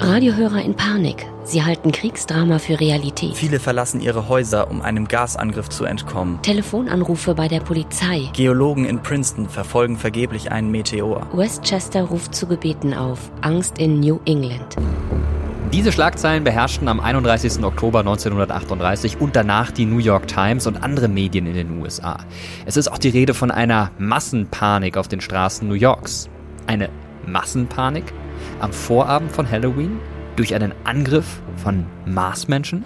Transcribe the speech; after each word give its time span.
Radiohörer 0.00 0.62
in 0.62 0.74
Panik. 0.74 1.26
Sie 1.42 1.64
halten 1.64 1.90
Kriegsdrama 1.90 2.60
für 2.60 2.78
Realität. 2.78 3.36
Viele 3.36 3.58
verlassen 3.58 4.00
ihre 4.00 4.28
Häuser, 4.28 4.70
um 4.70 4.80
einem 4.80 5.08
Gasangriff 5.08 5.68
zu 5.70 5.84
entkommen. 5.84 6.40
Telefonanrufe 6.42 7.34
bei 7.34 7.48
der 7.48 7.58
Polizei. 7.58 8.30
Geologen 8.32 8.84
in 8.84 9.02
Princeton 9.02 9.48
verfolgen 9.48 9.96
vergeblich 9.96 10.52
einen 10.52 10.70
Meteor. 10.70 11.26
Westchester 11.32 12.02
ruft 12.02 12.32
zu 12.32 12.46
Gebeten 12.46 12.94
auf. 12.94 13.32
Angst 13.40 13.78
in 13.78 13.98
New 13.98 14.20
England. 14.24 14.76
Diese 15.72 15.90
Schlagzeilen 15.90 16.44
beherrschten 16.44 16.86
am 16.86 17.00
31. 17.00 17.64
Oktober 17.64 17.98
1938 17.98 19.20
und 19.20 19.34
danach 19.34 19.72
die 19.72 19.84
New 19.84 19.98
York 19.98 20.28
Times 20.28 20.68
und 20.68 20.84
andere 20.84 21.08
Medien 21.08 21.46
in 21.46 21.54
den 21.54 21.80
USA. 21.80 22.18
Es 22.66 22.76
ist 22.76 22.86
auch 22.86 22.98
die 22.98 23.10
Rede 23.10 23.34
von 23.34 23.50
einer 23.50 23.90
Massenpanik 23.98 24.96
auf 24.96 25.08
den 25.08 25.20
Straßen 25.20 25.66
New 25.66 25.74
Yorks. 25.74 26.30
Eine 26.68 26.88
Massenpanik? 27.26 28.14
Am 28.60 28.72
Vorabend 28.72 29.32
von 29.32 29.50
Halloween 29.50 29.98
durch 30.36 30.54
einen 30.54 30.72
Angriff 30.84 31.40
von 31.56 31.86
Marsmenschen? 32.06 32.84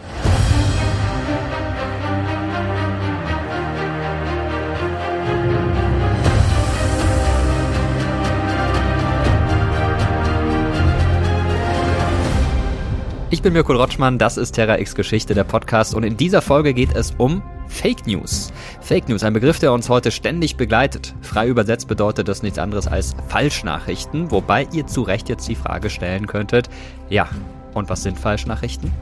Ich 13.32 13.41
bin 13.41 13.54
Mirko 13.54 13.72
Rotschmann, 13.72 14.18
das 14.18 14.36
ist 14.36 14.52
Terra 14.52 14.78
X 14.78 14.95
Geschichte, 14.95 15.32
der 15.32 15.45
Podcast 15.45 15.95
und 15.95 16.02
in 16.02 16.18
dieser 16.18 16.42
Folge 16.42 16.74
geht 16.74 16.95
es 16.95 17.14
um 17.16 17.41
Fake 17.66 18.06
News. 18.06 18.52
Fake 18.82 19.08
News, 19.08 19.24
ein 19.24 19.32
Begriff, 19.32 19.58
der 19.58 19.72
uns 19.72 19.88
heute 19.88 20.10
ständig 20.10 20.58
begleitet. 20.58 21.14
Frei 21.22 21.48
übersetzt 21.48 21.88
bedeutet 21.88 22.28
das 22.28 22.42
nichts 22.42 22.58
anderes 22.58 22.86
als 22.86 23.16
Falschnachrichten, 23.28 24.30
wobei 24.30 24.68
ihr 24.74 24.86
zu 24.86 25.00
Recht 25.00 25.30
jetzt 25.30 25.48
die 25.48 25.55
Frage 25.55 25.88
stellen 25.88 26.27
könntet, 26.27 26.68
ja, 27.08 27.27
und 27.72 27.88
was 27.88 28.02
sind 28.02 28.18
Falschnachrichten? 28.18 28.92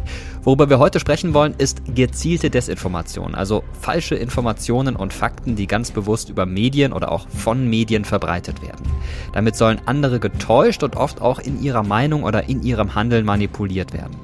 Worüber 0.42 0.70
wir 0.70 0.78
heute 0.78 1.00
sprechen 1.00 1.34
wollen, 1.34 1.54
ist 1.58 1.82
gezielte 1.94 2.48
Desinformation, 2.48 3.34
also 3.34 3.62
falsche 3.78 4.14
Informationen 4.14 4.96
und 4.96 5.12
Fakten, 5.12 5.54
die 5.54 5.66
ganz 5.66 5.90
bewusst 5.90 6.30
über 6.30 6.46
Medien 6.46 6.94
oder 6.94 7.12
auch 7.12 7.28
von 7.28 7.68
Medien 7.68 8.06
verbreitet 8.06 8.62
werden. 8.62 8.86
Damit 9.34 9.56
sollen 9.56 9.82
andere 9.84 10.18
getäuscht 10.18 10.82
und 10.82 10.96
oft 10.96 11.20
auch 11.20 11.40
in 11.40 11.62
ihrer 11.62 11.82
Meinung 11.82 12.22
oder 12.22 12.48
in 12.48 12.62
ihrem 12.62 12.94
Handeln 12.94 13.26
manipuliert 13.26 13.92
werden. 13.92 14.16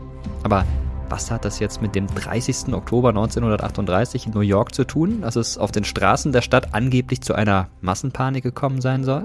Aber 0.42 0.64
was 1.11 1.31
hat 1.31 1.44
das 1.44 1.59
jetzt 1.59 1.83
mit 1.83 1.94
dem 1.94 2.06
30. 2.06 2.72
Oktober 2.72 3.11
1938 3.11 4.27
in 4.27 4.33
New 4.33 4.41
York 4.41 4.75
zu 4.75 4.84
tun, 4.84 5.20
dass 5.20 5.37
es 5.37 5.59
auf 5.59 5.70
den 5.70 5.84
Straßen 5.84 6.33
der 6.33 6.42
Stadt 6.42 6.75
angeblich 6.75 7.20
zu 7.20 7.34
einer 7.34 7.69
Massenpanik 7.83 8.42
gekommen 8.42 8.81
sein 8.81 9.05
soll? 9.05 9.25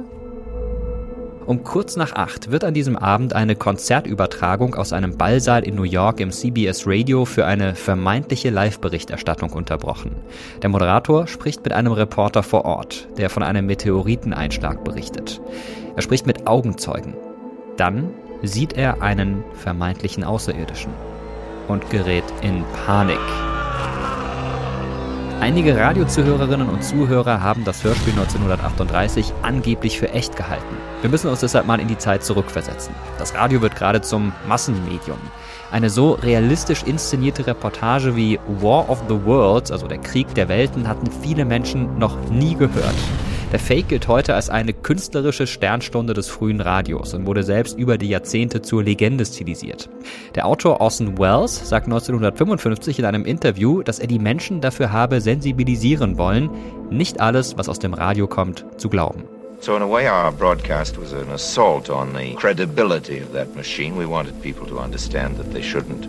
Um 1.46 1.64
kurz 1.64 1.96
nach 1.96 2.14
acht 2.14 2.52
wird 2.52 2.64
an 2.64 2.74
diesem 2.74 2.96
Abend 2.96 3.34
eine 3.34 3.56
Konzertübertragung 3.56 4.76
aus 4.76 4.94
einem 4.94 5.18
Ballsaal 5.18 5.64
in 5.64 5.76
New 5.76 5.84
York 5.84 6.20
im 6.20 6.32
CBS 6.32 6.84
Radio 6.86 7.26
für 7.26 7.46
eine 7.46 7.74
vermeintliche 7.74 8.52
Live-Berichterstattung 8.52 9.52
unterbrochen. 9.52 10.16
Der 10.62 10.70
Moderator 10.70 11.28
spricht 11.28 11.64
mit 11.64 11.74
einem 11.74 11.94
Reporter 11.94 12.44
vor 12.44 12.66
Ort, 12.66 13.08
der 13.18 13.30
von 13.32 13.42
einem 13.42 13.66
Meteoriteneinschlag 13.66 14.84
berichtet. 14.84 15.42
Er 15.96 16.04
spricht 16.04 16.28
mit 16.28 16.48
Augenzeugen. 16.48 17.16
Dann 17.76 18.12
sieht 18.44 18.74
er 18.74 19.02
einen 19.02 19.44
vermeintlichen 19.54 20.24
Außerirdischen 20.24 20.94
und 21.68 21.90
gerät 21.90 22.26
in 22.44 22.64
Panik. 22.86 23.20
Einige 25.42 25.76
Radiozuhörerinnen 25.76 26.70
und 26.70 26.84
Zuhörer 26.84 27.42
haben 27.42 27.66
das 27.66 27.84
Hörspiel 27.84 28.14
1938 28.14 29.34
angeblich 29.42 29.98
für 29.98 30.12
echt 30.12 30.36
gehalten. 30.36 30.78
Wir 31.02 31.10
müssen 31.10 31.32
uns 31.32 31.40
deshalb 31.40 31.66
mal 31.66 31.80
in 31.80 31.88
die 31.88 31.98
Zeit 31.98 32.24
zurückversetzen. 32.24 32.94
Das 33.18 33.34
Radio 33.34 33.60
wird 33.60 33.76
gerade 33.76 34.02
zum 34.02 34.34
Massenmedium. 34.48 35.18
Eine 35.72 35.90
so 35.90 36.12
realistisch 36.12 36.84
inszenierte 36.84 37.48
Reportage 37.48 38.16
wie 38.16 38.40
War 38.62 38.88
of 38.88 39.02
the 39.10 39.26
Worlds, 39.26 39.72
also 39.72 39.88
der 39.88 39.98
Krieg 39.98 40.32
der 40.36 40.48
Welten, 40.48 40.88
hatten 40.88 41.10
viele 41.24 41.44
Menschen 41.44 41.98
noch 41.98 42.16
nie 42.30 42.54
gehört. 42.54 42.94
Der 43.52 43.60
Fake 43.60 43.90
gilt 43.90 44.08
heute 44.08 44.34
als 44.34 44.50
eine 44.50 44.72
künstlerische 44.72 45.46
Sternstunde 45.46 46.14
des 46.14 46.30
frühen 46.30 46.62
Radios 46.62 47.14
und 47.14 47.26
wurde 47.26 47.44
selbst 47.44 47.78
über 47.78 47.98
die 47.98 48.08
Jahrzehnte 48.08 48.62
zur 48.62 48.82
Legende 48.82 49.26
stilisiert. 49.26 49.90
Der 50.36 50.46
Autor 50.46 50.80
Orson 50.80 51.18
Welles 51.18 51.68
sagt 51.68 51.88
1955 51.88 53.00
in 53.00 53.04
einem 53.04 53.26
Interview, 53.26 53.84
dass 53.84 54.00
er 54.00 54.08
die 54.08 54.20
Menschen 54.20 54.62
dafür 54.62 54.94
habe 54.94 55.20
sensibilisieren 55.20 56.18
wollen, 56.18 56.50
nicht 56.90 57.20
alles, 57.20 57.58
was 57.58 57.68
aus 57.68 57.80
dem 57.80 57.94
Radio 57.94 58.26
kommt, 58.26 58.66
zu 58.78 58.88
glauben. 58.88 59.26
So 59.60 59.76
in 59.76 59.84
a 59.84 59.90
way 59.90 60.08
our 60.08 60.32
broadcast 60.32 60.98
was 60.98 61.14
an 61.14 61.30
assault 61.34 61.90
on 61.90 62.16
the 62.16 62.34
credibility 62.36 63.22
of 63.22 63.34
that 63.34 63.54
machine. 63.54 63.98
We 63.98 64.10
wanted 64.10 64.42
people 64.42 64.66
to 64.68 64.80
understand 64.80 65.38
that 65.38 65.52
they 65.52 65.62
shouldn't 65.62 66.08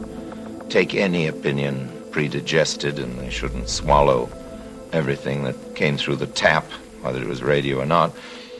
take 0.70 0.96
any 0.96 1.28
opinion 1.28 1.88
predigested 2.12 3.00
and 3.00 3.18
they 3.18 3.32
shouldn't 3.32 3.68
swallow 3.68 4.28
everything 4.92 5.42
that 5.42 5.56
came 5.74 5.96
through 5.96 6.18
the 6.18 6.28
tap 6.28 6.64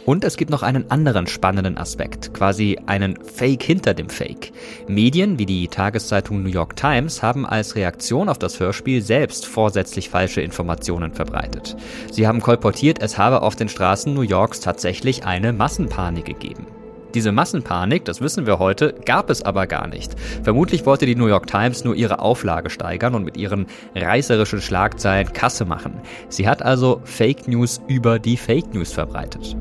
Und 0.05 0.25
es 0.25 0.37
gibt 0.37 0.51
noch 0.51 0.63
einen 0.63 0.91
anderen 0.91 1.29
spannenden 1.29 1.79
Aspekt, 1.79 2.35
quasi 2.35 2.79
einen 2.87 3.17
Fake 3.23 3.63
hinter 3.63 3.95
dem 3.95 4.09
Fake. 4.09 4.53
Medien 4.89 5.39
wie 5.39 5.47
die 5.47 5.69
Tageszeitung 5.69 6.43
New 6.43 6.49
York 6.49 6.75
Times 6.75 7.23
haben 7.23 7.47
als 7.47 7.77
Reaktion 7.77 8.29
auf 8.29 8.39
das 8.39 8.59
Hörspiel 8.59 9.01
selbst 9.01 9.47
vorsätzlich 9.47 10.09
falsche 10.09 10.41
Informationen 10.41 11.13
verbreitet. 11.13 11.77
Sie 12.11 12.27
haben 12.27 12.41
kolportiert, 12.41 13.01
es 13.01 13.17
habe 13.17 13.43
auf 13.43 13.55
den 13.55 13.69
Straßen 13.69 14.13
New 14.13 14.23
Yorks 14.23 14.61
tatsächlich 14.61 15.25
eine 15.25 15.53
Massenpanik 15.53 16.25
gegeben. 16.25 16.67
Diese 17.15 17.31
Massenpanik, 17.31 18.07
das 18.07 18.23
wissen 18.23 18.47
wir 18.47 18.59
heute, 18.59 18.95
gab 19.05 19.29
es 19.29 19.43
aber 19.43 19.67
gar 19.67 19.87
nicht. 19.87 20.17
Vermutlich 20.43 20.87
wollte 20.87 21.05
die 21.05 21.15
New 21.15 21.27
York 21.27 21.47
Times 21.47 21.85
nur 21.85 21.95
ihre 21.95 22.21
Auflage 22.21 22.71
steigern 22.71 23.15
und 23.15 23.25
mit 23.25 23.37
ihren 23.37 23.67
reißerischen 23.95 24.63
Schlagzeilen 24.63 25.33
Kasse 25.33 25.67
machen. 25.67 26.01
Sie 26.31 26.49
hat 26.49 26.63
also 26.63 27.03
Fake 27.05 27.49
News 27.49 27.83
über 27.87 28.19
die 28.19 28.39
Fake 28.39 28.73
News 28.73 28.93
verbreitet. 28.93 29.57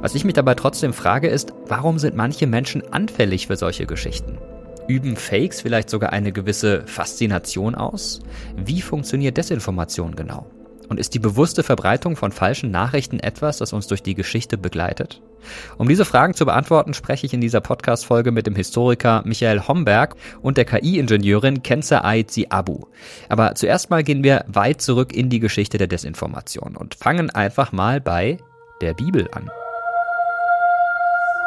Was 0.00 0.14
ich 0.14 0.24
mich 0.24 0.34
dabei 0.34 0.54
trotzdem 0.54 0.94
frage 0.94 1.28
ist, 1.28 1.52
warum 1.66 1.98
sind 1.98 2.16
manche 2.16 2.46
Menschen 2.46 2.82
anfällig 2.90 3.48
für 3.48 3.56
solche 3.56 3.84
Geschichten? 3.84 4.38
Üben 4.88 5.16
Fakes 5.16 5.60
vielleicht 5.60 5.90
sogar 5.90 6.12
eine 6.12 6.32
gewisse 6.32 6.86
Faszination 6.86 7.74
aus? 7.74 8.20
Wie 8.56 8.80
funktioniert 8.80 9.36
Desinformation 9.36 10.16
genau? 10.16 10.46
Und 10.88 11.00
ist 11.00 11.14
die 11.14 11.18
bewusste 11.18 11.62
Verbreitung 11.62 12.16
von 12.16 12.32
falschen 12.32 12.70
Nachrichten 12.70 13.18
etwas, 13.20 13.58
das 13.58 13.72
uns 13.72 13.86
durch 13.86 14.02
die 14.02 14.14
Geschichte 14.14 14.58
begleitet? 14.58 15.22
Um 15.78 15.88
diese 15.88 16.04
Fragen 16.04 16.34
zu 16.34 16.44
beantworten, 16.44 16.94
spreche 16.94 17.26
ich 17.26 17.34
in 17.34 17.40
dieser 17.40 17.60
Podcast-Folge 17.60 18.32
mit 18.32 18.46
dem 18.46 18.56
Historiker 18.56 19.22
Michael 19.24 19.66
Homberg 19.66 20.16
und 20.42 20.56
der 20.56 20.64
KI-Ingenieurin 20.64 21.62
Kenza 21.62 22.02
Aizi 22.02 22.46
Abu. 22.50 22.80
Aber 23.28 23.54
zuerst 23.54 23.90
mal 23.90 24.02
gehen 24.02 24.24
wir 24.24 24.44
weit 24.48 24.80
zurück 24.80 25.14
in 25.14 25.30
die 25.30 25.40
Geschichte 25.40 25.78
der 25.78 25.86
Desinformation 25.86 26.76
und 26.76 26.94
fangen 26.94 27.30
einfach 27.30 27.72
mal 27.72 28.00
bei 28.00 28.38
der 28.80 28.94
Bibel 28.94 29.28
an. 29.32 29.50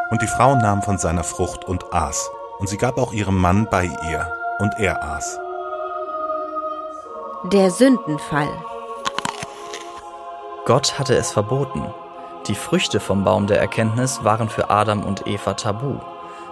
Und 0.09 0.21
die 0.21 0.27
Frau 0.27 0.55
nahm 0.55 0.81
von 0.81 0.97
seiner 0.97 1.23
Frucht 1.23 1.65
und 1.65 1.93
aß, 1.93 2.29
und 2.59 2.69
sie 2.69 2.77
gab 2.77 2.97
auch 2.97 3.13
ihrem 3.13 3.37
Mann 3.37 3.67
bei 3.69 3.85
ihr, 4.09 4.31
und 4.59 4.73
er 4.79 5.03
aß. 5.03 5.39
Der 7.51 7.69
Sündenfall. 7.69 8.49
Gott 10.67 10.99
hatte 10.99 11.15
es 11.15 11.31
verboten. 11.31 11.81
Die 12.49 12.53
Früchte 12.53 12.99
vom 12.99 13.23
Baum 13.23 13.47
der 13.47 13.57
Erkenntnis 13.57 14.25
waren 14.25 14.49
für 14.49 14.69
Adam 14.69 15.01
und 15.01 15.25
Eva 15.25 15.53
tabu. 15.53 15.95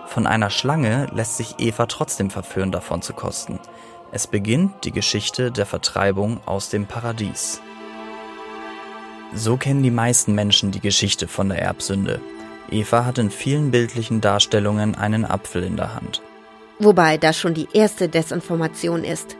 Von 0.07 0.25
einer 0.25 0.49
Schlange 0.49 1.07
lässt 1.13 1.35
sich 1.35 1.55
Eva 1.57 1.85
trotzdem 1.87 2.29
verführen, 2.29 2.71
davon 2.71 3.01
zu 3.01 3.11
kosten. 3.11 3.59
Es 4.13 4.25
beginnt 4.25 4.85
die 4.85 4.93
Geschichte 4.93 5.51
der 5.51 5.65
Vertreibung 5.65 6.39
aus 6.45 6.69
dem 6.69 6.85
Paradies. 6.85 7.59
So 9.33 9.57
kennen 9.57 9.83
die 9.83 9.91
meisten 9.91 10.33
Menschen 10.33 10.71
die 10.71 10.79
Geschichte 10.79 11.27
von 11.27 11.49
der 11.49 11.61
Erbsünde. 11.61 12.21
Eva 12.71 13.03
hat 13.03 13.17
in 13.17 13.29
vielen 13.29 13.69
bildlichen 13.69 14.21
Darstellungen 14.21 14.95
einen 14.95 15.25
Apfel 15.25 15.61
in 15.61 15.75
der 15.75 15.93
Hand. 15.93 16.21
Wobei 16.79 17.17
das 17.17 17.37
schon 17.37 17.53
die 17.53 17.67
erste 17.73 18.07
Desinformation 18.07 19.03
ist. 19.03 19.35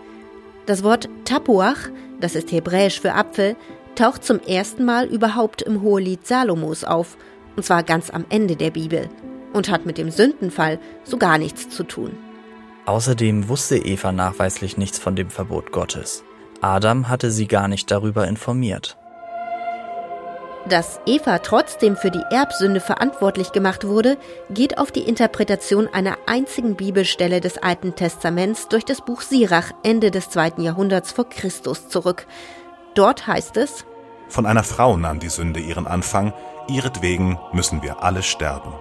Das 0.65 0.83
Wort 0.83 1.07
Tapuach, 1.23 1.77
das 2.19 2.35
ist 2.35 2.51
hebräisch 2.51 2.99
für 2.99 3.13
Apfel, 3.13 3.55
taucht 3.95 4.23
zum 4.23 4.39
ersten 4.39 4.85
Mal 4.85 5.07
überhaupt 5.07 5.61
im 5.61 5.81
Hohelied 5.81 6.25
Salomos 6.25 6.83
auf, 6.83 7.17
und 7.55 7.63
zwar 7.63 7.83
ganz 7.83 8.09
am 8.09 8.25
Ende 8.29 8.55
der 8.55 8.71
Bibel, 8.71 9.09
und 9.53 9.69
hat 9.69 9.85
mit 9.85 9.97
dem 9.97 10.11
Sündenfall 10.11 10.79
so 11.03 11.17
gar 11.17 11.37
nichts 11.37 11.69
zu 11.69 11.83
tun. 11.83 12.17
Außerdem 12.85 13.49
wusste 13.49 13.77
Eva 13.77 14.11
nachweislich 14.11 14.77
nichts 14.77 14.99
von 14.99 15.15
dem 15.15 15.29
Verbot 15.29 15.71
Gottes. 15.71 16.23
Adam 16.61 17.09
hatte 17.09 17.31
sie 17.31 17.47
gar 17.47 17.67
nicht 17.67 17.89
darüber 17.89 18.27
informiert. 18.27 18.97
Dass 20.67 20.99
Eva 21.05 21.39
trotzdem 21.39 21.95
für 21.95 22.09
die 22.09 22.23
Erbsünde 22.31 22.79
verantwortlich 22.79 23.51
gemacht 23.51 23.85
wurde, 23.85 24.17
geht 24.49 24.79
auf 24.79 24.91
die 24.91 25.01
Interpretation 25.07 25.87
einer 25.87 26.17
einzigen 26.25 26.75
Bibelstelle 26.75 27.39
des 27.39 27.59
Alten 27.59 27.95
Testaments 27.95 28.67
durch 28.67 28.83
das 28.83 29.01
Buch 29.01 29.21
Sirach 29.21 29.71
Ende 29.83 30.09
des 30.09 30.31
zweiten 30.31 30.61
Jahrhunderts 30.61 31.11
vor 31.11 31.29
Christus 31.29 31.87
zurück. 31.87 32.25
Dort 32.95 33.27
heißt 33.27 33.57
es, 33.57 33.85
Von 34.27 34.45
einer 34.45 34.63
Frau 34.63 34.97
nahm 34.97 35.19
die 35.19 35.29
Sünde 35.29 35.59
ihren 35.59 35.85
Anfang, 35.85 36.33
ihretwegen 36.67 37.37
müssen 37.53 37.83
wir 37.83 38.01
alle 38.03 38.23
sterben. 38.23 38.73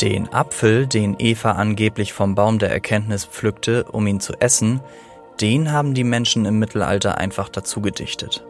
Den 0.00 0.32
Apfel, 0.32 0.86
den 0.86 1.16
Eva 1.18 1.52
angeblich 1.52 2.12
vom 2.12 2.34
Baum 2.34 2.58
der 2.58 2.70
Erkenntnis 2.70 3.24
pflückte, 3.24 3.84
um 3.84 4.06
ihn 4.06 4.20
zu 4.20 4.34
essen, 4.40 4.80
den 5.40 5.72
haben 5.72 5.94
die 5.94 6.04
Menschen 6.04 6.44
im 6.44 6.58
Mittelalter 6.58 7.18
einfach 7.18 7.48
dazu 7.48 7.80
gedichtet. 7.80 8.44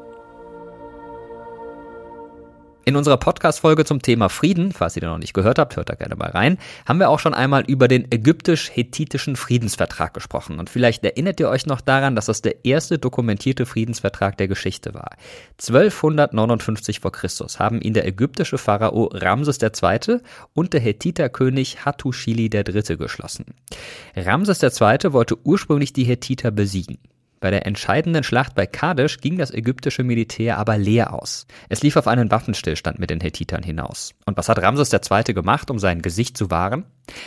In 2.87 2.97
unserer 2.97 3.17
Podcast-Folge 3.17 3.87
zum 3.87 4.03
Thema 4.03 4.29
Frieden, 4.29 4.71
falls 4.71 4.95
ihr 4.95 5.01
den 5.01 5.09
noch 5.09 5.17
nicht 5.17 5.33
gehört 5.33 5.59
habt, 5.59 5.77
hört 5.77 5.89
da 5.89 5.95
gerne 5.95 6.17
mal 6.17 6.29
rein, 6.29 6.59
haben 6.85 6.99
wir 6.99 7.09
auch 7.09 7.19
schon 7.19 7.33
einmal 7.33 7.65
über 7.67 7.89
den 7.89 8.13
ägyptisch-hethitischen 8.13 9.37
Friedensvertrag 9.37 10.13
gesprochen. 10.13 10.59
Und 10.59 10.69
vielleicht 10.69 11.03
erinnert 11.03 11.41
ihr 11.41 11.49
euch 11.49 11.65
noch 11.65 11.81
daran, 11.81 12.15
dass 12.15 12.27
das 12.27 12.43
der 12.43 12.67
erste 12.67 12.99
dokumentierte 12.99 13.65
Friedensvertrag 13.65 14.37
der 14.37 14.49
Geschichte 14.49 14.93
war. 14.93 15.13
1259 15.53 17.01
vor 17.01 17.13
Christus 17.13 17.59
haben 17.59 17.81
ihn 17.81 17.95
der 17.95 18.07
ägyptische 18.07 18.59
Pharao 18.59 19.09
Ramses 19.15 19.59
II. 19.63 20.19
und 20.53 20.75
der 20.75 20.81
Hethiterkönig 20.81 21.87
Hattuschili 21.87 22.51
III. 22.53 22.99
geschlossen. 22.99 23.47
Ramses 24.15 24.63
II. 24.63 25.13
wollte 25.15 25.39
ursprünglich 25.43 25.95
die 25.95 26.05
Hethiter 26.05 26.51
besiegen. 26.51 26.99
Bei 27.45 27.51
der 27.51 27.67
entscheidenden 27.67 28.25
Schlacht 28.25 28.55
bei 28.55 28.65
Kadesh 28.65 29.21
ging 29.21 29.37
das 29.37 29.51
ägyptische 29.51 30.03
Militär 30.03 30.57
aber 30.57 30.79
leer 30.79 31.13
aus. 31.13 31.47
Es 31.69 31.83
lief 31.83 31.95
auf 31.97 32.09
einen 32.09 32.31
Waffenstillstand 32.31 32.99
mit 32.99 33.11
den 33.11 33.21
Hethitern 33.21 33.63
hinaus. 33.63 34.15
Und 34.25 34.39
was 34.39 34.49
hat 34.49 34.63
Ramses 34.63 34.91
II. 34.91 35.35
gemacht, 35.35 35.71
um 35.71 35.79
sein 35.79 36.01
Gesicht 36.01 36.39
zu 36.39 36.51
wahren? 36.51 36.87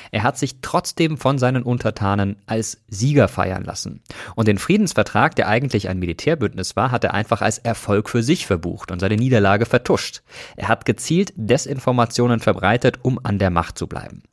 Er 0.10 0.24
hat 0.24 0.36
sich 0.40 0.62
trotzdem 0.64 1.20
von 1.20 1.38
seinen 1.38 1.62
Untertanen 1.62 2.38
als 2.48 2.82
Sieger 2.88 3.28
feiern 3.28 3.64
lassen. 3.64 4.02
Und 4.34 4.48
den 4.48 4.58
Friedensvertrag, 4.58 5.36
der 5.36 5.50
eigentlich 5.50 5.88
ein 5.88 6.00
Militärbündnis 6.00 6.76
war, 6.76 6.90
hat 6.90 7.04
er 7.04 7.14
einfach 7.14 7.44
als 7.44 7.60
Erfolg 7.60 8.10
für 8.10 8.24
sich 8.24 8.48
verbucht 8.48 8.90
und 8.90 9.00
seine 9.00 9.18
Niederlage 9.18 9.68
vertuscht. 9.68 10.24
Er 10.56 10.68
hat 10.68 10.86
gezielt 10.86 11.32
Desinformationen 11.36 12.40
verbreitet, 12.40 12.98
um 13.04 13.20
an 13.22 13.38
der 13.38 13.52
Macht 13.52 13.78
zu 13.78 13.86
bleiben. 13.86 14.24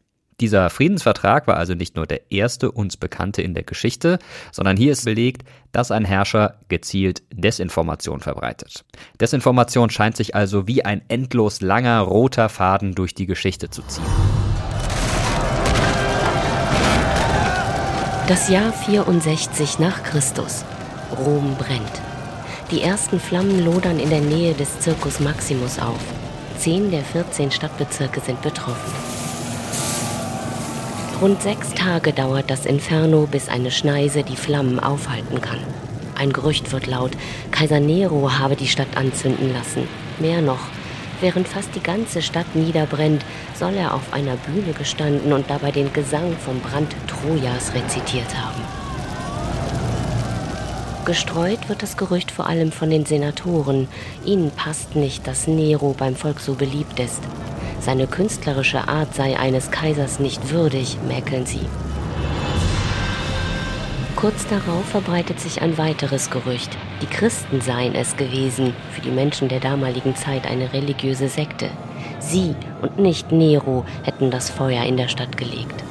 Dieser 0.40 0.68
Friedensvertrag 0.68 1.46
war 1.46 1.56
also 1.56 1.74
nicht 1.74 1.96
nur 1.96 2.06
der 2.06 2.32
erste 2.32 2.72
uns 2.72 2.96
bekannte 2.96 3.42
in 3.42 3.54
der 3.54 3.62
Geschichte, 3.62 4.18
sondern 4.50 4.76
hier 4.76 4.92
ist 4.92 5.04
belegt, 5.04 5.44
dass 5.70 5.90
ein 5.90 6.04
Herrscher 6.04 6.58
gezielt 6.68 7.22
Desinformation 7.32 8.20
verbreitet. 8.20 8.84
Desinformation 9.20 9.90
scheint 9.90 10.16
sich 10.16 10.34
also 10.34 10.66
wie 10.66 10.84
ein 10.84 11.02
endlos 11.08 11.60
langer 11.60 12.00
roter 12.00 12.48
Faden 12.48 12.94
durch 12.94 13.14
die 13.14 13.26
Geschichte 13.26 13.70
zu 13.70 13.82
ziehen. 13.82 14.04
Das 18.26 18.48
Jahr 18.48 18.72
64 18.72 19.78
nach 19.78 20.02
Christus. 20.02 20.64
Rom 21.18 21.56
brennt. 21.58 22.00
Die 22.70 22.80
ersten 22.80 23.20
Flammen 23.20 23.64
lodern 23.64 24.00
in 24.00 24.08
der 24.08 24.22
Nähe 24.22 24.54
des 24.54 24.80
Circus 24.80 25.20
Maximus 25.20 25.78
auf. 25.78 26.00
Zehn 26.58 26.90
der 26.90 27.02
14 27.02 27.50
Stadtbezirke 27.50 28.20
sind 28.20 28.40
betroffen. 28.40 29.13
Rund 31.20 31.40
sechs 31.42 31.72
Tage 31.72 32.12
dauert 32.12 32.50
das 32.50 32.66
Inferno, 32.66 33.26
bis 33.30 33.48
eine 33.48 33.70
Schneise 33.70 34.24
die 34.24 34.36
Flammen 34.36 34.80
aufhalten 34.80 35.40
kann. 35.40 35.60
Ein 36.16 36.32
Gerücht 36.32 36.72
wird 36.72 36.86
laut, 36.86 37.12
Kaiser 37.50 37.80
Nero 37.80 38.38
habe 38.38 38.56
die 38.56 38.66
Stadt 38.66 38.96
anzünden 38.96 39.52
lassen. 39.52 39.88
Mehr 40.18 40.42
noch, 40.42 40.58
während 41.20 41.48
fast 41.48 41.74
die 41.74 41.82
ganze 41.82 42.20
Stadt 42.20 42.54
niederbrennt, 42.54 43.24
soll 43.58 43.74
er 43.74 43.94
auf 43.94 44.12
einer 44.12 44.36
Bühne 44.36 44.72
gestanden 44.76 45.32
und 45.32 45.48
dabei 45.48 45.70
den 45.70 45.92
Gesang 45.92 46.36
vom 46.36 46.60
Brand 46.60 46.94
Trojas 47.06 47.72
rezitiert 47.74 48.34
haben. 48.36 48.60
Gestreut 51.04 51.68
wird 51.68 51.82
das 51.82 51.96
Gerücht 51.96 52.30
vor 52.30 52.46
allem 52.46 52.72
von 52.72 52.90
den 52.90 53.06
Senatoren. 53.06 53.88
Ihnen 54.24 54.50
passt 54.50 54.96
nicht, 54.96 55.26
dass 55.26 55.46
Nero 55.46 55.94
beim 55.96 56.16
Volk 56.16 56.40
so 56.40 56.54
beliebt 56.54 56.98
ist. 56.98 57.20
Seine 57.84 58.06
künstlerische 58.06 58.88
Art 58.88 59.14
sei 59.14 59.38
eines 59.38 59.70
Kaisers 59.70 60.18
nicht 60.18 60.50
würdig, 60.50 60.96
mäkeln 61.06 61.44
sie. 61.44 61.66
Kurz 64.16 64.46
darauf 64.46 64.86
verbreitet 64.86 65.38
sich 65.38 65.60
ein 65.60 65.76
weiteres 65.76 66.30
Gerücht. 66.30 66.78
Die 67.02 67.06
Christen 67.06 67.60
seien 67.60 67.94
es 67.94 68.16
gewesen, 68.16 68.72
für 68.92 69.02
die 69.02 69.10
Menschen 69.10 69.48
der 69.48 69.60
damaligen 69.60 70.16
Zeit 70.16 70.46
eine 70.46 70.72
religiöse 70.72 71.28
Sekte. 71.28 71.68
Sie 72.20 72.54
und 72.80 72.98
nicht 72.98 73.32
Nero 73.32 73.84
hätten 74.02 74.30
das 74.30 74.48
Feuer 74.48 74.84
in 74.84 74.96
der 74.96 75.08
Stadt 75.08 75.36
gelegt. 75.36 75.84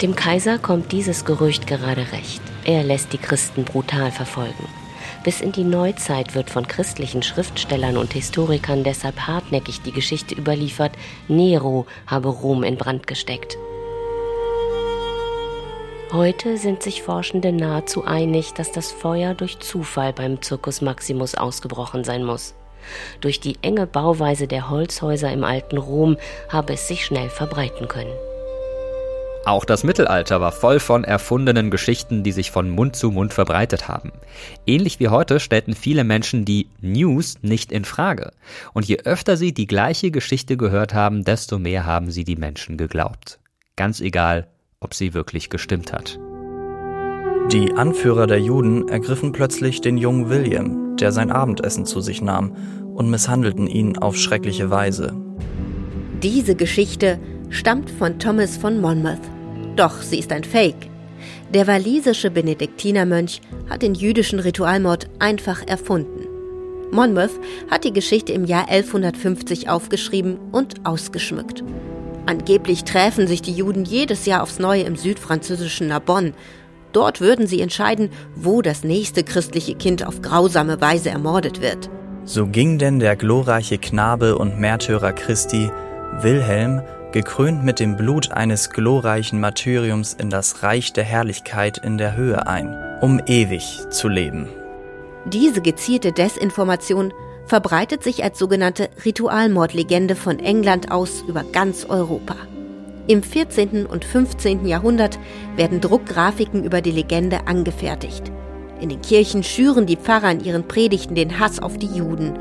Dem 0.00 0.16
Kaiser 0.16 0.58
kommt 0.58 0.90
dieses 0.90 1.26
Gerücht 1.26 1.66
gerade 1.66 2.12
recht. 2.12 2.40
Er 2.64 2.82
lässt 2.82 3.12
die 3.12 3.18
Christen 3.18 3.64
brutal 3.64 4.10
verfolgen. 4.10 4.81
Bis 5.24 5.40
in 5.40 5.52
die 5.52 5.62
Neuzeit 5.62 6.34
wird 6.34 6.50
von 6.50 6.66
christlichen 6.66 7.22
Schriftstellern 7.22 7.96
und 7.96 8.12
Historikern 8.12 8.82
deshalb 8.82 9.20
hartnäckig 9.20 9.80
die 9.82 9.92
Geschichte 9.92 10.34
überliefert, 10.34 10.92
Nero 11.28 11.86
habe 12.08 12.28
Rom 12.28 12.64
in 12.64 12.76
Brand 12.76 13.06
gesteckt. 13.06 13.56
Heute 16.12 16.58
sind 16.58 16.82
sich 16.82 17.02
Forschende 17.02 17.52
nahezu 17.52 18.04
einig, 18.04 18.52
dass 18.52 18.72
das 18.72 18.90
Feuer 18.90 19.34
durch 19.34 19.60
Zufall 19.60 20.12
beim 20.12 20.42
Circus 20.42 20.80
Maximus 20.82 21.36
ausgebrochen 21.36 22.02
sein 22.04 22.24
muss. 22.24 22.54
Durch 23.20 23.38
die 23.38 23.56
enge 23.62 23.86
Bauweise 23.86 24.48
der 24.48 24.70
Holzhäuser 24.70 25.32
im 25.32 25.44
alten 25.44 25.78
Rom 25.78 26.16
habe 26.48 26.72
es 26.72 26.88
sich 26.88 27.04
schnell 27.04 27.30
verbreiten 27.30 27.86
können. 27.86 28.12
Auch 29.44 29.64
das 29.64 29.82
Mittelalter 29.82 30.40
war 30.40 30.52
voll 30.52 30.78
von 30.78 31.02
erfundenen 31.02 31.70
Geschichten, 31.70 32.22
die 32.22 32.30
sich 32.30 32.52
von 32.52 32.70
Mund 32.70 32.94
zu 32.94 33.10
Mund 33.10 33.34
verbreitet 33.34 33.88
haben. 33.88 34.12
Ähnlich 34.66 35.00
wie 35.00 35.08
heute 35.08 35.40
stellten 35.40 35.74
viele 35.74 36.04
Menschen 36.04 36.44
die 36.44 36.68
News 36.80 37.38
nicht 37.42 37.72
in 37.72 37.84
Frage. 37.84 38.30
Und 38.72 38.86
je 38.86 38.98
öfter 39.04 39.36
sie 39.36 39.52
die 39.52 39.66
gleiche 39.66 40.12
Geschichte 40.12 40.56
gehört 40.56 40.94
haben, 40.94 41.24
desto 41.24 41.58
mehr 41.58 41.86
haben 41.86 42.12
sie 42.12 42.22
die 42.22 42.36
Menschen 42.36 42.76
geglaubt. 42.76 43.40
Ganz 43.74 44.00
egal, 44.00 44.46
ob 44.78 44.94
sie 44.94 45.12
wirklich 45.12 45.50
gestimmt 45.50 45.92
hat. 45.92 46.20
Die 47.50 47.72
Anführer 47.72 48.28
der 48.28 48.40
Juden 48.40 48.88
ergriffen 48.88 49.32
plötzlich 49.32 49.80
den 49.80 49.98
jungen 49.98 50.30
William, 50.30 50.96
der 50.96 51.10
sein 51.10 51.32
Abendessen 51.32 51.84
zu 51.84 52.00
sich 52.00 52.22
nahm, 52.22 52.54
und 52.94 53.10
misshandelten 53.10 53.66
ihn 53.66 53.98
auf 53.98 54.16
schreckliche 54.16 54.70
Weise. 54.70 55.16
Diese 56.22 56.54
Geschichte 56.54 57.18
stammt 57.52 57.90
von 57.90 58.18
Thomas 58.18 58.56
von 58.56 58.80
Monmouth. 58.80 59.20
Doch 59.76 60.02
sie 60.02 60.18
ist 60.18 60.32
ein 60.32 60.42
Fake. 60.42 60.90
Der 61.52 61.66
walisische 61.66 62.30
Benediktinermönch 62.30 63.42
hat 63.68 63.82
den 63.82 63.94
jüdischen 63.94 64.40
Ritualmord 64.40 65.08
einfach 65.18 65.62
erfunden. 65.66 66.26
Monmouth 66.90 67.38
hat 67.70 67.84
die 67.84 67.92
Geschichte 67.92 68.32
im 68.32 68.46
Jahr 68.46 68.68
1150 68.68 69.68
aufgeschrieben 69.68 70.38
und 70.50 70.84
ausgeschmückt. 70.84 71.62
Angeblich 72.26 72.84
träfen 72.84 73.26
sich 73.26 73.42
die 73.42 73.52
Juden 73.52 73.84
jedes 73.84 74.26
Jahr 74.26 74.42
aufs 74.42 74.58
Neue 74.58 74.82
im 74.82 74.96
südfranzösischen 74.96 75.88
Narbonne. 75.88 76.32
Dort 76.92 77.20
würden 77.20 77.46
sie 77.46 77.60
entscheiden, 77.60 78.10
wo 78.34 78.62
das 78.62 78.84
nächste 78.84 79.24
christliche 79.24 79.74
Kind 79.74 80.06
auf 80.06 80.22
grausame 80.22 80.80
Weise 80.80 81.10
ermordet 81.10 81.60
wird. 81.60 81.90
So 82.24 82.46
ging 82.46 82.78
denn 82.78 82.98
der 82.98 83.16
glorreiche 83.16 83.78
Knabe 83.78 84.38
und 84.38 84.58
Märtyrer 84.60 85.12
Christi, 85.12 85.70
Wilhelm, 86.20 86.82
gekrönt 87.12 87.64
mit 87.64 87.78
dem 87.78 87.96
Blut 87.96 88.32
eines 88.32 88.70
glorreichen 88.70 89.40
Martyriums 89.40 90.14
in 90.14 90.30
das 90.30 90.62
Reich 90.62 90.92
der 90.92 91.04
Herrlichkeit 91.04 91.78
in 91.78 91.98
der 91.98 92.16
Höhe 92.16 92.46
ein, 92.46 92.76
um 93.00 93.20
ewig 93.26 93.80
zu 93.90 94.08
leben. 94.08 94.48
Diese 95.26 95.60
gezielte 95.60 96.12
Desinformation 96.12 97.12
verbreitet 97.46 98.02
sich 98.02 98.24
als 98.24 98.38
sogenannte 98.38 98.88
Ritualmordlegende 99.04 100.16
von 100.16 100.38
England 100.38 100.90
aus 100.90 101.22
über 101.28 101.44
ganz 101.44 101.84
Europa. 101.84 102.36
Im 103.08 103.22
14. 103.22 103.86
und 103.86 104.04
15. 104.04 104.64
Jahrhundert 104.64 105.18
werden 105.56 105.80
Druckgrafiken 105.80 106.64
über 106.64 106.80
die 106.80 106.92
Legende 106.92 107.46
angefertigt. 107.46 108.30
In 108.80 108.88
den 108.88 109.02
Kirchen 109.02 109.42
schüren 109.42 109.86
die 109.86 109.96
Pfarrer 109.96 110.30
in 110.30 110.40
ihren 110.40 110.66
Predigten 110.66 111.14
den 111.14 111.38
Hass 111.38 111.60
auf 111.60 111.78
die 111.78 111.86
Juden. 111.86 112.38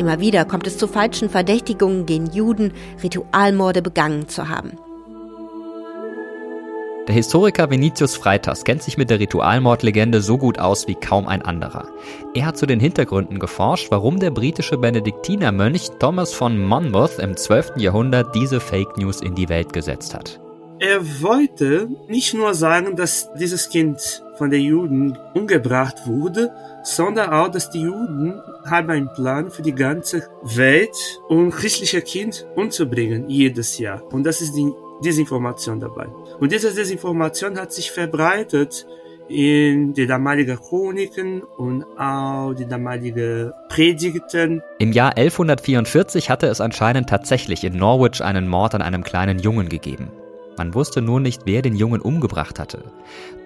Immer 0.00 0.18
wieder 0.18 0.46
kommt 0.46 0.66
es 0.66 0.78
zu 0.78 0.88
falschen 0.88 1.28
Verdächtigungen 1.28 2.06
gegen 2.06 2.32
Juden, 2.32 2.72
Ritualmorde 3.02 3.82
begangen 3.82 4.28
zu 4.28 4.48
haben. 4.48 4.78
Der 7.06 7.14
Historiker 7.14 7.68
Venitius 7.68 8.16
Freitas 8.16 8.64
kennt 8.64 8.82
sich 8.82 8.96
mit 8.96 9.10
der 9.10 9.20
Ritualmordlegende 9.20 10.22
so 10.22 10.38
gut 10.38 10.58
aus 10.58 10.88
wie 10.88 10.94
kaum 10.94 11.28
ein 11.28 11.42
anderer. 11.42 11.86
Er 12.34 12.46
hat 12.46 12.56
zu 12.56 12.64
den 12.64 12.80
Hintergründen 12.80 13.38
geforscht, 13.38 13.90
warum 13.90 14.18
der 14.18 14.30
britische 14.30 14.78
Benediktinermönch 14.78 15.90
Thomas 15.98 16.32
von 16.32 16.56
Monmouth 16.56 17.18
im 17.18 17.36
12. 17.36 17.72
Jahrhundert 17.76 18.34
diese 18.34 18.58
Fake 18.58 18.96
News 18.96 19.20
in 19.20 19.34
die 19.34 19.50
Welt 19.50 19.74
gesetzt 19.74 20.14
hat. 20.14 20.40
Er 20.82 21.20
wollte 21.20 21.90
nicht 22.08 22.32
nur 22.32 22.54
sagen, 22.54 22.96
dass 22.96 23.28
dieses 23.34 23.68
Kind 23.68 24.24
von 24.38 24.48
den 24.48 24.62
Juden 24.62 25.18
umgebracht 25.34 26.06
wurde, 26.06 26.50
sondern 26.82 27.28
auch, 27.28 27.48
dass 27.48 27.68
die 27.68 27.82
Juden 27.82 28.40
haben 28.64 28.88
einen 28.88 29.12
Plan 29.12 29.50
für 29.50 29.60
die 29.60 29.74
ganze 29.74 30.26
Welt, 30.42 30.96
um 31.28 31.50
christliche 31.50 32.00
Kind 32.00 32.46
umzubringen 32.56 33.28
jedes 33.28 33.78
Jahr. 33.78 34.02
Und 34.10 34.24
das 34.24 34.40
ist 34.40 34.56
die 34.56 34.72
Desinformation 35.04 35.80
dabei. 35.80 36.06
Und 36.38 36.50
diese 36.50 36.72
Desinformation 36.72 37.58
hat 37.58 37.74
sich 37.74 37.90
verbreitet 37.90 38.86
in 39.28 39.92
die 39.92 40.06
damalige 40.06 40.56
Chroniken 40.56 41.42
und 41.42 41.84
auch 41.98 42.54
die 42.54 42.66
damalige 42.66 43.52
Predigten. 43.68 44.62
Im 44.78 44.92
Jahr 44.92 45.14
1144 45.18 46.30
hatte 46.30 46.46
es 46.46 46.62
anscheinend 46.62 47.10
tatsächlich 47.10 47.64
in 47.64 47.76
Norwich 47.76 48.24
einen 48.24 48.48
Mord 48.48 48.74
an 48.74 48.80
einem 48.80 49.04
kleinen 49.04 49.38
Jungen 49.38 49.68
gegeben. 49.68 50.10
Man 50.60 50.74
wusste 50.74 51.00
nur 51.00 51.20
nicht, 51.20 51.46
wer 51.46 51.62
den 51.62 51.74
Jungen 51.74 52.02
umgebracht 52.02 52.58
hatte. 52.58 52.92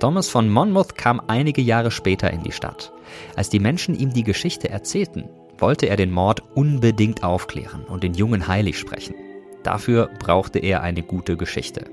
Thomas 0.00 0.28
von 0.28 0.49
Monmouth 0.49 0.97
kam 0.97 1.23
einige 1.28 1.62
Jahre 1.62 1.92
später 1.92 2.33
in 2.33 2.42
die 2.42 2.50
Stadt. 2.50 2.92
Als 3.37 3.49
die 3.49 3.61
Menschen 3.61 3.94
ihm 3.94 4.12
die 4.12 4.25
Geschichte 4.25 4.68
erzählten, 4.68 5.28
wollte 5.56 5.87
er 5.87 5.94
den 5.94 6.11
Mord 6.11 6.42
unbedingt 6.56 7.23
aufklären 7.23 7.85
und 7.85 8.02
den 8.02 8.14
Jungen 8.14 8.49
heilig 8.49 8.80
sprechen. 8.80 9.14
Dafür 9.62 10.11
brauchte 10.18 10.59
er 10.59 10.83
eine 10.83 11.04
gute 11.04 11.37
Geschichte. 11.37 11.85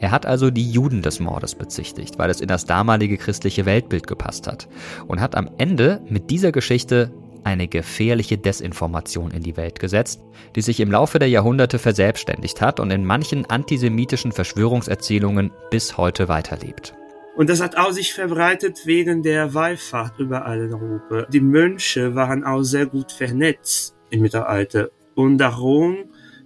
Er 0.00 0.10
hat 0.10 0.26
also 0.26 0.50
die 0.50 0.68
Juden 0.68 1.02
des 1.02 1.20
Mordes 1.20 1.54
bezichtigt, 1.54 2.18
weil 2.18 2.28
es 2.28 2.40
in 2.40 2.48
das 2.48 2.66
damalige 2.66 3.16
christliche 3.16 3.64
Weltbild 3.64 4.08
gepasst 4.08 4.48
hat 4.48 4.66
und 5.06 5.20
hat 5.20 5.36
am 5.36 5.48
Ende 5.58 6.00
mit 6.08 6.30
dieser 6.30 6.50
Geschichte 6.50 7.12
eine 7.44 7.68
gefährliche 7.68 8.38
Desinformation 8.38 9.30
in 9.30 9.42
die 9.42 9.56
Welt 9.56 9.78
gesetzt, 9.78 10.20
die 10.56 10.62
sich 10.62 10.80
im 10.80 10.90
Laufe 10.90 11.18
der 11.18 11.28
Jahrhunderte 11.28 11.78
verselbstständigt 11.78 12.60
hat 12.60 12.80
und 12.80 12.90
in 12.90 13.04
manchen 13.04 13.46
antisemitischen 13.46 14.32
Verschwörungserzählungen 14.32 15.50
bis 15.70 15.96
heute 15.96 16.28
weiterlebt. 16.28 16.94
Und 17.36 17.48
das 17.48 17.60
hat 17.60 17.76
auch 17.76 17.92
sich 17.92 18.14
verbreitet 18.14 18.84
wegen 18.84 19.22
der 19.22 19.54
Wallfahrt 19.54 20.18
überall 20.18 20.62
in 20.62 20.74
Europa. 20.74 21.26
Die 21.30 21.40
Mönche 21.40 22.14
waren 22.16 22.42
auch 22.42 22.62
sehr 22.62 22.86
gut 22.86 23.12
vernetzt 23.12 23.94
im 24.10 24.22
Mittelalter 24.22 24.90
und 25.14 25.38
darum 25.38 25.98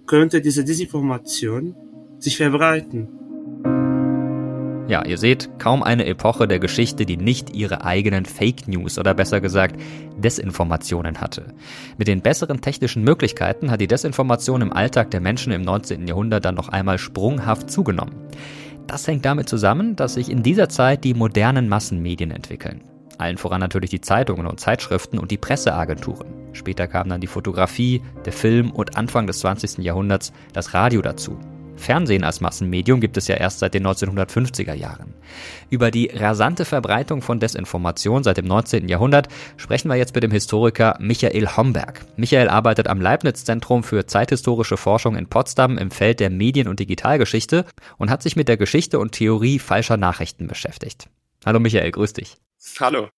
könnte 0.05 0.41
diese 0.41 0.63
Desinformation 0.63 1.75
sich 2.19 2.37
verbreiten. 2.37 3.09
Ja, 4.87 5.05
ihr 5.05 5.17
seht, 5.17 5.49
kaum 5.59 5.81
eine 5.81 6.05
Epoche 6.05 6.45
der 6.45 6.59
Geschichte, 6.59 7.05
die 7.05 7.15
nicht 7.15 7.55
ihre 7.55 7.85
eigenen 7.85 8.25
Fake 8.25 8.67
News 8.67 8.99
oder 8.99 9.13
besser 9.13 9.39
gesagt 9.39 9.79
Desinformationen 10.17 11.21
hatte. 11.21 11.53
Mit 11.97 12.09
den 12.09 12.21
besseren 12.21 12.59
technischen 12.59 13.03
Möglichkeiten 13.03 13.71
hat 13.71 13.79
die 13.79 13.87
Desinformation 13.87 14.61
im 14.61 14.73
Alltag 14.73 15.09
der 15.11 15.21
Menschen 15.21 15.53
im 15.53 15.61
19. 15.61 16.05
Jahrhundert 16.05 16.43
dann 16.43 16.55
noch 16.55 16.67
einmal 16.67 16.97
sprunghaft 16.97 17.71
zugenommen. 17.71 18.15
Das 18.85 19.07
hängt 19.07 19.23
damit 19.23 19.47
zusammen, 19.47 19.95
dass 19.95 20.15
sich 20.15 20.29
in 20.29 20.43
dieser 20.43 20.67
Zeit 20.67 21.05
die 21.05 21.13
modernen 21.13 21.69
Massenmedien 21.69 22.31
entwickeln. 22.31 22.81
Allen 23.17 23.37
voran 23.37 23.61
natürlich 23.61 23.89
die 23.89 24.01
Zeitungen 24.01 24.45
und 24.45 24.59
Zeitschriften 24.59 25.17
und 25.17 25.31
die 25.31 25.37
Presseagenturen. 25.37 26.27
Später 26.51 26.87
kamen 26.87 27.09
dann 27.09 27.21
die 27.21 27.27
Fotografie, 27.27 28.01
der 28.25 28.33
Film 28.33 28.69
und 28.71 28.97
Anfang 28.97 29.27
des 29.27 29.39
20. 29.39 29.77
Jahrhunderts 29.77 30.33
das 30.51 30.73
Radio 30.73 31.01
dazu. 31.01 31.39
Fernsehen 31.75 32.23
als 32.23 32.41
Massenmedium 32.41 33.01
gibt 33.01 33.17
es 33.17 33.27
ja 33.27 33.35
erst 33.35 33.59
seit 33.59 33.73
den 33.73 33.85
1950er 33.85 34.73
Jahren. 34.73 35.13
Über 35.69 35.91
die 35.91 36.07
rasante 36.13 36.65
Verbreitung 36.65 37.21
von 37.21 37.39
Desinformation 37.39 38.23
seit 38.23 38.37
dem 38.37 38.45
19. 38.45 38.87
Jahrhundert 38.87 39.27
sprechen 39.57 39.89
wir 39.89 39.95
jetzt 39.95 40.15
mit 40.15 40.23
dem 40.23 40.31
Historiker 40.31 40.95
Michael 40.99 41.47
Homberg. 41.57 42.05
Michael 42.15 42.49
arbeitet 42.49 42.87
am 42.87 43.01
Leibniz-Zentrum 43.01 43.83
für 43.83 44.05
zeithistorische 44.05 44.77
Forschung 44.77 45.15
in 45.15 45.27
Potsdam 45.27 45.77
im 45.77 45.91
Feld 45.91 46.19
der 46.19 46.29
Medien- 46.29 46.67
und 46.67 46.79
Digitalgeschichte 46.79 47.65
und 47.97 48.09
hat 48.09 48.23
sich 48.23 48.35
mit 48.35 48.47
der 48.47 48.57
Geschichte 48.57 48.99
und 48.99 49.11
Theorie 49.11 49.59
falscher 49.59 49.97
Nachrichten 49.97 50.47
beschäftigt. 50.47 51.09
Hallo 51.45 51.59
Michael, 51.59 51.91
grüß 51.91 52.13
dich. 52.13 52.37
Hallo. 52.79 53.09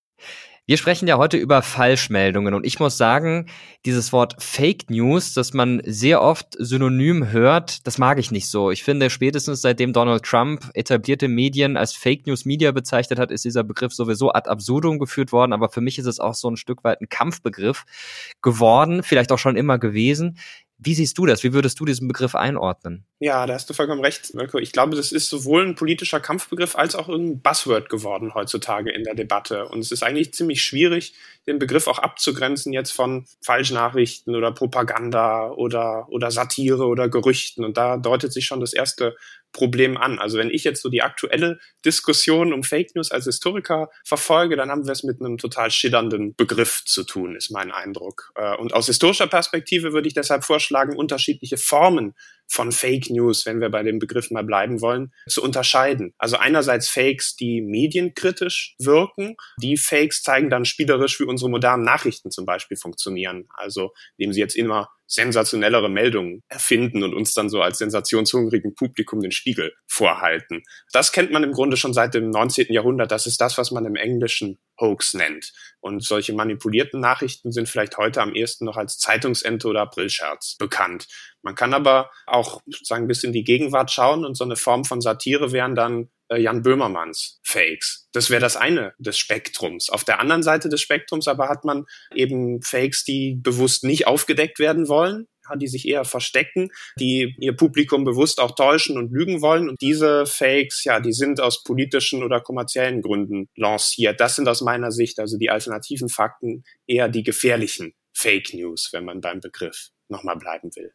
Wir 0.68 0.78
sprechen 0.78 1.08
ja 1.08 1.20
heute 1.20 1.38
über 1.38 1.62
Falschmeldungen 1.62 2.56
und 2.56 2.66
ich 2.66 2.80
muss 2.80 2.98
sagen, 2.98 3.46
dieses 3.86 4.12
Wort 4.12 4.42
Fake 4.42 4.90
News, 4.90 5.36
das 5.36 5.54
man 5.54 5.80
sehr 5.86 6.24
oft 6.24 6.56
synonym 6.58 7.32
hört, 7.32 7.86
das 7.86 8.00
mag 8.00 8.18
ich 8.18 8.32
nicht 8.32 8.48
so. 8.50 8.72
Ich 8.72 8.84
finde, 8.84 9.12
spätestens 9.12 9.62
seitdem 9.62 9.94
Donald 9.94 10.24
Trump 10.24 10.72
etablierte 10.74 11.28
Medien 11.28 11.78
als 11.78 11.94
Fake 11.94 12.26
News 12.26 12.46
Media 12.46 12.72
bezeichnet 12.72 13.20
hat, 13.20 13.30
ist 13.30 13.46
dieser 13.46 13.64
Begriff 13.64 13.94
sowieso 13.94 14.34
ad 14.34 14.50
absurdum 14.50 14.98
geführt 14.98 15.32
worden, 15.32 15.54
aber 15.54 15.70
für 15.70 15.82
mich 15.82 16.00
ist 16.00 16.08
es 16.08 16.20
auch 16.20 16.34
so 16.34 16.50
ein 16.50 16.58
Stück 16.58 16.84
weit 16.84 17.00
ein 17.00 17.10
Kampfbegriff 17.10 17.86
geworden, 18.42 19.04
vielleicht 19.04 19.32
auch 19.32 19.38
schon 19.38 19.58
immer 19.58 19.78
gewesen. 19.78 20.40
Wie 20.78 20.94
siehst 20.94 21.18
du 21.18 21.26
das? 21.26 21.44
Wie 21.44 21.54
würdest 21.54 21.80
du 21.80 21.86
diesen 21.86 22.08
Begriff 22.08 22.36
einordnen? 22.36 23.06
Ja, 23.20 23.46
da 23.46 23.54
hast 23.54 23.70
du 23.70 23.74
vollkommen 23.74 24.04
recht, 24.04 24.34
Mirko. 24.34 24.60
Ich 24.60 24.74
glaube, 24.74 24.96
das 24.96 25.14
ist 25.14 25.30
sowohl 25.30 25.66
ein 25.66 25.76
politischer 25.76 26.20
Kampfbegriff 26.20 26.76
als 26.76 26.96
auch 26.96 27.08
ein 27.08 27.42
Buzzword 27.42 27.90
geworden 27.90 28.34
heutzutage 28.34 28.92
in 28.92 29.04
der 29.04 29.16
Debatte. 29.16 29.70
Und 29.70 29.80
es 29.80 29.92
ist 29.92 30.04
eigentlich 30.04 30.34
ziemlich 30.34 30.62
schwierig, 30.64 31.14
den 31.48 31.60
Begriff 31.60 31.88
auch 31.88 32.00
abzugrenzen 32.00 32.74
jetzt 32.74 32.92
von 32.92 33.26
Falschnachrichten 33.44 34.36
oder 34.36 34.52
Propaganda 34.52 35.52
oder, 35.52 36.08
oder 36.10 36.32
Satire 36.32 36.86
oder 36.86 37.10
Gerüchten. 37.10 37.64
Und 37.64 37.78
da 37.78 37.98
deutet 37.98 38.34
sich 38.34 38.46
schon 38.46 38.60
das 38.60 38.74
erste 38.74 39.16
Problem 39.52 39.96
an. 39.96 40.20
Also 40.20 40.38
wenn 40.38 40.50
ich 40.50 40.64
jetzt 40.66 40.82
so 40.82 40.90
die 40.90 41.02
aktuelle 41.02 41.60
Diskussion 41.86 42.52
um 42.52 42.64
Fake 42.64 42.94
News 42.94 43.12
als 43.12 43.26
Historiker 43.26 43.90
verfolge, 44.04 44.58
dann 44.58 44.70
haben 44.70 44.86
wir 44.86 44.92
es 44.92 45.04
mit 45.04 45.22
einem 45.22 45.38
total 45.38 45.72
schillernden 45.72 46.36
Begriff 46.36 46.84
zu 46.86 47.04
tun, 47.04 47.36
ist 47.36 47.52
mein 47.52 47.72
Eindruck. 47.72 48.32
Äh, 48.36 48.56
und 48.58 48.74
aus 48.74 48.88
historischer 48.88 49.28
Perspektive 49.28 49.94
würde 49.94 50.08
ich 50.08 50.14
deshalb 50.14 50.44
vorschlagen, 50.44 50.98
unterschiedliche 50.98 51.58
Formen 51.58 52.16
von 52.48 52.72
Fake 52.72 53.10
News, 53.10 53.46
wenn 53.46 53.62
wir 53.62 53.70
bei 53.70 53.84
dem 53.84 54.00
Begriff 54.00 54.32
mal 54.32 54.44
bleiben 54.44 54.82
wollen, 54.82 55.12
zu 55.28 55.44
unterscheiden. 55.44 56.14
Also 56.18 56.38
einerseits 56.38 56.90
Fakes, 56.90 57.36
die 57.36 57.62
medienkritisch 57.62 58.76
wirken. 58.80 59.36
Die 59.62 59.78
Fakes 59.78 60.22
zeigen 60.22 60.50
dann 60.50 60.66
spielerisch, 60.66 61.20
wie 61.20 61.26
unsere 61.26 61.50
modernen 61.50 61.84
Nachrichten 61.84 62.32
zum 62.32 62.46
Beispiel 62.46 62.78
funktionieren. 62.78 63.48
Also 63.56 63.92
indem 64.18 64.34
sie 64.34 64.40
jetzt 64.40 64.56
immer 64.56 64.90
sensationellere 65.08 65.90
Meldungen 65.90 66.44
erfinden 66.48 67.04
und 67.04 67.14
uns 67.14 67.34
dann 67.34 67.50
so 67.50 67.62
als 67.62 67.78
sensationshungrigen 67.78 68.76
Publikum 68.76 69.22
den 69.22 69.32
Spiegel 69.32 69.74
vorhalten. 69.88 70.64
Das 70.92 71.12
kennt 71.12 71.32
man 71.32 71.44
im 71.44 71.52
Grunde 71.52 71.78
schon 71.78 71.94
seit 71.94 72.14
dem 72.14 72.30
19. 72.30 72.72
Jahrhundert. 72.72 73.12
Das 73.12 73.28
ist 73.28 73.40
das, 73.40 73.58
was 73.58 73.72
man 73.72 73.86
im 73.86 73.96
Englischen 73.96 74.60
Hoax 74.80 75.14
nennt. 75.14 75.54
Und 75.80 76.04
solche 76.04 76.34
manipulierten 76.34 77.00
Nachrichten 77.00 77.52
sind 77.52 77.70
vielleicht 77.70 77.98
heute 77.98 78.22
am 78.22 78.34
ehesten 78.34 78.66
noch 78.66 78.78
als 78.78 78.98
Zeitungsente 78.98 79.68
oder 79.68 79.82
Aprilscherz 79.82 80.56
bekannt. 80.58 81.08
Man 81.42 81.56
kann 81.56 81.74
aber 81.74 82.10
auch 82.26 82.62
sagen, 82.84 83.08
bis 83.08 83.24
in 83.24 83.32
die 83.32 83.44
Gegenwart 83.44 83.92
schauen 83.92 84.26
und 84.26 84.36
so 84.36 84.44
eine 84.44 84.56
Form 84.56 84.84
von 84.84 85.02
Satire 85.02 85.52
wären 85.52 85.76
dann 85.76 86.10
äh, 86.30 86.38
Jan 86.38 86.62
Böhmermanns 86.62 87.40
Fakes. 87.44 88.08
Das 88.14 88.30
wäre 88.30 88.42
das 88.42 88.58
eine 88.58 88.94
des 88.98 89.18
Spektrums. 89.18 89.90
Auf 89.90 90.04
der 90.04 90.20
anderen 90.20 90.44
Seite 90.44 90.70
des 90.70 90.82
Spektrums 90.82 91.28
aber 91.28 91.50
hat 91.50 91.66
man 91.66 91.86
eben 92.14 92.62
Fakes, 92.62 93.04
die 93.04 93.36
bewusst 93.36 93.84
nicht 93.84 94.08
aufgedeckt 94.08 94.60
werden 94.60 94.88
wollen, 94.88 95.28
die 95.56 95.68
sich 95.68 95.88
eher 95.88 96.06
verstecken, 96.06 96.70
die 97.00 97.36
ihr 97.40 97.56
Publikum 97.56 98.04
bewusst 98.04 98.40
auch 98.40 98.56
täuschen 98.56 98.98
und 98.98 99.12
lügen 99.12 99.42
wollen. 99.42 99.70
Und 99.70 99.82
diese 99.82 100.26
Fakes, 100.26 100.84
ja, 100.84 101.00
die 101.00 101.14
sind 101.14 101.40
aus 101.40 101.64
politischen 101.64 102.24
oder 102.24 102.42
kommerziellen 102.42 103.02
Gründen 103.02 103.48
lanciert. 103.56 104.20
Das 104.20 104.36
sind 104.36 104.48
aus 104.48 104.62
meiner 104.62 104.92
Sicht 104.92 105.20
also 105.20 105.38
die 105.38 105.52
alternativen 105.52 106.10
Fakten 106.10 106.64
eher 106.88 107.10
die 107.10 107.24
gefährlichen 107.24 107.94
Fake 108.14 108.54
News, 108.54 108.90
wenn 108.92 109.06
man 109.06 109.22
beim 109.22 109.40
Begriff 109.40 109.90
nochmal 110.10 110.36
bleiben 110.36 110.70
will. 110.76 110.92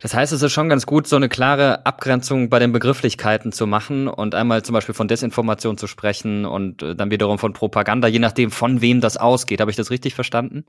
Das 0.00 0.14
heißt, 0.14 0.32
es 0.32 0.42
ist 0.42 0.52
schon 0.52 0.68
ganz 0.68 0.86
gut, 0.86 1.06
so 1.06 1.16
eine 1.16 1.28
klare 1.28 1.86
Abgrenzung 1.86 2.50
bei 2.50 2.58
den 2.58 2.72
Begrifflichkeiten 2.72 3.52
zu 3.52 3.66
machen 3.66 4.08
und 4.08 4.34
einmal 4.34 4.62
zum 4.62 4.74
Beispiel 4.74 4.94
von 4.94 5.08
Desinformation 5.08 5.78
zu 5.78 5.86
sprechen 5.86 6.44
und 6.44 6.82
äh, 6.82 6.94
dann 6.94 7.10
wiederum 7.10 7.38
von 7.38 7.52
Propaganda, 7.52 8.08
je 8.08 8.18
nachdem, 8.18 8.50
von 8.50 8.80
wem 8.80 9.00
das 9.00 9.16
ausgeht. 9.16 9.60
Habe 9.60 9.70
ich 9.70 9.76
das 9.76 9.90
richtig 9.90 10.14
verstanden? 10.14 10.66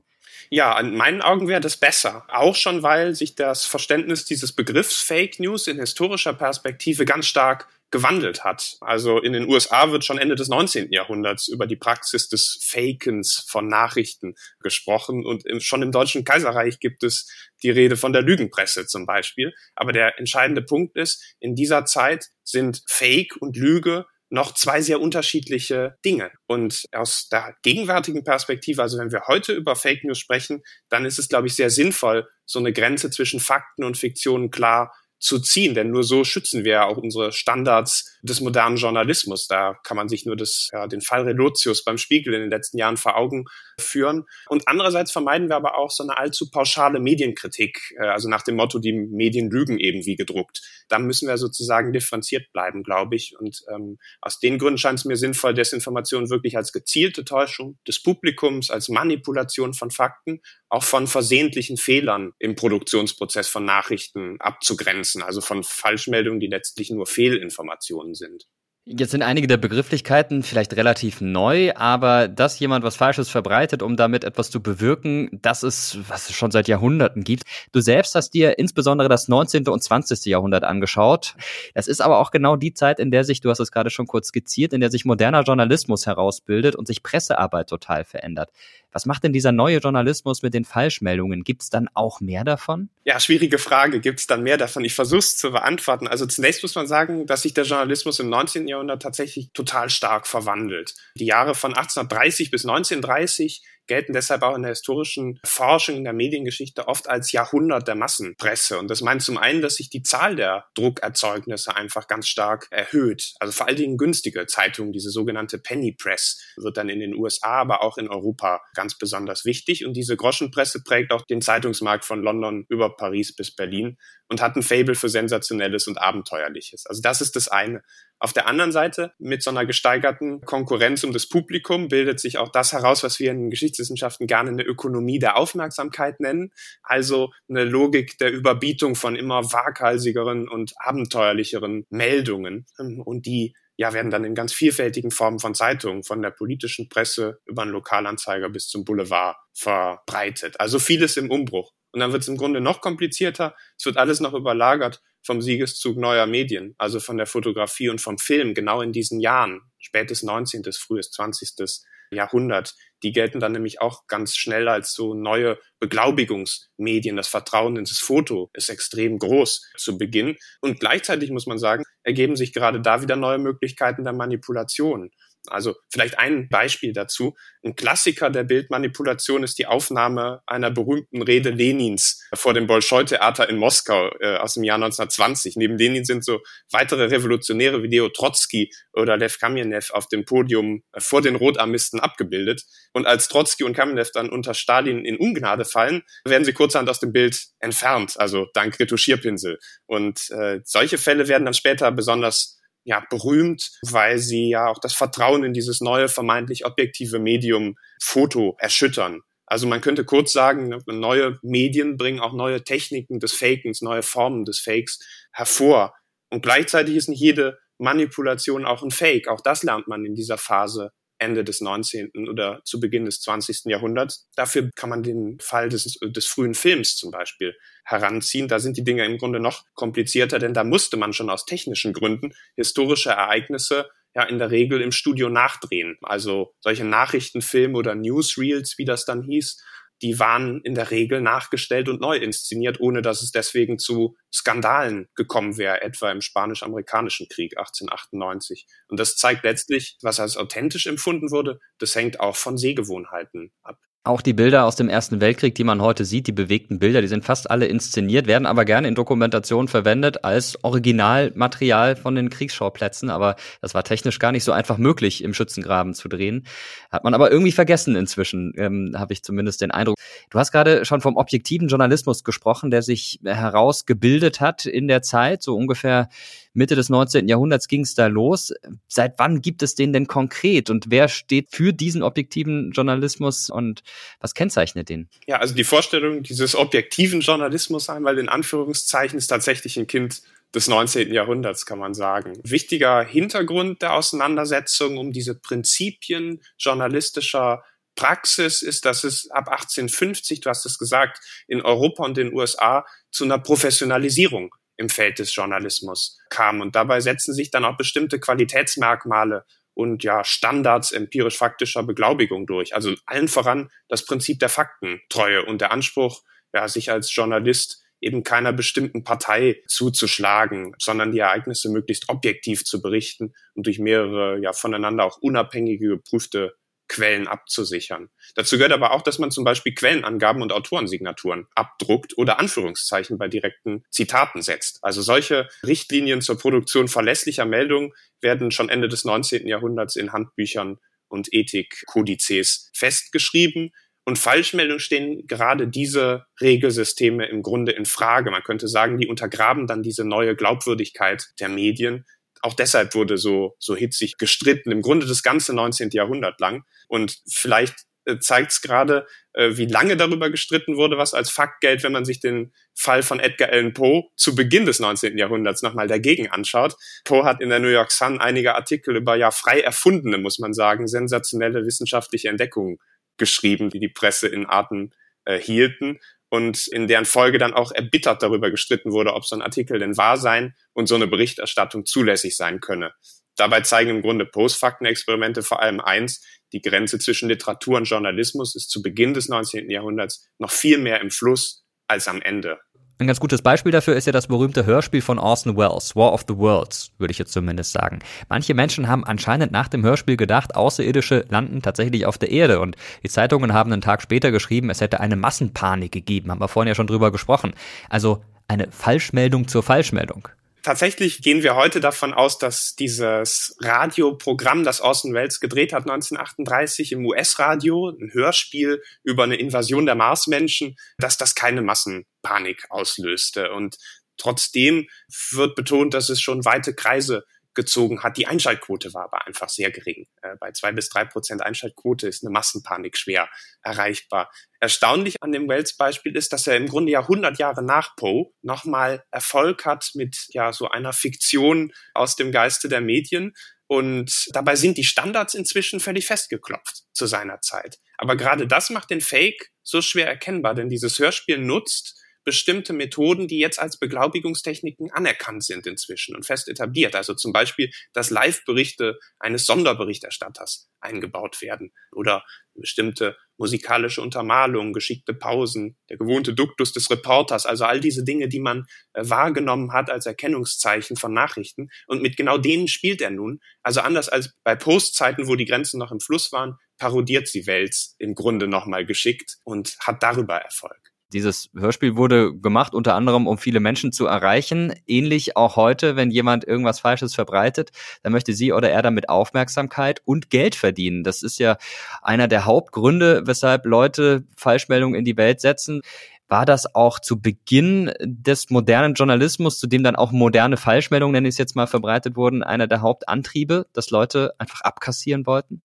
Ja, 0.50 0.78
in 0.78 0.96
meinen 0.96 1.22
Augen 1.22 1.48
wäre 1.48 1.60
das 1.60 1.76
besser. 1.76 2.24
Auch 2.28 2.56
schon, 2.56 2.82
weil 2.82 3.14
sich 3.14 3.34
das 3.34 3.64
Verständnis 3.64 4.24
dieses 4.24 4.52
Begriffs 4.52 5.00
Fake 5.00 5.38
News 5.40 5.66
in 5.66 5.78
historischer 5.78 6.34
Perspektive 6.34 7.04
ganz 7.04 7.26
stark 7.26 7.68
gewandelt 7.92 8.42
hat. 8.42 8.78
Also 8.80 9.20
in 9.20 9.34
den 9.34 9.48
USA 9.48 9.92
wird 9.92 10.04
schon 10.04 10.18
Ende 10.18 10.34
des 10.34 10.48
19. 10.48 10.90
Jahrhunderts 10.90 11.46
über 11.46 11.66
die 11.66 11.76
Praxis 11.76 12.28
des 12.28 12.58
Fakens 12.60 13.44
von 13.46 13.68
Nachrichten 13.68 14.34
gesprochen 14.60 15.24
und 15.24 15.44
schon 15.62 15.82
im 15.82 15.92
Deutschen 15.92 16.24
Kaiserreich 16.24 16.80
gibt 16.80 17.04
es 17.04 17.30
die 17.62 17.70
Rede 17.70 17.96
von 17.96 18.12
der 18.12 18.22
Lügenpresse 18.22 18.86
zum 18.86 19.06
Beispiel. 19.06 19.52
Aber 19.76 19.92
der 19.92 20.18
entscheidende 20.18 20.62
Punkt 20.62 20.96
ist, 20.96 21.36
in 21.38 21.54
dieser 21.54 21.84
Zeit 21.84 22.28
sind 22.42 22.82
Fake 22.88 23.36
und 23.40 23.56
Lüge 23.56 24.06
noch 24.30 24.54
zwei 24.54 24.80
sehr 24.80 24.98
unterschiedliche 24.98 25.98
Dinge. 26.02 26.30
Und 26.46 26.86
aus 26.92 27.28
der 27.28 27.54
gegenwärtigen 27.62 28.24
Perspektive, 28.24 28.80
also 28.80 28.98
wenn 28.98 29.12
wir 29.12 29.26
heute 29.28 29.52
über 29.52 29.76
Fake 29.76 30.04
News 30.04 30.18
sprechen, 30.18 30.62
dann 30.88 31.04
ist 31.04 31.18
es, 31.18 31.28
glaube 31.28 31.48
ich, 31.48 31.54
sehr 31.54 31.68
sinnvoll, 31.68 32.26
so 32.46 32.58
eine 32.58 32.72
Grenze 32.72 33.10
zwischen 33.10 33.40
Fakten 33.40 33.84
und 33.84 33.98
Fiktionen 33.98 34.50
klar 34.50 34.94
zu 35.22 35.38
ziehen, 35.38 35.74
denn 35.74 35.90
nur 35.90 36.02
so 36.02 36.24
schützen 36.24 36.64
wir 36.64 36.86
auch 36.86 36.96
unsere 36.96 37.30
Standards 37.30 38.18
des 38.22 38.40
modernen 38.40 38.76
Journalismus. 38.76 39.46
Da 39.46 39.78
kann 39.84 39.96
man 39.96 40.08
sich 40.08 40.26
nur 40.26 40.36
das, 40.36 40.68
ja, 40.72 40.88
den 40.88 41.00
Fall 41.00 41.22
Relotius 41.22 41.84
beim 41.84 41.96
Spiegel 41.96 42.34
in 42.34 42.40
den 42.40 42.50
letzten 42.50 42.76
Jahren 42.76 42.96
vor 42.96 43.16
Augen 43.16 43.44
führen. 43.82 44.24
Und 44.48 44.68
andererseits 44.68 45.12
vermeiden 45.12 45.48
wir 45.48 45.56
aber 45.56 45.76
auch 45.76 45.90
so 45.90 46.02
eine 46.02 46.16
allzu 46.16 46.50
pauschale 46.50 47.00
Medienkritik, 47.00 47.94
äh, 47.98 48.06
also 48.06 48.28
nach 48.28 48.42
dem 48.42 48.56
Motto, 48.56 48.78
die 48.78 48.92
Medien 48.92 49.50
lügen 49.50 49.78
eben 49.78 50.06
wie 50.06 50.16
gedruckt. 50.16 50.62
Da 50.88 50.98
müssen 50.98 51.28
wir 51.28 51.38
sozusagen 51.38 51.92
differenziert 51.92 52.52
bleiben, 52.52 52.82
glaube 52.82 53.16
ich. 53.16 53.36
Und 53.38 53.62
ähm, 53.72 53.98
aus 54.20 54.40
den 54.40 54.58
Gründen 54.58 54.78
scheint 54.78 54.98
es 54.98 55.04
mir 55.04 55.16
sinnvoll, 55.16 55.54
Desinformation 55.54 56.30
wirklich 56.30 56.56
als 56.56 56.72
gezielte 56.72 57.24
Täuschung 57.24 57.78
des 57.86 58.02
Publikums, 58.02 58.70
als 58.70 58.88
Manipulation 58.88 59.74
von 59.74 59.90
Fakten, 59.90 60.40
auch 60.68 60.84
von 60.84 61.06
versehentlichen 61.06 61.76
Fehlern 61.76 62.32
im 62.38 62.54
Produktionsprozess 62.54 63.48
von 63.48 63.64
Nachrichten 63.64 64.40
abzugrenzen, 64.40 65.22
also 65.22 65.40
von 65.40 65.62
Falschmeldungen, 65.62 66.40
die 66.40 66.46
letztlich 66.46 66.90
nur 66.90 67.06
Fehlinformationen 67.06 68.14
sind. 68.14 68.46
Jetzt 68.84 69.12
sind 69.12 69.22
einige 69.22 69.46
der 69.46 69.58
Begrifflichkeiten 69.58 70.42
vielleicht 70.42 70.74
relativ 70.74 71.20
neu, 71.20 71.72
aber 71.76 72.26
dass 72.26 72.58
jemand 72.58 72.84
was 72.84 72.96
Falsches 72.96 73.28
verbreitet, 73.28 73.80
um 73.80 73.96
damit 73.96 74.24
etwas 74.24 74.50
zu 74.50 74.60
bewirken, 74.60 75.28
das 75.40 75.62
ist, 75.62 75.98
was 76.08 76.28
es 76.28 76.34
schon 76.34 76.50
seit 76.50 76.66
Jahrhunderten 76.66 77.22
gibt. 77.22 77.44
Du 77.70 77.80
selbst 77.80 78.16
hast 78.16 78.30
dir 78.30 78.58
insbesondere 78.58 79.08
das 79.08 79.28
19. 79.28 79.68
und 79.68 79.84
20. 79.84 80.24
Jahrhundert 80.24 80.64
angeschaut. 80.64 81.36
Das 81.74 81.86
ist 81.86 82.00
aber 82.00 82.18
auch 82.18 82.32
genau 82.32 82.56
die 82.56 82.74
Zeit, 82.74 82.98
in 82.98 83.12
der 83.12 83.22
sich, 83.22 83.40
du 83.40 83.50
hast 83.50 83.60
es 83.60 83.70
gerade 83.70 83.88
schon 83.88 84.08
kurz 84.08 84.28
skizziert, 84.28 84.72
in 84.72 84.80
der 84.80 84.90
sich 84.90 85.04
moderner 85.04 85.42
Journalismus 85.42 86.06
herausbildet 86.06 86.74
und 86.74 86.88
sich 86.88 87.04
Pressearbeit 87.04 87.68
total 87.68 88.04
verändert. 88.04 88.50
Was 88.90 89.06
macht 89.06 89.22
denn 89.24 89.32
dieser 89.32 89.52
neue 89.52 89.78
Journalismus 89.78 90.42
mit 90.42 90.54
den 90.54 90.64
Falschmeldungen? 90.64 91.44
Gibt 91.44 91.62
es 91.62 91.70
dann 91.70 91.88
auch 91.94 92.20
mehr 92.20 92.44
davon? 92.44 92.90
Ja, 93.04 93.18
schwierige 93.20 93.58
Frage. 93.58 94.00
Gibt 94.00 94.20
es 94.20 94.26
dann 94.26 94.42
mehr 94.42 94.58
davon? 94.58 94.84
Ich 94.84 94.94
versuche 94.94 95.20
es 95.20 95.36
zu 95.36 95.52
beantworten. 95.52 96.06
Also 96.06 96.26
zunächst 96.26 96.62
muss 96.62 96.74
man 96.74 96.86
sagen, 96.86 97.26
dass 97.26 97.42
sich 97.42 97.54
der 97.54 97.64
Journalismus 97.64 98.20
im 98.20 98.28
19. 98.28 98.68
Jahrhundert 98.72 99.02
tatsächlich 99.02 99.52
total 99.52 99.88
stark 99.88 100.26
verwandelt. 100.26 100.94
Die 101.14 101.26
Jahre 101.26 101.54
von 101.54 101.74
1830 101.74 102.50
bis 102.50 102.66
1930 102.66 103.62
gelten 103.86 104.12
deshalb 104.12 104.42
auch 104.42 104.54
in 104.54 104.62
der 104.62 104.70
historischen 104.70 105.38
Forschung, 105.44 105.96
in 105.96 106.04
der 106.04 106.12
Mediengeschichte 106.12 106.88
oft 106.88 107.08
als 107.08 107.32
Jahrhundert 107.32 107.88
der 107.88 107.94
Massenpresse. 107.94 108.78
Und 108.78 108.88
das 108.88 109.00
meint 109.00 109.22
zum 109.22 109.38
einen, 109.38 109.62
dass 109.62 109.76
sich 109.76 109.90
die 109.90 110.02
Zahl 110.02 110.36
der 110.36 110.66
Druckerzeugnisse 110.74 111.74
einfach 111.76 112.06
ganz 112.06 112.28
stark 112.28 112.68
erhöht. 112.70 113.34
Also 113.40 113.52
vor 113.52 113.68
allen 113.68 113.76
Dingen 113.76 113.96
günstige 113.96 114.46
Zeitungen, 114.46 114.92
diese 114.92 115.10
sogenannte 115.10 115.58
Penny 115.58 115.92
Press, 115.92 116.40
wird 116.56 116.76
dann 116.76 116.88
in 116.88 117.00
den 117.00 117.14
USA, 117.14 117.60
aber 117.60 117.82
auch 117.82 117.98
in 117.98 118.08
Europa 118.08 118.60
ganz 118.74 118.96
besonders 118.96 119.44
wichtig. 119.44 119.84
Und 119.84 119.94
diese 119.94 120.16
Groschenpresse 120.16 120.82
prägt 120.82 121.12
auch 121.12 121.22
den 121.22 121.42
Zeitungsmarkt 121.42 122.04
von 122.04 122.22
London 122.22 122.64
über 122.68 122.96
Paris 122.96 123.34
bis 123.34 123.54
Berlin 123.54 123.96
und 124.28 124.40
hat 124.40 124.56
ein 124.56 124.62
Fable 124.62 124.94
für 124.94 125.08
Sensationelles 125.08 125.86
und 125.86 125.98
Abenteuerliches. 126.00 126.86
Also 126.86 127.02
das 127.02 127.20
ist 127.20 127.36
das 127.36 127.48
eine. 127.48 127.82
Auf 128.18 128.32
der 128.32 128.46
anderen 128.46 128.72
Seite, 128.72 129.12
mit 129.18 129.42
so 129.42 129.50
einer 129.50 129.66
gesteigerten 129.66 130.40
Konkurrenz 130.42 131.02
um 131.02 131.12
das 131.12 131.28
Publikum, 131.28 131.88
bildet 131.88 132.20
sich 132.20 132.38
auch 132.38 132.50
das 132.50 132.72
heraus, 132.72 133.02
was 133.02 133.18
wir 133.18 133.32
in 133.32 133.50
Geschichtswissenschaften 133.72 134.26
gerne 134.26 134.50
eine 134.50 134.62
Ökonomie 134.62 135.18
der 135.18 135.36
Aufmerksamkeit 135.36 136.20
nennen. 136.20 136.52
Also 136.82 137.30
eine 137.48 137.64
Logik 137.64 138.18
der 138.18 138.32
Überbietung 138.32 138.94
von 138.94 139.16
immer 139.16 139.52
waghalsigeren 139.52 140.48
und 140.48 140.72
abenteuerlicheren 140.76 141.86
Meldungen. 141.90 142.66
Und 143.04 143.26
die 143.26 143.54
ja, 143.76 143.92
werden 143.92 144.10
dann 144.10 144.24
in 144.24 144.34
ganz 144.34 144.52
vielfältigen 144.52 145.10
Formen 145.10 145.38
von 145.38 145.54
Zeitungen, 145.54 146.04
von 146.04 146.20
der 146.20 146.30
politischen 146.30 146.88
Presse 146.88 147.40
über 147.46 147.62
einen 147.62 147.72
Lokalanzeiger 147.72 148.50
bis 148.50 148.68
zum 148.68 148.84
Boulevard 148.84 149.36
verbreitet. 149.54 150.60
Also 150.60 150.78
vieles 150.78 151.16
im 151.16 151.30
Umbruch. 151.30 151.72
Und 151.92 152.00
dann 152.00 152.12
wird 152.12 152.22
es 152.22 152.28
im 152.28 152.36
Grunde 152.36 152.60
noch 152.60 152.80
komplizierter. 152.80 153.54
Es 153.78 153.86
wird 153.86 153.96
alles 153.96 154.20
noch 154.20 154.34
überlagert 154.34 155.02
vom 155.24 155.40
Siegeszug 155.40 155.96
neuer 155.96 156.26
Medien, 156.26 156.74
also 156.78 157.00
von 157.00 157.16
der 157.16 157.26
Fotografie 157.26 157.88
und 157.88 158.00
vom 158.00 158.18
Film, 158.18 158.54
genau 158.54 158.82
in 158.82 158.92
diesen 158.92 159.20
Jahren, 159.20 159.60
spätes 159.78 160.22
19., 160.22 160.64
frühes 160.72 161.10
20. 161.12 161.84
Jahrhundert. 162.12 162.74
Die 163.02 163.12
gelten 163.12 163.40
dann 163.40 163.52
nämlich 163.52 163.80
auch 163.80 164.06
ganz 164.06 164.36
schnell 164.36 164.68
als 164.68 164.94
so 164.94 165.14
neue 165.14 165.58
Beglaubigungsmedien. 165.80 167.16
Das 167.16 167.28
Vertrauen 167.28 167.76
ins 167.76 167.98
Foto 167.98 168.50
ist 168.54 168.68
extrem 168.68 169.18
groß 169.18 169.72
zu 169.76 169.98
Beginn. 169.98 170.36
Und 170.60 170.80
gleichzeitig 170.80 171.30
muss 171.30 171.46
man 171.46 171.58
sagen, 171.58 171.84
ergeben 172.04 172.36
sich 172.36 172.52
gerade 172.52 172.80
da 172.80 173.02
wieder 173.02 173.16
neue 173.16 173.38
Möglichkeiten 173.38 174.04
der 174.04 174.12
Manipulation. 174.12 175.10
Also 175.48 175.74
vielleicht 175.92 176.18
ein 176.18 176.48
Beispiel 176.48 176.92
dazu. 176.92 177.34
Ein 177.64 177.74
Klassiker 177.74 178.30
der 178.30 178.44
Bildmanipulation 178.44 179.42
ist 179.42 179.58
die 179.58 179.66
Aufnahme 179.66 180.42
einer 180.46 180.70
berühmten 180.70 181.22
Rede 181.22 181.50
Lenins 181.50 182.22
vor 182.34 182.54
dem 182.54 182.66
Bolschoi-Theater 182.66 183.48
in 183.48 183.56
Moskau 183.56 184.10
äh, 184.20 184.36
aus 184.36 184.54
dem 184.54 184.64
Jahr 184.64 184.76
1920. 184.76 185.56
Neben 185.56 185.76
Lenin 185.76 186.04
sind 186.04 186.24
so 186.24 186.40
weitere 186.70 187.06
Revolutionäre 187.06 187.82
wie 187.82 187.88
Leo 187.88 188.08
Trotzki 188.08 188.70
oder 188.92 189.16
Lev 189.16 189.38
Kamenev 189.38 189.90
auf 189.92 190.08
dem 190.08 190.24
Podium 190.24 190.82
vor 190.98 191.22
den 191.22 191.36
Rotarmisten 191.36 191.98
abgebildet. 191.98 192.64
Und 192.92 193.06
als 193.06 193.28
Trotzki 193.28 193.64
und 193.64 193.74
Kamenev 193.74 194.10
dann 194.12 194.30
unter 194.30 194.54
Stalin 194.54 195.04
in 195.04 195.16
Ungnade 195.16 195.64
fallen, 195.64 196.02
werden 196.24 196.44
sie 196.44 196.52
kurzerhand 196.52 196.88
aus 196.88 197.00
dem 197.00 197.12
Bild 197.12 197.46
entfernt, 197.58 198.14
also 198.18 198.46
dank 198.54 198.78
Retuschierpinsel. 198.78 199.58
Und 199.86 200.30
äh, 200.30 200.60
solche 200.64 200.98
Fälle 200.98 201.28
werden 201.28 201.44
dann 201.44 201.54
später 201.54 201.90
besonders 201.90 202.61
ja, 202.84 203.04
berühmt, 203.08 203.70
weil 203.82 204.18
sie 204.18 204.50
ja 204.50 204.66
auch 204.66 204.78
das 204.78 204.94
Vertrauen 204.94 205.44
in 205.44 205.52
dieses 205.52 205.80
neue, 205.80 206.08
vermeintlich 206.08 206.64
objektive 206.66 207.18
Medium 207.18 207.76
Foto 208.02 208.56
erschüttern. 208.58 209.20
Also 209.46 209.66
man 209.66 209.80
könnte 209.80 210.04
kurz 210.04 210.32
sagen, 210.32 210.68
ne, 210.68 210.78
neue 210.86 211.38
Medien 211.42 211.96
bringen 211.96 212.20
auch 212.20 212.32
neue 212.32 212.64
Techniken 212.64 213.20
des 213.20 213.32
Fakens, 213.32 213.82
neue 213.82 214.02
Formen 214.02 214.44
des 214.44 214.58
Fakes 214.58 214.98
hervor. 215.32 215.94
Und 216.30 216.42
gleichzeitig 216.42 216.96
ist 216.96 217.08
nicht 217.08 217.20
jede 217.20 217.58
Manipulation 217.78 218.64
auch 218.64 218.82
ein 218.82 218.90
Fake. 218.90 219.28
Auch 219.28 219.40
das 219.40 219.62
lernt 219.62 219.88
man 219.88 220.04
in 220.04 220.14
dieser 220.14 220.38
Phase 220.38 220.92
Ende 221.22 221.44
des 221.44 221.60
19. 221.60 222.12
oder 222.28 222.60
zu 222.64 222.80
Beginn 222.80 223.06
des 223.06 223.20
20. 223.20 223.66
Jahrhunderts. 223.66 224.28
Dafür 224.36 224.70
kann 224.74 224.90
man 224.90 225.02
den 225.02 225.38
Fall 225.40 225.68
des, 225.68 225.98
des 226.00 226.26
frühen 226.26 226.54
Films 226.54 226.96
zum 226.96 227.10
Beispiel 227.10 227.56
heranziehen. 227.84 228.48
Da 228.48 228.58
sind 228.58 228.76
die 228.76 228.84
Dinge 228.84 229.04
im 229.04 229.18
Grunde 229.18 229.40
noch 229.40 229.64
komplizierter, 229.74 230.38
denn 230.38 230.54
da 230.54 230.64
musste 230.64 230.96
man 230.96 231.12
schon 231.12 231.30
aus 231.30 231.46
technischen 231.46 231.92
Gründen 231.92 232.34
historische 232.56 233.10
Ereignisse 233.10 233.88
ja 234.14 234.24
in 234.24 234.38
der 234.38 234.50
Regel 234.50 234.82
im 234.82 234.92
Studio 234.92 235.28
nachdrehen. 235.28 235.96
Also 236.02 236.54
solche 236.60 236.84
Nachrichtenfilme 236.84 237.78
oder 237.78 237.94
Newsreels, 237.94 238.76
wie 238.76 238.84
das 238.84 239.04
dann 239.04 239.22
hieß, 239.22 239.62
die 240.02 240.18
waren 240.18 240.60
in 240.62 240.74
der 240.74 240.90
Regel 240.90 241.20
nachgestellt 241.20 241.88
und 241.88 242.00
neu 242.00 242.16
inszeniert, 242.16 242.80
ohne 242.80 243.02
dass 243.02 243.22
es 243.22 243.30
deswegen 243.30 243.78
zu 243.78 244.16
Skandalen 244.32 245.08
gekommen 245.14 245.56
wäre, 245.58 245.80
etwa 245.82 246.10
im 246.10 246.20
Spanisch-Amerikanischen 246.20 247.28
Krieg 247.28 247.56
1898. 247.56 248.66
Und 248.88 248.98
das 248.98 249.16
zeigt 249.16 249.44
letztlich, 249.44 249.96
was 250.02 250.20
als 250.20 250.36
authentisch 250.36 250.86
empfunden 250.86 251.30
wurde, 251.30 251.60
das 251.78 251.94
hängt 251.94 252.20
auch 252.20 252.36
von 252.36 252.58
Sehgewohnheiten 252.58 253.52
ab. 253.62 253.78
Auch 254.04 254.20
die 254.20 254.32
Bilder 254.32 254.64
aus 254.64 254.74
dem 254.74 254.88
Ersten 254.88 255.20
Weltkrieg, 255.20 255.54
die 255.54 255.62
man 255.62 255.80
heute 255.80 256.04
sieht, 256.04 256.26
die 256.26 256.32
bewegten 256.32 256.80
Bilder, 256.80 257.02
die 257.02 257.06
sind 257.06 257.24
fast 257.24 257.48
alle 257.48 257.66
inszeniert, 257.66 258.26
werden 258.26 258.46
aber 258.46 258.64
gerne 258.64 258.88
in 258.88 258.96
Dokumentationen 258.96 259.68
verwendet 259.68 260.24
als 260.24 260.58
Originalmaterial 260.64 261.94
von 261.94 262.16
den 262.16 262.28
Kriegsschauplätzen. 262.28 263.10
Aber 263.10 263.36
das 263.60 263.74
war 263.74 263.84
technisch 263.84 264.18
gar 264.18 264.32
nicht 264.32 264.42
so 264.42 264.50
einfach 264.50 264.76
möglich, 264.76 265.22
im 265.22 265.34
Schützengraben 265.34 265.94
zu 265.94 266.08
drehen. 266.08 266.48
Hat 266.90 267.04
man 267.04 267.14
aber 267.14 267.30
irgendwie 267.30 267.52
vergessen 267.52 267.94
inzwischen, 267.94 268.52
ähm, 268.56 268.96
habe 268.98 269.12
ich 269.12 269.22
zumindest 269.22 269.60
den 269.60 269.70
Eindruck. 269.70 269.96
Du 270.30 270.38
hast 270.40 270.50
gerade 270.50 270.84
schon 270.84 271.00
vom 271.00 271.16
objektiven 271.16 271.68
Journalismus 271.68 272.24
gesprochen, 272.24 272.72
der 272.72 272.82
sich 272.82 273.20
herausgebildet 273.22 274.40
hat 274.40 274.66
in 274.66 274.88
der 274.88 275.02
Zeit, 275.02 275.44
so 275.44 275.54
ungefähr 275.54 276.08
Mitte 276.54 276.74
des 276.74 276.88
19. 276.88 277.28
Jahrhunderts 277.28 277.68
ging 277.68 277.82
es 277.82 277.94
da 277.94 278.06
los. 278.06 278.52
Seit 278.88 279.18
wann 279.18 279.40
gibt 279.40 279.62
es 279.62 279.74
den 279.74 279.92
denn 279.92 280.06
konkret 280.06 280.70
und 280.70 280.86
wer 280.90 281.08
steht 281.08 281.48
für 281.50 281.72
diesen 281.72 282.02
objektiven 282.02 282.72
Journalismus 282.72 283.48
und 283.50 283.82
was 284.20 284.34
kennzeichnet 284.34 284.88
den? 284.88 285.08
Ja, 285.26 285.38
also 285.38 285.54
die 285.54 285.64
Vorstellung 285.64 286.22
dieses 286.22 286.54
objektiven 286.54 287.20
Journalismus 287.20 287.88
einmal 287.88 288.18
in 288.18 288.28
Anführungszeichen 288.28 289.18
ist 289.18 289.28
tatsächlich 289.28 289.78
ein 289.78 289.86
Kind 289.86 290.22
des 290.54 290.68
19. 290.68 291.12
Jahrhunderts, 291.12 291.64
kann 291.64 291.78
man 291.78 291.94
sagen. 291.94 292.34
Wichtiger 292.44 293.02
Hintergrund 293.04 293.80
der 293.80 293.94
Auseinandersetzung 293.94 294.98
um 294.98 295.12
diese 295.12 295.34
Prinzipien 295.34 296.42
journalistischer 296.58 297.64
Praxis 297.94 298.62
ist, 298.62 298.84
dass 298.84 299.04
es 299.04 299.30
ab 299.30 299.48
1850, 299.48 300.40
du 300.40 300.50
hast 300.50 300.66
es 300.66 300.78
gesagt, 300.78 301.20
in 301.46 301.62
Europa 301.62 302.04
und 302.04 302.16
den 302.16 302.32
USA 302.32 302.84
zu 303.10 303.24
einer 303.24 303.38
Professionalisierung 303.38 304.54
im 304.76 304.88
Feld 304.88 305.18
des 305.18 305.34
Journalismus 305.34 306.18
kam. 306.30 306.60
Und 306.60 306.74
dabei 306.74 307.00
setzen 307.00 307.34
sich 307.34 307.50
dann 307.50 307.64
auch 307.64 307.76
bestimmte 307.76 308.18
Qualitätsmerkmale 308.18 309.44
und 309.74 310.04
ja 310.04 310.24
Standards 310.24 310.92
empirisch-faktischer 310.92 311.82
Beglaubigung 311.82 312.46
durch. 312.46 312.74
Also 312.74 312.94
allen 313.06 313.28
voran 313.28 313.70
das 313.88 314.04
Prinzip 314.04 314.38
der 314.38 314.48
Faktentreue 314.48 315.44
und 315.44 315.60
der 315.60 315.72
Anspruch, 315.72 316.22
ja, 316.52 316.68
sich 316.68 316.90
als 316.90 317.14
Journalist 317.14 317.82
eben 318.00 318.24
keiner 318.24 318.52
bestimmten 318.52 319.04
Partei 319.04 319.62
zuzuschlagen, 319.68 320.74
sondern 320.78 321.12
die 321.12 321.20
Ereignisse 321.20 321.70
möglichst 321.70 322.08
objektiv 322.08 322.64
zu 322.64 322.82
berichten 322.82 323.32
und 323.54 323.66
durch 323.66 323.78
mehrere 323.78 324.40
ja 324.42 324.52
voneinander 324.52 325.04
auch 325.04 325.18
unabhängige 325.18 325.88
geprüfte 325.88 326.54
Quellen 326.92 327.26
abzusichern. 327.26 328.10
Dazu 328.34 328.56
gehört 328.56 328.72
aber 328.72 328.92
auch, 328.92 329.00
dass 329.00 329.18
man 329.18 329.30
zum 329.30 329.44
Beispiel 329.44 329.74
Quellenangaben 329.74 330.42
und 330.42 330.52
Autorensignaturen 330.52 331.46
abdruckt 331.54 332.18
oder 332.18 332.38
Anführungszeichen 332.38 333.16
bei 333.16 333.28
direkten 333.28 333.82
Zitaten 333.90 334.42
setzt. 334.42 334.78
Also 334.82 335.00
solche 335.00 335.48
Richtlinien 335.66 336.20
zur 336.20 336.36
Produktion 336.36 336.88
verlässlicher 336.88 337.46
Meldungen 337.46 337.92
werden 338.20 338.50
schon 338.50 338.68
Ende 338.68 338.88
des 338.88 339.06
19. 339.06 339.46
Jahrhunderts 339.46 339.96
in 339.96 340.12
Handbüchern 340.12 340.76
und 341.08 341.32
Ethikkodizes 341.32 342.70
festgeschrieben. 342.74 343.72
Und 344.04 344.18
Falschmeldungen 344.18 344.80
stehen 344.80 345.26
gerade 345.26 345.68
diese 345.68 346.26
Regelsysteme 346.42 347.26
im 347.26 347.42
Grunde 347.42 347.72
in 347.72 347.86
Frage. 347.86 348.30
Man 348.30 348.42
könnte 348.42 348.68
sagen, 348.68 348.98
die 348.98 349.06
untergraben 349.06 349.66
dann 349.66 349.82
diese 349.82 350.04
neue 350.04 350.36
Glaubwürdigkeit 350.36 351.30
der 351.40 351.48
Medien, 351.48 352.04
auch 352.42 352.54
deshalb 352.54 352.94
wurde 352.94 353.16
so, 353.16 353.56
so 353.58 353.74
hitzig 353.76 354.18
gestritten, 354.18 354.70
im 354.72 354.82
Grunde 354.82 355.06
das 355.06 355.22
ganze 355.22 355.54
19. 355.54 355.90
Jahrhundert 355.92 356.40
lang. 356.40 356.64
Und 356.88 357.20
vielleicht 357.30 357.86
äh, 358.04 358.18
zeigt 358.18 358.50
es 358.50 358.60
gerade, 358.60 359.06
äh, 359.32 359.56
wie 359.56 359.66
lange 359.66 359.96
darüber 359.96 360.28
gestritten 360.28 360.76
wurde, 360.76 360.98
was 360.98 361.14
als 361.14 361.30
Fakt 361.30 361.60
gilt, 361.60 361.84
wenn 361.84 361.92
man 361.92 362.04
sich 362.04 362.18
den 362.18 362.52
Fall 362.74 363.02
von 363.04 363.20
Edgar 363.20 363.50
Allan 363.50 363.72
Poe 363.72 364.04
zu 364.16 364.34
Beginn 364.34 364.66
des 364.66 364.80
19. 364.80 365.16
Jahrhunderts 365.16 365.62
nochmal 365.62 365.86
dagegen 365.86 366.28
anschaut. 366.28 366.74
Poe 367.04 367.24
hat 367.24 367.40
in 367.40 367.48
der 367.48 367.60
New 367.60 367.68
York 367.68 367.92
Sun 367.92 368.20
einige 368.20 368.56
Artikel 368.56 368.96
über 368.96 369.14
ja 369.14 369.30
frei 369.30 369.60
erfundene, 369.60 370.18
muss 370.18 370.40
man 370.40 370.52
sagen, 370.52 370.88
sensationelle 370.88 371.64
wissenschaftliche 371.64 372.28
Entdeckungen 372.28 372.78
geschrieben, 373.18 373.70
die 373.70 373.78
die 373.78 373.88
Presse 373.88 374.26
in 374.26 374.46
Atem 374.48 374.90
äh, 375.24 375.38
hielten 375.38 376.00
und 376.32 376.66
in 376.68 376.88
deren 376.88 377.04
Folge 377.04 377.36
dann 377.36 377.52
auch 377.52 377.72
erbittert 377.72 378.22
darüber 378.22 378.50
gestritten 378.50 378.92
wurde, 378.92 379.12
ob 379.12 379.26
so 379.26 379.36
ein 379.36 379.42
Artikel 379.42 379.78
denn 379.78 379.98
wahr 379.98 380.16
sein 380.16 380.54
und 380.72 380.86
so 380.86 380.94
eine 380.94 381.06
Berichterstattung 381.06 381.84
zulässig 381.84 382.38
sein 382.38 382.60
könne. 382.60 382.94
Dabei 383.36 383.60
zeigen 383.60 383.90
im 383.90 384.00
Grunde 384.00 384.24
Postfaktenexperimente 384.24 385.42
vor 385.42 385.60
allem 385.60 385.80
eins, 385.80 386.26
die 386.54 386.62
Grenze 386.62 386.98
zwischen 386.98 387.28
Literatur 387.28 387.76
und 387.76 387.84
Journalismus 387.84 388.54
ist 388.54 388.70
zu 388.70 388.80
Beginn 388.80 389.12
des 389.12 389.28
19. 389.28 389.68
Jahrhunderts 389.68 390.26
noch 390.38 390.50
viel 390.50 390.78
mehr 390.78 391.02
im 391.02 391.10
Fluss 391.10 391.66
als 391.86 392.08
am 392.08 392.22
Ende. 392.22 392.58
Ein 392.98 393.06
ganz 393.06 393.18
gutes 393.18 393.42
Beispiel 393.42 393.72
dafür 393.72 393.96
ist 393.96 394.06
ja 394.06 394.12
das 394.12 394.28
berühmte 394.28 394.64
Hörspiel 394.64 395.02
von 395.02 395.18
Orson 395.18 395.56
Welles, 395.56 395.96
War 395.96 396.12
of 396.12 396.24
the 396.28 396.36
Worlds, 396.36 396.92
würde 396.98 397.10
ich 397.10 397.18
jetzt 397.18 397.32
zumindest 397.32 397.72
sagen. 397.72 397.98
Manche 398.28 398.54
Menschen 398.54 398.86
haben 398.86 399.04
anscheinend 399.04 399.50
nach 399.50 399.68
dem 399.68 399.82
Hörspiel 399.82 400.16
gedacht, 400.16 400.54
Außerirdische 400.54 401.24
landen 401.28 401.62
tatsächlich 401.62 402.06
auf 402.06 402.18
der 402.18 402.30
Erde 402.30 402.60
und 402.60 402.76
die 403.02 403.08
Zeitungen 403.08 403.52
haben 403.52 403.72
einen 403.72 403.82
Tag 403.82 404.02
später 404.02 404.30
geschrieben, 404.30 404.70
es 404.70 404.80
hätte 404.80 405.00
eine 405.00 405.16
Massenpanik 405.16 405.90
gegeben, 405.90 406.30
haben 406.30 406.40
wir 406.40 406.48
vorhin 406.48 406.68
ja 406.68 406.74
schon 406.74 406.86
drüber 406.86 407.10
gesprochen. 407.10 407.54
Also 407.88 408.22
eine 408.46 408.68
Falschmeldung 408.70 409.48
zur 409.48 409.62
Falschmeldung. 409.62 410.28
Tatsächlich 410.62 411.22
gehen 411.22 411.42
wir 411.42 411.56
heute 411.56 411.80
davon 411.80 412.14
aus, 412.14 412.38
dass 412.38 412.76
dieses 412.76 413.56
Radioprogramm, 413.60 414.62
das 414.62 414.80
Orson 414.80 415.12
Welles 415.12 415.40
gedreht 415.40 415.72
hat 415.72 415.90
1938 415.90 416.92
im 416.92 417.04
US-Radio, 417.04 417.88
ein 417.88 418.12
Hörspiel 418.12 418.80
über 419.02 419.24
eine 419.24 419.34
Invasion 419.36 419.86
der 419.86 419.96
Marsmenschen, 419.96 420.76
dass 420.98 421.16
das 421.16 421.34
keine 421.34 421.62
Massenpanik 421.62 422.66
auslöste. 422.70 423.50
Und 423.50 423.76
trotzdem 424.16 424.88
wird 425.32 425.56
betont, 425.56 425.94
dass 425.94 426.08
es 426.08 426.20
schon 426.20 426.44
weite 426.44 426.74
Kreise 426.74 427.24
gezogen 427.54 428.02
hat. 428.02 428.16
Die 428.16 428.26
Einschaltquote 428.26 428.94
war 428.94 429.04
aber 429.04 429.26
einfach 429.26 429.48
sehr 429.48 429.70
gering. 429.70 430.06
Äh, 430.22 430.36
bei 430.40 430.52
zwei 430.52 430.72
bis 430.72 430.88
drei 430.88 431.04
Prozent 431.04 431.42
Einschaltquote 431.42 432.08
ist 432.08 432.24
eine 432.24 432.32
Massenpanik 432.32 432.96
schwer 432.96 433.28
erreichbar. 433.62 434.30
Erstaunlich 434.60 435.16
an 435.20 435.32
dem 435.32 435.48
Wells-Beispiel 435.48 436.16
ist, 436.16 436.32
dass 436.32 436.46
er 436.46 436.56
im 436.56 436.68
Grunde 436.68 436.92
ja 436.92 437.00
100 437.00 437.38
Jahre 437.38 437.62
nach 437.62 437.96
Poe 437.96 438.32
nochmal 438.42 439.04
Erfolg 439.10 439.64
hat 439.64 439.90
mit 439.94 440.26
ja 440.30 440.52
so 440.52 440.68
einer 440.68 440.92
Fiktion 440.92 441.72
aus 441.94 442.16
dem 442.16 442.32
Geiste 442.32 442.68
der 442.68 442.80
Medien. 442.80 443.34
Und 443.66 444.28
dabei 444.32 444.56
sind 444.56 444.76
die 444.76 444.84
Standards 444.84 445.34
inzwischen 445.34 445.80
völlig 445.80 446.06
festgeklopft 446.06 446.82
zu 446.92 447.06
seiner 447.06 447.40
Zeit. 447.40 447.78
Aber 447.96 448.16
gerade 448.16 448.46
das 448.46 448.70
macht 448.70 448.90
den 448.90 449.00
Fake 449.00 449.50
so 449.62 449.80
schwer 449.80 450.06
erkennbar, 450.06 450.54
denn 450.54 450.68
dieses 450.68 450.98
Hörspiel 450.98 451.38
nutzt 451.38 452.01
bestimmte 452.24 452.72
Methoden, 452.72 453.28
die 453.28 453.38
jetzt 453.38 453.58
als 453.58 453.78
Beglaubigungstechniken 453.78 454.90
anerkannt 454.92 455.44
sind 455.44 455.66
inzwischen 455.66 456.14
und 456.14 456.24
fest 456.24 456.48
etabliert. 456.48 456.94
Also 456.94 457.14
zum 457.14 457.32
Beispiel, 457.32 457.70
dass 457.92 458.10
Live-Berichte 458.10 458.98
eines 459.18 459.46
Sonderberichterstatters 459.46 460.68
eingebaut 460.80 461.40
werden 461.42 461.72
oder 461.92 462.24
bestimmte 462.54 463.16
musikalische 463.38 464.02
Untermalungen, 464.02 464.72
geschickte 464.72 465.14
Pausen, 465.14 465.76
der 465.88 465.96
gewohnte 465.96 466.34
Duktus 466.34 466.72
des 466.72 466.90
Reporters, 466.90 467.46
also 467.46 467.64
all 467.64 467.80
diese 467.80 468.04
Dinge, 468.04 468.28
die 468.28 468.40
man 468.40 468.66
äh, 468.92 469.02
wahrgenommen 469.04 469.72
hat 469.72 469.90
als 469.90 470.06
Erkennungszeichen 470.06 470.96
von 470.96 471.12
Nachrichten. 471.12 471.68
Und 471.86 472.02
mit 472.02 472.16
genau 472.16 472.38
denen 472.38 472.68
spielt 472.68 473.00
er 473.00 473.10
nun. 473.10 473.40
Also 473.62 473.80
anders 473.80 474.08
als 474.08 474.34
bei 474.44 474.54
Postzeiten, 474.54 475.26
wo 475.26 475.34
die 475.34 475.46
Grenzen 475.46 475.78
noch 475.78 475.92
im 475.92 476.00
Fluss 476.00 476.30
waren, 476.30 476.56
parodiert 476.78 477.28
sie 477.28 477.46
Wels 477.46 477.94
im 477.98 478.14
Grunde 478.14 478.48
nochmal 478.48 478.84
geschickt 478.84 479.38
und 479.44 479.76
hat 479.80 480.02
darüber 480.02 480.36
Erfolg. 480.36 480.91
Dieses 481.12 481.50
Hörspiel 481.54 481.96
wurde 481.96 482.34
gemacht 482.34 482.74
unter 482.74 482.94
anderem, 482.94 483.26
um 483.26 483.38
viele 483.38 483.60
Menschen 483.60 483.92
zu 483.92 484.06
erreichen. 484.06 484.72
Ähnlich 484.86 485.36
auch 485.36 485.56
heute, 485.56 485.96
wenn 485.96 486.10
jemand 486.10 486.44
irgendwas 486.44 486.80
Falsches 486.80 487.14
verbreitet, 487.14 487.70
dann 488.02 488.12
möchte 488.12 488.32
sie 488.32 488.52
oder 488.52 488.70
er 488.70 488.82
damit 488.82 489.08
Aufmerksamkeit 489.08 490.00
und 490.04 490.30
Geld 490.30 490.54
verdienen. 490.54 491.04
Das 491.04 491.22
ist 491.22 491.38
ja 491.38 491.56
einer 492.00 492.28
der 492.28 492.44
Hauptgründe, 492.44 493.22
weshalb 493.26 493.66
Leute 493.66 494.24
Falschmeldungen 494.36 494.98
in 494.98 495.04
die 495.04 495.16
Welt 495.16 495.40
setzen. 495.40 495.82
War 496.28 496.46
das 496.46 496.74
auch 496.74 496.98
zu 496.98 497.20
Beginn 497.20 497.92
des 498.00 498.48
modernen 498.48 498.94
Journalismus, 498.94 499.58
zu 499.58 499.66
dem 499.66 499.82
dann 499.82 499.96
auch 499.96 500.12
moderne 500.12 500.56
Falschmeldungen, 500.56 501.12
nenne 501.12 501.28
ich 501.28 501.34
es 501.34 501.38
jetzt 501.38 501.56
mal, 501.56 501.66
verbreitet 501.66 502.16
wurden, 502.16 502.42
einer 502.42 502.66
der 502.66 502.80
Hauptantriebe, 502.80 503.66
dass 503.74 503.90
Leute 503.90 504.32
einfach 504.38 504.62
abkassieren 504.62 505.26
wollten? 505.26 505.60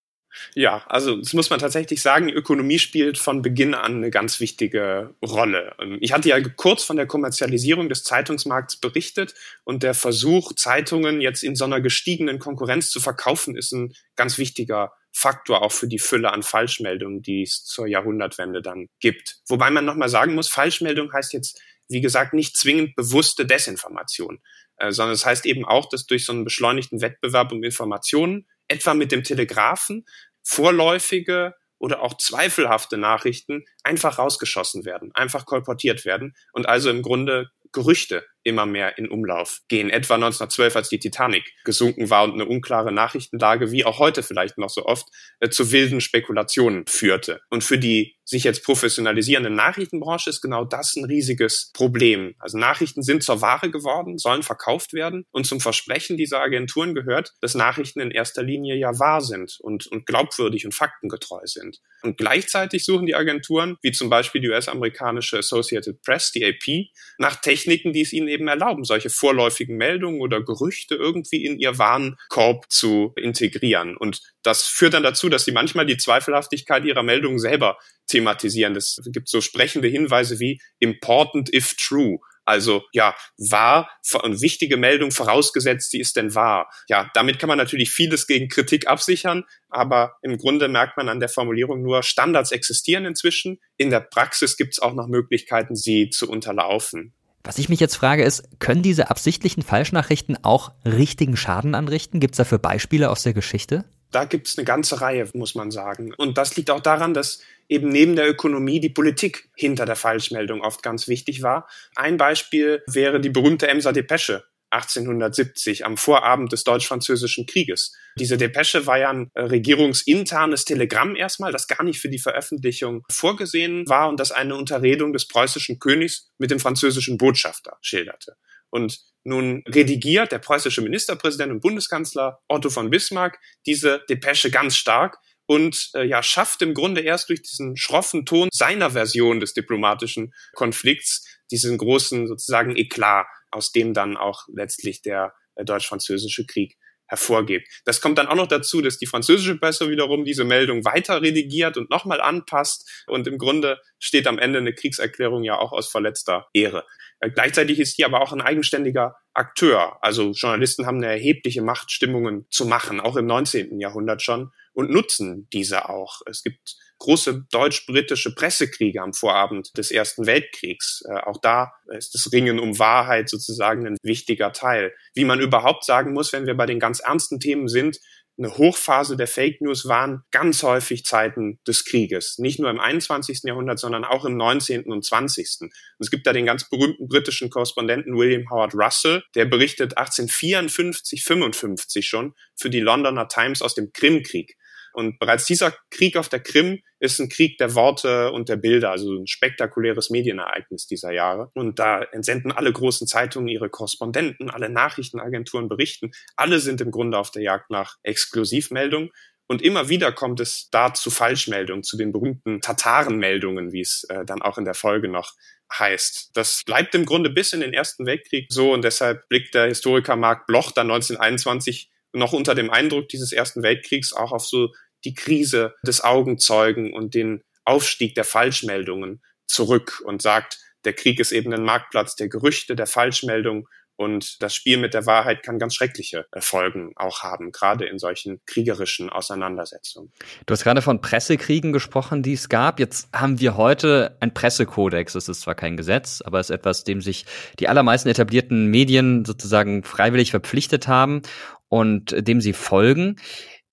Ja, 0.55 0.83
also 0.87 1.17
das 1.17 1.33
muss 1.33 1.49
man 1.49 1.59
tatsächlich 1.59 2.01
sagen, 2.01 2.29
Ökonomie 2.29 2.79
spielt 2.79 3.17
von 3.17 3.41
Beginn 3.41 3.73
an 3.73 3.97
eine 3.97 4.11
ganz 4.11 4.39
wichtige 4.39 5.15
Rolle. 5.25 5.75
Ähm, 5.79 5.97
ich 6.01 6.13
hatte 6.13 6.29
ja 6.29 6.39
kurz 6.41 6.83
von 6.83 6.97
der 6.97 7.07
Kommerzialisierung 7.07 7.89
des 7.89 8.03
Zeitungsmarkts 8.03 8.77
berichtet 8.77 9.33
und 9.63 9.83
der 9.83 9.93
Versuch, 9.93 10.53
Zeitungen 10.53 11.21
jetzt 11.21 11.43
in 11.43 11.55
so 11.55 11.65
einer 11.65 11.81
gestiegenen 11.81 12.39
Konkurrenz 12.39 12.89
zu 12.89 12.99
verkaufen, 12.99 13.55
ist 13.55 13.71
ein 13.71 13.93
ganz 14.15 14.37
wichtiger 14.37 14.93
Faktor 15.11 15.63
auch 15.63 15.71
für 15.71 15.87
die 15.87 15.99
Fülle 15.99 16.31
an 16.31 16.43
Falschmeldungen, 16.43 17.21
die 17.23 17.41
es 17.41 17.63
zur 17.65 17.87
Jahrhundertwende 17.87 18.61
dann 18.61 18.87
gibt. 18.99 19.37
Wobei 19.47 19.71
man 19.71 19.85
nochmal 19.85 20.09
sagen 20.09 20.35
muss, 20.35 20.47
Falschmeldung 20.47 21.11
heißt 21.11 21.33
jetzt, 21.33 21.59
wie 21.89 22.01
gesagt, 22.01 22.33
nicht 22.33 22.57
zwingend 22.57 22.95
bewusste 22.95 23.45
Desinformation, 23.45 24.39
äh, 24.77 24.91
sondern 24.91 25.13
es 25.13 25.25
heißt 25.25 25.45
eben 25.45 25.65
auch, 25.65 25.89
dass 25.89 26.05
durch 26.05 26.25
so 26.25 26.33
einen 26.33 26.43
beschleunigten 26.43 27.01
Wettbewerb 27.01 27.51
um 27.51 27.63
Informationen 27.63 28.45
etwa 28.67 28.93
mit 28.93 29.11
dem 29.11 29.23
Telegraphen 29.23 30.05
vorläufige 30.47 31.53
oder 31.77 32.01
auch 32.01 32.17
zweifelhafte 32.17 32.97
Nachrichten 32.97 33.65
einfach 33.83 34.17
rausgeschossen 34.17 34.85
werden, 34.85 35.11
einfach 35.13 35.45
kolportiert 35.45 36.05
werden 36.05 36.35
und 36.53 36.67
also 36.67 36.89
im 36.89 37.01
Grunde 37.01 37.49
Gerüchte 37.73 38.25
immer 38.43 38.65
mehr 38.65 38.97
in 38.97 39.09
Umlauf 39.09 39.59
gehen. 39.67 39.89
Etwa 39.89 40.15
1912, 40.15 40.75
als 40.77 40.89
die 40.89 40.99
Titanic 40.99 41.53
gesunken 41.65 42.09
war 42.09 42.23
und 42.23 42.33
eine 42.33 42.45
unklare 42.45 42.93
Nachrichtenlage, 42.93 43.71
wie 43.71 43.83
auch 43.83 43.99
heute 43.99 44.23
vielleicht 44.23 44.57
noch 44.57 44.69
so 44.69 44.85
oft, 44.85 45.07
äh, 45.41 45.49
zu 45.49 45.71
wilden 45.71 45.99
Spekulationen 45.99 46.87
führte. 46.87 47.41
Und 47.49 47.63
für 47.63 47.77
die 47.77 48.16
sich 48.27 48.43
jetzt 48.43 48.65
professionalisierende 48.65 49.49
Nachrichtenbranche 49.49 50.29
ist 50.29 50.41
genau 50.41 50.65
das 50.65 50.95
ein 50.97 51.05
riesiges 51.05 51.71
Problem. 51.73 52.35
Also 52.39 52.57
Nachrichten 52.57 53.01
sind 53.01 53.23
zur 53.23 53.41
Ware 53.41 53.71
geworden, 53.71 54.17
sollen 54.17 54.43
verkauft 54.43 54.91
werden 54.91 55.25
und 55.31 55.45
zum 55.45 55.61
Versprechen 55.61 56.17
dieser 56.17 56.41
Agenturen 56.41 56.93
gehört, 56.93 57.33
dass 57.39 57.55
Nachrichten 57.55 58.01
in 58.01 58.11
erster 58.11 58.43
Linie 58.43 58.75
ja 58.75 58.99
wahr 58.99 59.21
sind 59.21 59.57
und, 59.61 59.87
und 59.87 60.05
glaubwürdig 60.05 60.65
und 60.65 60.75
faktengetreu 60.75 61.39
sind. 61.45 61.79
Und 62.01 62.17
gleichzeitig 62.17 62.83
suchen 62.83 63.05
die 63.05 63.15
Agenturen, 63.15 63.77
wie 63.81 63.93
zum 63.93 64.09
Beispiel 64.09 64.41
die 64.41 64.49
US-amerikanische 64.49 65.37
Associated 65.37 66.01
Press, 66.01 66.33
die 66.33 66.45
AP, 66.45 66.89
nach 67.17 67.37
Techniken, 67.37 67.93
die 67.93 68.01
es 68.01 68.11
ihnen 68.11 68.27
eben 68.27 68.49
erlauben, 68.49 68.83
solche 68.83 69.09
vorläufigen 69.09 69.77
Meldungen 69.77 70.19
oder 70.19 70.43
Gerüchte 70.43 70.95
irgendwie 70.95 71.45
in 71.45 71.59
ihr 71.59 71.77
Warenkorb 71.77 72.69
zu 72.69 73.13
integrieren. 73.15 73.95
Und 73.95 74.21
das 74.43 74.63
führt 74.63 74.93
dann 74.93 75.03
dazu, 75.03 75.29
dass 75.29 75.45
sie 75.45 75.51
manchmal 75.53 75.85
die 75.85 75.97
Zweifelhaftigkeit 75.97 76.83
ihrer 76.83 77.03
Meldungen 77.03 77.39
selber 77.39 77.77
thematisieren. 78.07 78.75
Es 78.75 78.99
gibt 79.11 79.29
so 79.29 79.41
sprechende 79.41 79.87
Hinweise 79.87 80.39
wie 80.39 80.59
important 80.79 81.53
if 81.53 81.75
true. 81.75 82.19
Also 82.47 82.83
ja, 82.93 83.13
wahr 83.37 83.89
und 84.23 84.41
wichtige 84.41 84.77
Meldung 84.77 85.11
vorausgesetzt, 85.11 85.91
sie 85.91 85.99
ist 85.99 86.15
denn 86.15 86.33
wahr. 86.33 86.69
Ja, 86.87 87.11
damit 87.13 87.39
kann 87.39 87.49
man 87.49 87.57
natürlich 87.57 87.91
vieles 87.91 88.25
gegen 88.25 88.47
Kritik 88.47 88.87
absichern, 88.87 89.43
aber 89.69 90.15
im 90.21 90.37
Grunde 90.37 90.69
merkt 90.69 90.95
man 90.95 91.09
an 91.09 91.19
der 91.19 91.27
Formulierung 91.27 91.81
nur, 91.81 92.03
Standards 92.03 92.53
existieren 92.53 93.05
inzwischen. 93.05 93.59
In 93.75 93.89
der 93.89 93.99
Praxis 93.99 94.55
gibt 94.55 94.75
es 94.75 94.79
auch 94.79 94.93
noch 94.93 95.07
Möglichkeiten, 95.07 95.75
sie 95.75 96.09
zu 96.09 96.29
unterlaufen. 96.29 97.13
Was 97.43 97.57
ich 97.57 97.67
mich 97.67 97.81
jetzt 97.81 97.95
frage 97.95 98.23
ist, 98.23 98.43
können 98.59 98.81
diese 98.81 99.09
absichtlichen 99.09 99.61
Falschnachrichten 99.61 100.41
auch 100.41 100.71
richtigen 100.85 101.35
Schaden 101.35 101.75
anrichten? 101.75 102.21
Gibt 102.21 102.35
es 102.35 102.37
dafür 102.37 102.59
Beispiele 102.59 103.09
aus 103.09 103.23
der 103.23 103.33
Geschichte? 103.33 103.83
Da 104.11 104.25
gibt 104.25 104.47
es 104.47 104.57
eine 104.57 104.65
ganze 104.65 105.01
Reihe, 105.01 105.27
muss 105.33 105.55
man 105.55 105.71
sagen. 105.71 106.13
Und 106.13 106.37
das 106.37 106.55
liegt 106.55 106.69
auch 106.69 106.79
daran, 106.79 107.13
dass 107.13 107.39
eben 107.67 107.89
neben 107.89 108.15
der 108.15 108.29
Ökonomie 108.29 108.79
die 108.79 108.89
Politik 108.89 109.49
hinter 109.55 109.85
der 109.85 109.95
Falschmeldung 109.95 110.61
oft 110.61 110.81
ganz 110.83 111.07
wichtig 111.07 111.41
war. 111.41 111.67
Ein 111.95 112.17
Beispiel 112.17 112.83
wäre 112.87 113.19
die 113.19 113.29
berühmte 113.29 113.67
Emser 113.67 113.93
Depesche 113.93 114.45
1870 114.69 115.85
am 115.85 115.97
Vorabend 115.97 116.51
des 116.51 116.63
Deutsch-Französischen 116.63 117.45
Krieges. 117.45 117.93
Diese 118.19 118.37
Depesche 118.37 118.85
war 118.85 118.97
ja 118.97 119.09
ein 119.09 119.31
äh, 119.33 119.43
regierungsinternes 119.43 120.65
Telegramm 120.65 121.15
erstmal, 121.15 121.51
das 121.51 121.67
gar 121.67 121.83
nicht 121.83 121.99
für 121.99 122.09
die 122.09 122.19
Veröffentlichung 122.19 123.03
vorgesehen 123.09 123.87
war 123.87 124.09
und 124.09 124.19
das 124.19 124.31
eine 124.31 124.55
Unterredung 124.55 125.13
des 125.13 125.27
preußischen 125.27 125.79
Königs 125.79 126.29
mit 126.37 126.51
dem 126.51 126.59
französischen 126.59 127.17
Botschafter 127.17 127.77
schilderte. 127.81 128.35
Und 128.77 128.99
nun 129.23 129.63
redigiert 129.67 130.31
der 130.31 130.37
preußische 130.37 130.81
Ministerpräsident 130.81 131.51
und 131.51 131.61
Bundeskanzler 131.61 132.39
Otto 132.47 132.69
von 132.69 132.91
Bismarck 132.91 133.39
diese 133.65 134.03
Depesche 134.07 134.51
ganz 134.51 134.77
stark 134.77 135.17
und 135.47 135.89
äh, 135.95 136.03
ja 136.03 136.21
schafft 136.21 136.61
im 136.61 136.75
Grunde 136.75 137.01
erst 137.01 137.29
durch 137.29 137.41
diesen 137.41 137.75
schroffen 137.75 138.25
Ton 138.25 138.49
seiner 138.53 138.91
Version 138.91 139.39
des 139.39 139.53
diplomatischen 139.53 140.31
Konflikts 140.53 141.25
diesen 141.51 141.77
großen 141.79 142.27
sozusagen 142.27 142.75
Eklat 142.75 143.25
aus 143.49 143.71
dem 143.71 143.93
dann 143.95 144.15
auch 144.15 144.43
letztlich 144.53 145.01
der 145.01 145.33
äh, 145.55 145.65
deutsch-französische 145.65 146.45
Krieg 146.45 146.77
hervorgeht. 147.07 147.67
Das 147.85 148.01
kommt 148.01 148.17
dann 148.17 148.27
auch 148.27 148.35
noch 148.35 148.47
dazu, 148.47 148.81
dass 148.81 148.97
die 148.97 149.05
französische 149.05 149.57
Presse 149.57 149.89
wiederum 149.89 150.25
diese 150.25 150.43
Meldung 150.43 150.85
weiter 150.85 151.21
redigiert 151.21 151.77
und 151.77 151.89
nochmal 151.89 152.21
anpasst. 152.21 153.05
Und 153.07 153.27
im 153.27 153.37
Grunde 153.37 153.79
steht 153.99 154.27
am 154.27 154.39
Ende 154.39 154.59
eine 154.59 154.73
Kriegserklärung 154.73 155.43
ja 155.43 155.57
auch 155.57 155.71
aus 155.71 155.89
verletzter 155.89 156.47
Ehre. 156.53 156.85
Äh, 157.19 157.31
gleichzeitig 157.31 157.79
ist 157.79 157.97
die 157.97 158.05
aber 158.05 158.21
auch 158.21 158.33
ein 158.33 158.41
eigenständiger 158.41 159.15
Akteur. 159.33 159.97
Also 160.01 160.31
Journalisten 160.31 160.85
haben 160.85 160.97
eine 160.97 161.07
erhebliche 161.07 161.61
Macht, 161.61 161.91
Stimmungen 161.91 162.45
zu 162.49 162.65
machen, 162.65 162.99
auch 162.99 163.15
im 163.15 163.25
19. 163.25 163.79
Jahrhundert 163.79 164.21
schon, 164.21 164.51
und 164.73 164.91
nutzen 164.91 165.47
diese 165.51 165.89
auch. 165.89 166.21
Es 166.25 166.43
gibt 166.43 166.75
große 166.99 167.45
deutsch-britische 167.51 168.33
Pressekriege 168.33 169.01
am 169.01 169.13
Vorabend 169.13 169.77
des 169.77 169.91
Ersten 169.91 170.25
Weltkriegs. 170.25 171.03
Äh, 171.07 171.19
auch 171.21 171.39
da 171.41 171.73
ist 171.87 172.13
das 172.13 172.31
Ringen 172.31 172.59
um 172.59 172.79
Wahrheit 172.79 173.29
sozusagen 173.29 173.85
ein 173.85 173.97
wichtiger 174.03 174.53
Teil. 174.53 174.93
Wie 175.13 175.25
man 175.25 175.39
überhaupt 175.39 175.85
sagen 175.85 176.13
muss, 176.13 176.33
wenn 176.33 176.47
wir 176.47 176.55
bei 176.55 176.65
den 176.65 176.79
ganz 176.79 176.99
ernsten 176.99 177.39
Themen 177.39 177.67
sind, 177.67 177.99
eine 178.37 178.55
Hochphase 178.55 179.17
der 179.17 179.27
Fake 179.27 179.61
News 179.61 179.87
waren 179.87 180.21
ganz 180.31 180.61
häufig 180.61 181.05
Zeiten 181.05 181.59
des 181.65 181.85
Krieges. 181.85 182.37
Nicht 182.37 182.59
nur 182.59 182.69
im 182.69 182.79
21. 182.79 183.41
Jahrhundert, 183.43 183.79
sondern 183.79 184.05
auch 184.05 184.25
im 184.25 184.37
19. 184.37 184.83
und 184.83 185.03
20. 185.03 185.61
Und 185.61 185.73
es 185.99 186.11
gibt 186.11 186.27
da 186.27 186.33
den 186.33 186.45
ganz 186.45 186.69
berühmten 186.69 187.07
britischen 187.07 187.49
Korrespondenten 187.49 188.15
William 188.15 188.47
Howard 188.51 188.75
Russell, 188.75 189.23
der 189.33 189.45
berichtet 189.45 189.97
1854, 189.97 191.23
55 191.23 192.07
schon 192.07 192.35
für 192.55 192.69
die 192.69 192.79
Londoner 192.79 193.27
Times 193.27 193.63
aus 193.63 193.73
dem 193.73 193.91
Krimkrieg. 193.91 194.55
Und 194.97 195.19
bereits 195.19 195.45
dieser 195.45 195.75
Krieg 195.91 196.17
auf 196.17 196.27
der 196.27 196.39
Krim 196.39 196.81
ist 196.99 197.19
ein 197.19 197.29
Krieg 197.29 197.59
der 197.59 197.75
Worte 197.75 198.31
und 198.31 198.49
der 198.49 198.55
Bilder, 198.55 198.89
also 198.89 199.13
ein 199.13 199.27
spektakuläres 199.27 200.09
Medienereignis 200.09 200.87
dieser 200.87 201.11
Jahre. 201.11 201.51
Und 201.53 201.77
da 201.77 202.01
entsenden 202.01 202.51
alle 202.51 202.73
großen 202.73 203.05
Zeitungen 203.05 203.47
ihre 203.47 203.69
Korrespondenten, 203.69 204.49
alle 204.49 204.69
Nachrichtenagenturen 204.69 205.69
berichten. 205.69 206.13
Alle 206.35 206.59
sind 206.59 206.81
im 206.81 206.89
Grunde 206.89 207.19
auf 207.19 207.29
der 207.29 207.43
Jagd 207.43 207.69
nach 207.69 207.97
Exklusivmeldungen. 208.01 209.11
Und 209.45 209.61
immer 209.61 209.87
wieder 209.87 210.11
kommt 210.11 210.39
es 210.39 210.67
da 210.71 210.91
zu 210.95 211.11
Falschmeldungen, 211.11 211.83
zu 211.83 211.95
den 211.95 212.11
berühmten 212.11 212.59
Tatarenmeldungen, 212.59 213.73
wie 213.73 213.81
es 213.81 214.03
äh, 214.09 214.25
dann 214.25 214.41
auch 214.41 214.57
in 214.57 214.65
der 214.65 214.73
Folge 214.73 215.09
noch 215.09 215.35
heißt. 215.71 216.31
Das 216.33 216.63
bleibt 216.65 216.95
im 216.95 217.05
Grunde 217.05 217.29
bis 217.29 217.53
in 217.53 217.59
den 217.59 217.71
Ersten 217.71 218.07
Weltkrieg 218.07 218.47
so 218.49 218.73
und 218.73 218.83
deshalb 218.83 219.29
blickt 219.29 219.53
der 219.53 219.67
Historiker 219.67 220.15
Mark 220.15 220.47
Bloch 220.47 220.71
dann 220.71 220.89
1921 220.89 221.91
noch 222.13 222.33
unter 222.33 222.55
dem 222.55 222.69
Eindruck 222.69 223.09
dieses 223.09 223.31
Ersten 223.31 223.63
Weltkriegs 223.63 224.13
auch 224.13 224.31
auf 224.31 224.45
so 224.45 224.69
die 225.05 225.13
Krise 225.13 225.73
des 225.85 226.03
Augenzeugen 226.03 226.93
und 226.93 227.13
den 227.13 227.43
Aufstieg 227.65 228.15
der 228.15 228.23
Falschmeldungen 228.23 229.21
zurück 229.45 230.01
und 230.05 230.21
sagt, 230.21 230.59
der 230.85 230.93
Krieg 230.93 231.19
ist 231.19 231.31
eben 231.31 231.53
ein 231.53 231.63
Marktplatz 231.63 232.15
der 232.15 232.29
Gerüchte, 232.29 232.75
der 232.75 232.87
Falschmeldung 232.87 233.67
und 233.97 234.43
das 234.43 234.53
Spiel 234.53 234.77
mit 234.77 234.93
der 234.93 235.07
Wahrheit 235.07 235.41
kann 235.41 235.57
ganz 235.57 235.73
schreckliche 235.73 236.27
Folgen 236.37 236.91
auch 236.95 237.23
haben, 237.23 237.51
gerade 237.51 237.85
in 237.85 237.97
solchen 237.97 238.39
kriegerischen 238.45 239.09
Auseinandersetzungen. 239.09 240.13
Du 240.45 240.51
hast 240.51 240.63
gerade 240.63 240.83
von 240.83 241.01
Pressekriegen 241.01 241.73
gesprochen, 241.73 242.21
die 242.21 242.33
es 242.33 242.47
gab. 242.47 242.79
Jetzt 242.79 243.09
haben 243.11 243.39
wir 243.39 243.57
heute 243.57 244.15
ein 244.19 244.35
Pressekodex. 244.35 245.15
Es 245.15 245.27
ist 245.27 245.41
zwar 245.41 245.55
kein 245.55 245.77
Gesetz, 245.77 246.21
aber 246.23 246.39
es 246.39 246.51
ist 246.51 246.55
etwas, 246.55 246.83
dem 246.83 247.01
sich 247.01 247.25
die 247.59 247.67
allermeisten 247.67 248.07
etablierten 248.07 248.67
Medien 248.67 249.25
sozusagen 249.25 249.83
freiwillig 249.83 250.29
verpflichtet 250.29 250.87
haben 250.87 251.23
und 251.67 252.15
dem 252.15 252.39
sie 252.39 252.53
folgen. 252.53 253.15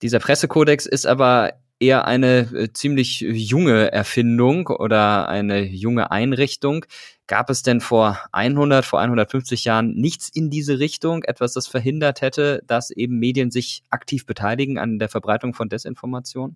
Dieser 0.01 0.19
Pressekodex 0.19 0.85
ist 0.85 1.05
aber 1.05 1.53
eher 1.79 2.05
eine 2.05 2.49
äh, 2.53 2.73
ziemlich 2.73 3.21
junge 3.21 3.91
Erfindung 3.91 4.67
oder 4.67 5.27
eine 5.27 5.61
junge 5.61 6.11
Einrichtung. 6.11 6.85
Gab 7.27 7.49
es 7.49 7.63
denn 7.63 7.81
vor 7.81 8.19
100, 8.33 8.85
vor 8.85 8.99
150 8.99 9.65
Jahren 9.65 9.95
nichts 9.95 10.29
in 10.29 10.51
diese 10.51 10.77
Richtung, 10.77 11.23
etwas, 11.23 11.53
das 11.53 11.65
verhindert 11.65 12.21
hätte, 12.21 12.61
dass 12.67 12.91
eben 12.91 13.17
Medien 13.17 13.49
sich 13.49 13.81
aktiv 13.89 14.27
beteiligen 14.27 14.77
an 14.77 14.99
der 14.99 15.09
Verbreitung 15.09 15.55
von 15.55 15.67
Desinformation? 15.67 16.55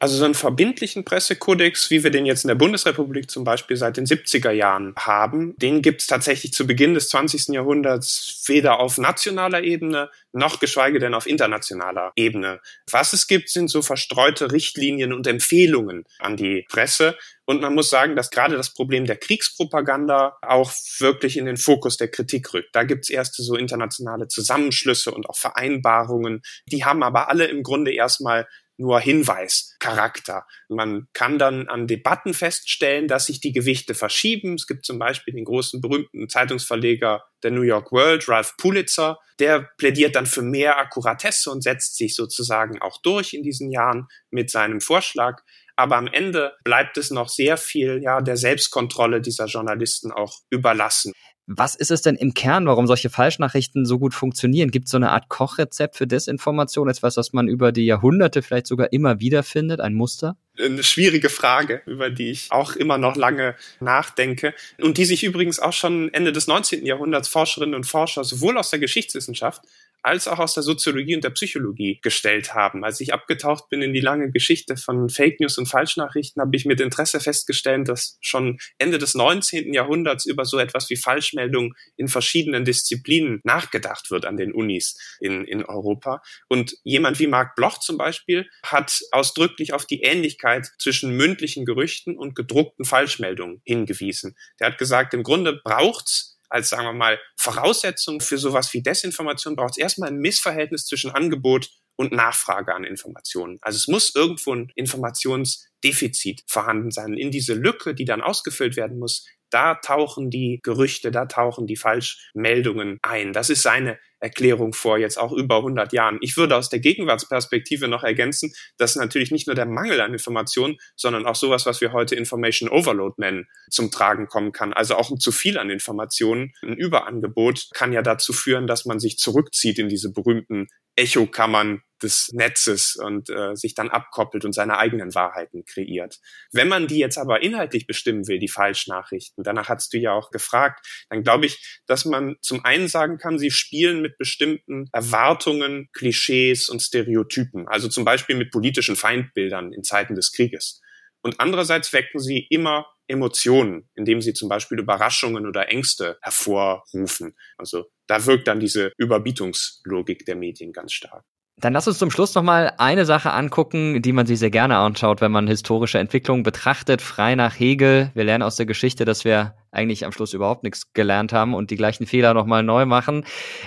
Also 0.00 0.16
so 0.16 0.24
einen 0.24 0.34
verbindlichen 0.34 1.04
Pressekodex, 1.04 1.90
wie 1.90 2.02
wir 2.02 2.10
den 2.10 2.26
jetzt 2.26 2.44
in 2.44 2.48
der 2.48 2.56
Bundesrepublik 2.56 3.30
zum 3.30 3.44
Beispiel 3.44 3.76
seit 3.76 3.96
den 3.96 4.06
70er 4.06 4.50
Jahren 4.50 4.94
haben, 4.96 5.54
den 5.56 5.82
gibt 5.82 6.00
es 6.00 6.06
tatsächlich 6.06 6.52
zu 6.52 6.66
Beginn 6.66 6.94
des 6.94 7.08
20. 7.10 7.48
Jahrhunderts 7.48 8.44
weder 8.46 8.80
auf 8.80 8.98
nationaler 8.98 9.62
Ebene 9.62 10.10
noch 10.32 10.60
geschweige 10.60 10.98
denn 10.98 11.14
auf 11.14 11.26
internationaler 11.26 12.12
Ebene. 12.16 12.60
Was 12.90 13.12
es 13.12 13.26
gibt, 13.26 13.50
sind 13.50 13.68
so 13.68 13.82
verstreute 13.82 14.52
Richtlinien 14.52 15.12
und 15.12 15.26
Empfehlungen 15.26 16.04
an 16.18 16.36
die 16.36 16.64
Presse, 16.68 17.16
und 17.48 17.62
man 17.62 17.74
muss 17.74 17.88
sagen, 17.88 18.14
dass 18.14 18.30
gerade 18.30 18.58
das 18.58 18.74
Problem 18.74 19.06
der 19.06 19.16
Kriegspropaganda 19.16 20.36
auch 20.42 20.70
wirklich 20.98 21.38
in 21.38 21.46
den 21.46 21.56
Fokus 21.56 21.96
der 21.96 22.10
Kritik 22.10 22.52
rückt. 22.52 22.68
Da 22.74 22.84
gibt's 22.84 23.08
erste 23.08 23.42
so 23.42 23.56
internationale 23.56 24.28
Zusammenschlüsse 24.28 25.12
und 25.12 25.30
auch 25.30 25.36
Vereinbarungen. 25.38 26.42
Die 26.66 26.84
haben 26.84 27.02
aber 27.02 27.30
alle 27.30 27.46
im 27.46 27.62
Grunde 27.62 27.94
erstmal 27.94 28.46
nur 28.76 29.00
Hinweischarakter. 29.00 30.44
Man 30.68 31.08
kann 31.14 31.38
dann 31.38 31.68
an 31.68 31.86
Debatten 31.86 32.34
feststellen, 32.34 33.08
dass 33.08 33.26
sich 33.26 33.40
die 33.40 33.52
Gewichte 33.52 33.94
verschieben. 33.94 34.56
Es 34.56 34.66
gibt 34.66 34.84
zum 34.84 34.98
Beispiel 34.98 35.32
den 35.32 35.46
großen 35.46 35.80
berühmten 35.80 36.28
Zeitungsverleger 36.28 37.24
der 37.42 37.50
New 37.50 37.62
York 37.62 37.92
World, 37.92 38.28
Ralph 38.28 38.58
Pulitzer, 38.58 39.18
der 39.38 39.70
plädiert 39.78 40.16
dann 40.16 40.26
für 40.26 40.42
mehr 40.42 40.78
Akkuratesse 40.78 41.50
und 41.50 41.62
setzt 41.62 41.96
sich 41.96 42.14
sozusagen 42.14 42.82
auch 42.82 43.00
durch 43.00 43.32
in 43.32 43.42
diesen 43.42 43.70
Jahren 43.70 44.06
mit 44.30 44.50
seinem 44.50 44.82
Vorschlag 44.82 45.40
aber 45.78 45.96
am 45.96 46.08
Ende 46.08 46.52
bleibt 46.64 46.98
es 46.98 47.10
noch 47.10 47.28
sehr 47.28 47.56
viel 47.56 48.00
ja 48.02 48.20
der 48.20 48.36
Selbstkontrolle 48.36 49.20
dieser 49.20 49.46
Journalisten 49.46 50.10
auch 50.10 50.40
überlassen. 50.50 51.12
Was 51.50 51.74
ist 51.74 51.90
es 51.90 52.02
denn 52.02 52.16
im 52.16 52.34
Kern, 52.34 52.66
warum 52.66 52.86
solche 52.86 53.08
Falschnachrichten 53.08 53.86
so 53.86 53.98
gut 53.98 54.12
funktionieren? 54.12 54.70
Gibt 54.70 54.84
es 54.84 54.90
so 54.90 54.98
eine 54.98 55.12
Art 55.12 55.30
Kochrezept 55.30 55.96
für 55.96 56.06
Desinformation, 56.06 56.90
etwas, 56.90 57.16
was 57.16 57.32
man 57.32 57.48
über 57.48 57.72
die 57.72 57.86
Jahrhunderte 57.86 58.42
vielleicht 58.42 58.66
sogar 58.66 58.92
immer 58.92 59.18
wieder 59.20 59.42
findet, 59.42 59.80
ein 59.80 59.94
Muster? 59.94 60.36
Eine 60.58 60.82
schwierige 60.82 61.30
Frage, 61.30 61.80
über 61.86 62.10
die 62.10 62.32
ich 62.32 62.48
auch 62.50 62.76
immer 62.76 62.98
noch 62.98 63.16
lange 63.16 63.54
nachdenke 63.80 64.52
und 64.78 64.98
die 64.98 65.06
sich 65.06 65.24
übrigens 65.24 65.58
auch 65.58 65.72
schon 65.72 66.12
Ende 66.12 66.32
des 66.32 66.48
19. 66.48 66.84
Jahrhunderts 66.84 67.28
Forscherinnen 67.28 67.74
und 67.74 67.86
Forscher 67.86 68.24
sowohl 68.24 68.58
aus 68.58 68.68
der 68.68 68.80
Geschichtswissenschaft 68.80 69.62
als 70.02 70.28
auch 70.28 70.38
aus 70.38 70.54
der 70.54 70.62
Soziologie 70.62 71.14
und 71.14 71.24
der 71.24 71.30
Psychologie 71.30 71.98
gestellt 72.02 72.54
haben. 72.54 72.84
Als 72.84 73.00
ich 73.00 73.12
abgetaucht 73.12 73.68
bin 73.68 73.82
in 73.82 73.92
die 73.92 74.00
lange 74.00 74.30
Geschichte 74.30 74.76
von 74.76 75.08
Fake 75.08 75.40
News 75.40 75.58
und 75.58 75.66
Falschnachrichten, 75.66 76.40
habe 76.40 76.56
ich 76.56 76.64
mit 76.64 76.80
Interesse 76.80 77.20
festgestellt, 77.20 77.88
dass 77.88 78.18
schon 78.20 78.58
Ende 78.78 78.98
des 78.98 79.14
19. 79.14 79.72
Jahrhunderts 79.72 80.26
über 80.26 80.44
so 80.44 80.58
etwas 80.58 80.88
wie 80.90 80.96
Falschmeldungen 80.96 81.74
in 81.96 82.08
verschiedenen 82.08 82.64
Disziplinen 82.64 83.40
nachgedacht 83.44 84.10
wird 84.10 84.24
an 84.24 84.36
den 84.36 84.52
Unis 84.52 84.96
in, 85.20 85.44
in 85.44 85.64
Europa. 85.64 86.22
Und 86.48 86.76
jemand 86.84 87.18
wie 87.18 87.26
Marc 87.26 87.56
Bloch 87.56 87.78
zum 87.78 87.98
Beispiel 87.98 88.48
hat 88.64 89.00
ausdrücklich 89.12 89.72
auf 89.72 89.86
die 89.86 90.02
Ähnlichkeit 90.02 90.68
zwischen 90.78 91.16
mündlichen 91.16 91.64
Gerüchten 91.64 92.16
und 92.16 92.34
gedruckten 92.34 92.84
Falschmeldungen 92.84 93.60
hingewiesen. 93.64 94.36
Der 94.60 94.68
hat 94.68 94.78
gesagt, 94.78 95.14
im 95.14 95.22
Grunde 95.22 95.60
braucht's 95.62 96.37
als, 96.48 96.70
sagen 96.70 96.84
wir 96.84 96.92
mal, 96.92 97.18
Voraussetzung 97.36 98.20
für 98.20 98.38
sowas 98.38 98.72
wie 98.72 98.82
Desinformation 98.82 99.56
braucht 99.56 99.72
es 99.72 99.78
erstmal 99.78 100.10
ein 100.10 100.18
Missverhältnis 100.18 100.86
zwischen 100.86 101.10
Angebot 101.10 101.70
und 101.96 102.12
Nachfrage 102.12 102.74
an 102.74 102.84
Informationen. 102.84 103.58
Also 103.60 103.76
es 103.76 103.88
muss 103.88 104.14
irgendwo 104.14 104.54
ein 104.54 104.70
Informationsdefizit 104.76 106.44
vorhanden 106.46 106.90
sein. 106.90 107.14
In 107.14 107.30
diese 107.30 107.54
Lücke, 107.54 107.94
die 107.94 108.04
dann 108.04 108.22
ausgefüllt 108.22 108.76
werden 108.76 108.98
muss, 108.98 109.26
da 109.50 109.74
tauchen 109.74 110.30
die 110.30 110.60
Gerüchte, 110.62 111.10
da 111.10 111.26
tauchen 111.26 111.66
die 111.66 111.76
Falschmeldungen 111.76 112.98
ein. 113.02 113.32
Das 113.32 113.50
ist 113.50 113.62
seine 113.62 113.98
Erklärung 114.20 114.72
vor 114.72 114.98
jetzt 114.98 115.18
auch 115.18 115.32
über 115.32 115.58
100 115.58 115.92
Jahren. 115.92 116.18
Ich 116.20 116.36
würde 116.36 116.56
aus 116.56 116.68
der 116.68 116.80
Gegenwartsperspektive 116.80 117.88
noch 117.88 118.04
ergänzen, 118.04 118.52
dass 118.76 118.96
natürlich 118.96 119.30
nicht 119.30 119.46
nur 119.46 119.56
der 119.56 119.66
Mangel 119.66 120.00
an 120.00 120.12
Informationen, 120.12 120.76
sondern 120.96 121.26
auch 121.26 121.36
sowas, 121.36 121.66
was 121.66 121.80
wir 121.80 121.92
heute 121.92 122.14
Information 122.14 122.68
Overload 122.68 123.14
nennen, 123.18 123.46
zum 123.70 123.90
Tragen 123.90 124.26
kommen 124.26 124.52
kann. 124.52 124.72
Also 124.72 124.96
auch 124.96 125.10
ein 125.10 125.20
zu 125.20 125.32
viel 125.32 125.58
an 125.58 125.70
Informationen, 125.70 126.52
ein 126.62 126.76
Überangebot 126.76 127.68
kann 127.74 127.92
ja 127.92 128.02
dazu 128.02 128.32
führen, 128.32 128.66
dass 128.66 128.84
man 128.84 129.00
sich 129.00 129.18
zurückzieht 129.18 129.78
in 129.78 129.88
diese 129.88 130.12
berühmten 130.12 130.68
Echokammern 130.96 131.82
des 132.02 132.30
Netzes 132.32 132.96
und 132.96 133.30
äh, 133.30 133.54
sich 133.54 133.74
dann 133.74 133.88
abkoppelt 133.88 134.44
und 134.44 134.52
seine 134.52 134.78
eigenen 134.78 135.14
Wahrheiten 135.14 135.64
kreiert. 135.64 136.18
Wenn 136.52 136.68
man 136.68 136.86
die 136.86 136.98
jetzt 136.98 137.18
aber 137.18 137.42
inhaltlich 137.42 137.86
bestimmen 137.86 138.26
will, 138.28 138.38
die 138.38 138.48
Falschnachrichten, 138.48 139.44
danach 139.44 139.68
hast 139.68 139.92
du 139.92 139.98
ja 139.98 140.12
auch 140.12 140.30
gefragt, 140.30 140.86
dann 141.08 141.22
glaube 141.22 141.46
ich, 141.46 141.80
dass 141.86 142.04
man 142.04 142.36
zum 142.40 142.64
einen 142.64 142.88
sagen 142.88 143.18
kann, 143.18 143.38
sie 143.38 143.50
spielen 143.50 144.00
mit 144.00 144.07
bestimmten 144.16 144.88
Erwartungen, 144.92 145.88
Klischees 145.92 146.68
und 146.68 146.80
Stereotypen, 146.80 147.68
also 147.68 147.88
zum 147.88 148.04
Beispiel 148.04 148.36
mit 148.36 148.50
politischen 148.50 148.96
Feindbildern 148.96 149.72
in 149.72 149.84
Zeiten 149.84 150.14
des 150.14 150.32
Krieges. 150.32 150.80
Und 151.20 151.40
andererseits 151.40 151.92
wecken 151.92 152.20
sie 152.20 152.46
immer 152.48 152.86
Emotionen, 153.08 153.88
indem 153.94 154.22
sie 154.22 154.34
zum 154.34 154.48
Beispiel 154.48 154.78
Überraschungen 154.78 155.46
oder 155.46 155.68
Ängste 155.68 156.18
hervorrufen. 156.22 157.34
Also 157.56 157.86
da 158.06 158.24
wirkt 158.26 158.46
dann 158.46 158.60
diese 158.60 158.92
Überbietungslogik 158.98 160.24
der 160.26 160.36
Medien 160.36 160.72
ganz 160.72 160.92
stark. 160.92 161.24
Dann 161.60 161.72
lass 161.72 161.88
uns 161.88 161.98
zum 161.98 162.12
Schluss 162.12 162.36
noch 162.36 162.44
mal 162.44 162.72
eine 162.78 163.04
Sache 163.04 163.32
angucken, 163.32 164.00
die 164.00 164.12
man 164.12 164.26
sich 164.26 164.38
sehr 164.38 164.50
gerne 164.50 164.76
anschaut, 164.76 165.20
wenn 165.20 165.32
man 165.32 165.48
historische 165.48 165.98
Entwicklungen 165.98 166.44
betrachtet, 166.44 167.02
frei 167.02 167.34
nach 167.34 167.58
Hegel. 167.58 168.12
Wir 168.14 168.22
lernen 168.22 168.44
aus 168.44 168.54
der 168.54 168.66
Geschichte, 168.66 169.04
dass 169.04 169.24
wir 169.24 169.56
eigentlich 169.72 170.06
am 170.06 170.12
Schluss 170.12 170.34
überhaupt 170.34 170.62
nichts 170.62 170.92
gelernt 170.92 171.32
haben 171.32 171.54
und 171.54 171.72
die 171.72 171.76
gleichen 171.76 172.06
Fehler 172.06 172.32
noch 172.32 172.46
mal 172.46 172.62
neu 172.62 172.86
machen. 172.86 173.24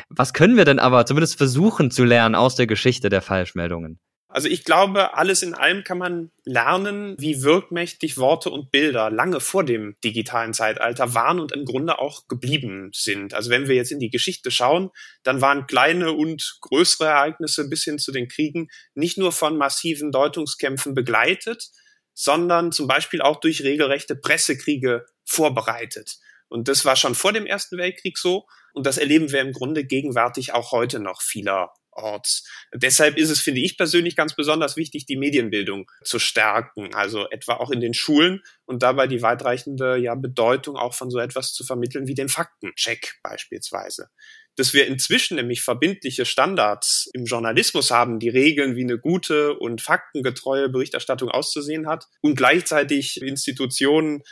Was 0.08 0.34
können 0.34 0.56
wir 0.56 0.64
denn 0.64 0.80
aber 0.80 1.06
zumindest 1.06 1.38
versuchen 1.38 1.92
zu 1.92 2.06
lernen 2.06 2.34
aus 2.34 2.56
der 2.56 2.66
Geschichte 2.66 3.10
der 3.10 3.22
Falschmeldungen? 3.22 4.00
Also 4.34 4.48
ich 4.48 4.64
glaube, 4.64 5.16
alles 5.16 5.44
in 5.44 5.54
allem 5.54 5.84
kann 5.84 5.98
man 5.98 6.32
lernen, 6.46 7.16
wie 7.20 7.44
wirkmächtig 7.44 8.18
Worte 8.18 8.50
und 8.50 8.72
Bilder 8.72 9.10
lange 9.10 9.42
vor 9.42 9.66
dem 9.66 9.98
digitalen 10.06 10.54
Zeitalter 10.54 11.14
waren 11.14 11.42
und 11.42 11.52
im 11.52 11.66
Grunde 11.66 12.00
auch 12.00 12.30
geblieben 12.30 12.92
sind. 12.94 13.34
Also 13.34 13.50
wenn 13.50 13.68
wir 13.68 13.76
jetzt 13.76 13.92
in 13.92 14.00
die 14.00 14.10
Geschichte 14.10 14.50
schauen, 14.50 14.90
dann 15.24 15.42
waren 15.42 15.68
kleine 15.68 16.14
und 16.14 16.60
größere 16.62 17.08
Ereignisse 17.08 17.68
bis 17.68 17.84
hin 17.84 18.00
zu 18.00 18.14
den 18.14 18.30
Kriegen 18.30 18.70
nicht 18.94 19.18
nur 19.18 19.34
von 19.34 19.58
massiven 19.58 20.14
Deutungskämpfen 20.14 20.94
begleitet, 20.94 21.70
sondern 22.14 22.72
zum 22.72 22.88
Beispiel 22.88 23.22
auch 23.22 23.42
durch 23.42 23.64
regelrechte 23.64 24.16
Pressekriege 24.16 25.06
vorbereitet. 25.26 26.20
Und 26.48 26.70
das 26.70 26.86
war 26.86 26.96
schon 26.96 27.16
vor 27.16 27.34
dem 27.34 27.46
Ersten 27.46 27.78
Weltkrieg 27.78 28.18
so. 28.18 28.46
Und 28.74 28.86
das 28.86 28.98
erleben 28.98 29.32
wir 29.32 29.42
im 29.42 29.52
Grunde 29.52 29.84
gegenwärtig 29.84 30.54
auch 30.54 30.72
heute 30.72 31.02
noch 31.02 31.22
vieler 31.22 31.74
Orts. 31.92 32.48
Deshalb 32.74 33.18
ist 33.18 33.30
es, 33.30 33.42
finde 33.42 33.62
ich 33.62 33.78
persönlich, 33.78 34.16
ganz 34.16 34.36
besonders 34.36 34.78
wichtig, 34.78 35.06
die 35.06 35.18
Medienbildung 35.18 35.90
zu 36.04 36.20
stärken, 36.20 36.94
also 36.94 37.30
etwa 37.30 37.56
auch 37.56 37.72
in 37.72 37.80
den 37.80 37.94
Schulen 37.94 38.42
und 38.66 38.84
dabei 38.84 39.08
die 39.08 39.22
weitreichende 39.22 39.98
ja, 39.98 40.16
Bedeutung 40.16 40.78
auch 40.78 40.94
von 40.94 41.10
so 41.10 41.20
etwas 41.20 41.54
zu 41.54 41.64
vermitteln 41.64 42.08
wie 42.08 42.16
den 42.16 42.30
Faktencheck 42.30 43.20
beispielsweise. 43.24 44.10
Dass 44.58 44.74
wir 44.74 44.88
inzwischen 44.88 45.36
nämlich 45.36 45.62
verbindliche 45.62 46.26
Standards 46.26 47.10
im 47.14 47.26
Journalismus 47.26 47.90
haben, 47.90 48.20
die 48.20 48.30
regeln, 48.30 48.76
wie 48.76 48.84
eine 48.84 49.00
gute 49.00 49.58
und 49.58 49.82
faktengetreue 49.82 50.70
Berichterstattung 50.70 51.30
auszusehen 51.30 51.88
hat 51.88 52.08
und 52.22 52.36
gleichzeitig 52.36 53.22
Institutionen 53.22 54.24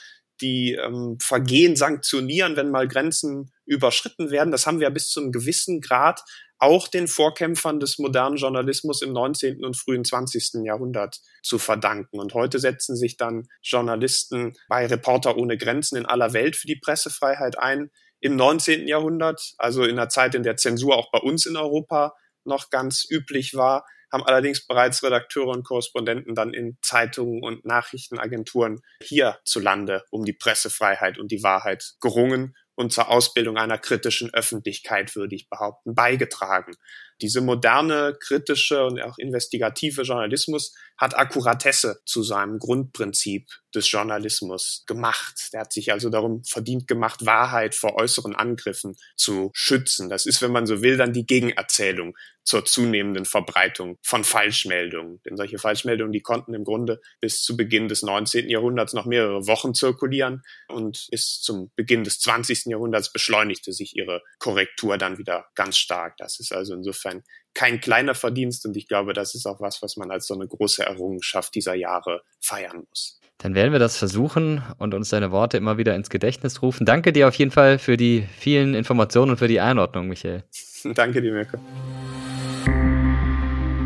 die 0.41 0.73
ähm, 0.73 1.17
Vergehen 1.21 1.75
sanktionieren, 1.75 2.55
wenn 2.55 2.71
mal 2.71 2.87
Grenzen 2.87 3.51
überschritten 3.65 4.31
werden. 4.31 4.51
Das 4.51 4.65
haben 4.65 4.79
wir 4.79 4.89
bis 4.89 5.09
zu 5.09 5.21
einem 5.21 5.31
gewissen 5.31 5.81
Grad 5.81 6.21
auch 6.59 6.87
den 6.87 7.07
Vorkämpfern 7.07 7.79
des 7.79 7.97
modernen 7.99 8.35
Journalismus 8.35 9.01
im 9.01 9.13
19. 9.13 9.63
und 9.63 9.77
frühen 9.77 10.03
20. 10.03 10.65
Jahrhundert 10.65 11.19
zu 11.41 11.57
verdanken. 11.57 12.19
Und 12.19 12.33
heute 12.33 12.59
setzen 12.59 12.95
sich 12.95 13.17
dann 13.17 13.47
Journalisten 13.63 14.53
bei 14.67 14.85
Reporter 14.85 15.37
ohne 15.37 15.57
Grenzen 15.57 15.97
in 15.97 16.05
aller 16.05 16.33
Welt 16.33 16.57
für 16.57 16.67
die 16.67 16.75
Pressefreiheit 16.75 17.57
ein. 17.57 17.89
Im 18.19 18.35
19. 18.35 18.87
Jahrhundert, 18.87 19.53
also 19.57 19.85
in 19.85 19.95
der 19.95 20.09
Zeit, 20.09 20.35
in 20.35 20.43
der 20.43 20.57
Zensur 20.57 20.97
auch 20.97 21.09
bei 21.11 21.19
uns 21.19 21.45
in 21.45 21.55
Europa 21.55 22.13
noch 22.43 22.69
ganz 22.69 23.05
üblich 23.09 23.55
war, 23.55 23.85
haben 24.11 24.23
allerdings 24.23 24.65
bereits 24.65 25.03
Redakteure 25.03 25.49
und 25.49 25.63
Korrespondenten 25.63 26.35
dann 26.35 26.53
in 26.53 26.77
Zeitungen 26.81 27.43
und 27.43 27.63
Nachrichtenagenturen 27.65 28.81
hierzulande 29.01 30.03
um 30.09 30.25
die 30.25 30.33
Pressefreiheit 30.33 31.17
und 31.17 31.31
die 31.31 31.43
Wahrheit 31.43 31.93
gerungen 32.01 32.55
und 32.79 32.93
zur 32.93 33.09
Ausbildung 33.09 33.57
einer 33.57 33.77
kritischen 33.77 34.33
Öffentlichkeit, 34.33 35.13
würde 35.17 35.35
ich 35.35 35.49
behaupten, 35.49 35.95
beigetragen. 35.95 36.75
Diese 37.21 37.41
moderne, 37.41 38.17
kritische 38.19 38.85
und 38.85 39.01
auch 39.01 39.17
investigative 39.17 40.03
Journalismus 40.03 40.73
hat 40.97 41.17
Akkuratesse 41.17 42.01
zu 42.05 42.23
seinem 42.23 42.59
Grundprinzip 42.59 43.47
des 43.73 43.89
Journalismus 43.89 44.83
gemacht. 44.85 45.49
Der 45.53 45.61
hat 45.61 45.71
sich 45.71 45.91
also 45.91 46.09
darum 46.09 46.43
verdient 46.43 46.87
gemacht, 46.87 47.25
Wahrheit 47.25 47.73
vor 47.73 47.95
äußeren 47.95 48.35
Angriffen 48.35 48.97
zu 49.15 49.51
schützen. 49.53 50.09
Das 50.09 50.25
ist, 50.25 50.41
wenn 50.41 50.51
man 50.51 50.65
so 50.65 50.81
will, 50.81 50.97
dann 50.97 51.13
die 51.13 51.25
Gegenerzählung 51.25 52.15
zur 52.43 52.65
zunehmenden 52.65 53.25
Verbreitung 53.25 53.97
von 54.01 54.23
Falschmeldungen. 54.23 55.21
Denn 55.23 55.37
solche 55.37 55.59
Falschmeldungen, 55.59 56.11
die 56.11 56.21
konnten 56.21 56.53
im 56.53 56.63
Grunde 56.63 56.99
bis 57.21 57.43
zu 57.43 57.55
Beginn 57.55 57.87
des 57.87 58.01
19. 58.01 58.49
Jahrhunderts 58.49 58.93
noch 58.93 59.05
mehrere 59.05 59.45
Wochen 59.45 59.73
zirkulieren 59.75 60.41
und 60.67 61.07
bis 61.11 61.41
zum 61.41 61.71
Beginn 61.75 62.03
des 62.03 62.19
20. 62.19 62.65
Jahrhunderts 62.65 63.13
beschleunigte 63.13 63.71
sich 63.71 63.95
ihre 63.95 64.23
Korrektur 64.39 64.97
dann 64.97 65.17
wieder 65.17 65.45
ganz 65.55 65.77
stark. 65.77 66.17
Das 66.17 66.39
ist 66.39 66.51
also 66.51 66.73
insofern 66.73 67.08
kein 67.53 67.81
kleiner 67.81 68.15
Verdienst 68.15 68.65
und 68.65 68.77
ich 68.77 68.87
glaube, 68.87 69.13
das 69.13 69.35
ist 69.35 69.45
auch 69.45 69.59
was, 69.59 69.81
was 69.81 69.97
man 69.97 70.11
als 70.11 70.27
so 70.27 70.33
eine 70.33 70.47
große 70.47 70.85
Errungenschaft 70.85 71.55
dieser 71.55 71.75
Jahre 71.75 72.21
feiern 72.39 72.85
muss. 72.89 73.19
Dann 73.39 73.55
werden 73.55 73.71
wir 73.71 73.79
das 73.79 73.97
versuchen 73.97 74.61
und 74.77 74.93
uns 74.93 75.09
deine 75.09 75.31
Worte 75.31 75.57
immer 75.57 75.77
wieder 75.77 75.95
ins 75.95 76.09
Gedächtnis 76.09 76.61
rufen. 76.61 76.85
Danke 76.85 77.13
dir 77.13 77.27
auf 77.27 77.35
jeden 77.35 77.51
Fall 77.51 77.79
für 77.79 77.95
die 77.95 78.27
vielen 78.37 78.75
Informationen 78.75 79.31
und 79.31 79.37
für 79.37 79.47
die 79.47 79.61
Einordnung, 79.61 80.09
Michael. 80.09 80.43
Danke 80.93 81.21
dir, 81.21 81.31
Mirko. 81.31 81.57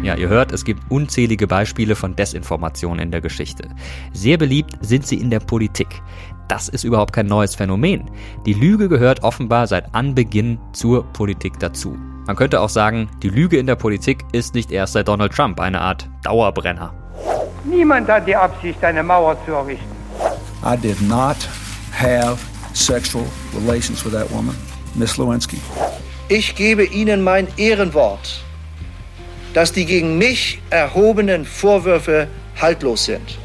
Ja, 0.03 0.15
ihr 0.15 0.27
hört, 0.27 0.51
es 0.51 0.65
gibt 0.65 0.81
unzählige 0.89 1.47
Beispiele 1.47 1.95
von 1.95 2.15
Desinformation 2.15 2.99
in 2.99 3.11
der 3.11 3.21
Geschichte. 3.21 3.69
Sehr 4.11 4.37
beliebt 4.37 4.73
sind 4.81 5.07
sie 5.07 5.15
in 5.15 5.29
der 5.29 5.39
Politik. 5.39 5.87
Das 6.49 6.67
ist 6.67 6.83
überhaupt 6.83 7.13
kein 7.13 7.27
neues 7.27 7.55
Phänomen. 7.55 8.11
Die 8.45 8.53
Lüge 8.53 8.89
gehört 8.89 9.23
offenbar 9.23 9.67
seit 9.67 9.95
Anbeginn 9.95 10.59
zur 10.73 11.05
Politik 11.13 11.57
dazu. 11.59 11.97
Man 12.25 12.35
könnte 12.35 12.61
auch 12.61 12.69
sagen, 12.69 13.09
die 13.21 13.29
Lüge 13.29 13.57
in 13.57 13.67
der 13.67 13.75
Politik 13.75 14.23
ist 14.31 14.55
nicht 14.55 14.71
erst 14.71 14.93
seit 14.93 15.07
Donald 15.07 15.33
Trump 15.33 15.59
eine 15.59 15.81
Art 15.81 16.07
Dauerbrenner. 16.23 16.93
Niemand 17.65 18.09
hat 18.09 18.27
die 18.27 18.35
Absicht, 18.35 18.83
eine 18.83 19.03
Mauer 19.03 19.37
zu 19.45 19.51
errichten. 19.51 19.95
I 20.65 20.77
did 20.77 21.01
not 21.01 21.37
have 21.91 22.37
sexual 22.73 23.25
relations 23.65 24.03
with 24.05 24.13
that 24.13 24.31
woman, 24.31 24.55
Miss 24.95 25.17
Lewinsky. 25.17 25.59
Ich 26.29 26.55
gebe 26.55 26.85
Ihnen 26.85 27.23
mein 27.23 27.47
Ehrenwort 27.57 28.43
dass 29.53 29.71
die 29.71 29.85
gegen 29.85 30.17
mich 30.17 30.59
erhobenen 30.71 31.45
Vorwürfe 31.45 32.27
haltlos 32.59 33.05
sind. 33.05 33.37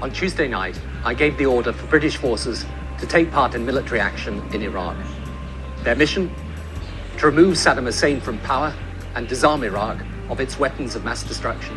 On 0.00 0.12
Tuesday 0.12 0.48
night, 0.48 0.76
I 1.04 1.14
gave 1.14 1.36
the 1.38 1.46
order 1.46 1.72
for 1.72 1.88
British 1.88 2.16
forces 2.18 2.66
to 3.00 3.06
take 3.06 3.30
part 3.30 3.54
in 3.54 3.64
military 3.64 4.00
action 4.00 4.42
in 4.52 4.62
Iraq. 4.62 4.94
Their 5.84 5.96
mission? 5.96 6.30
To 7.20 7.26
remove 7.26 7.56
Saddam 7.56 7.86
Hussein 7.86 8.20
from 8.20 8.38
power 8.38 8.72
and 9.14 9.28
disarm 9.28 9.64
Iraq 9.64 9.96
of 10.30 10.40
its 10.40 10.58
weapons 10.58 10.94
of 10.94 11.04
mass 11.04 11.24
destruction. 11.24 11.76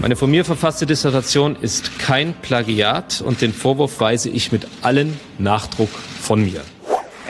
Meine 0.00 0.16
von 0.16 0.30
mir 0.30 0.44
verfasste 0.44 0.86
Dissertation 0.86 1.56
ist 1.60 1.98
kein 1.98 2.34
Plagiat 2.42 3.20
und 3.20 3.42
den 3.42 3.52
Vorwurf 3.52 4.00
weise 4.00 4.30
ich 4.30 4.50
mit 4.50 4.66
allen 4.82 5.18
Nachdruck 5.38 5.90
von 5.90 6.42
mir. 6.42 6.62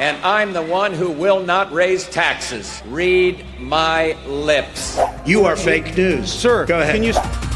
and 0.00 0.16
I'm 0.24 0.54
the 0.54 0.62
one 0.62 0.94
who 0.94 1.10
will 1.10 1.40
not 1.44 1.70
raise 1.72 2.08
taxes. 2.08 2.82
Read 2.86 3.44
my 3.58 4.16
lips. 4.26 4.98
You 5.26 5.44
are 5.44 5.56
fake 5.56 5.94
news. 5.94 6.32
Sir, 6.32 6.64
go 6.64 6.80
ahead. 6.80 7.49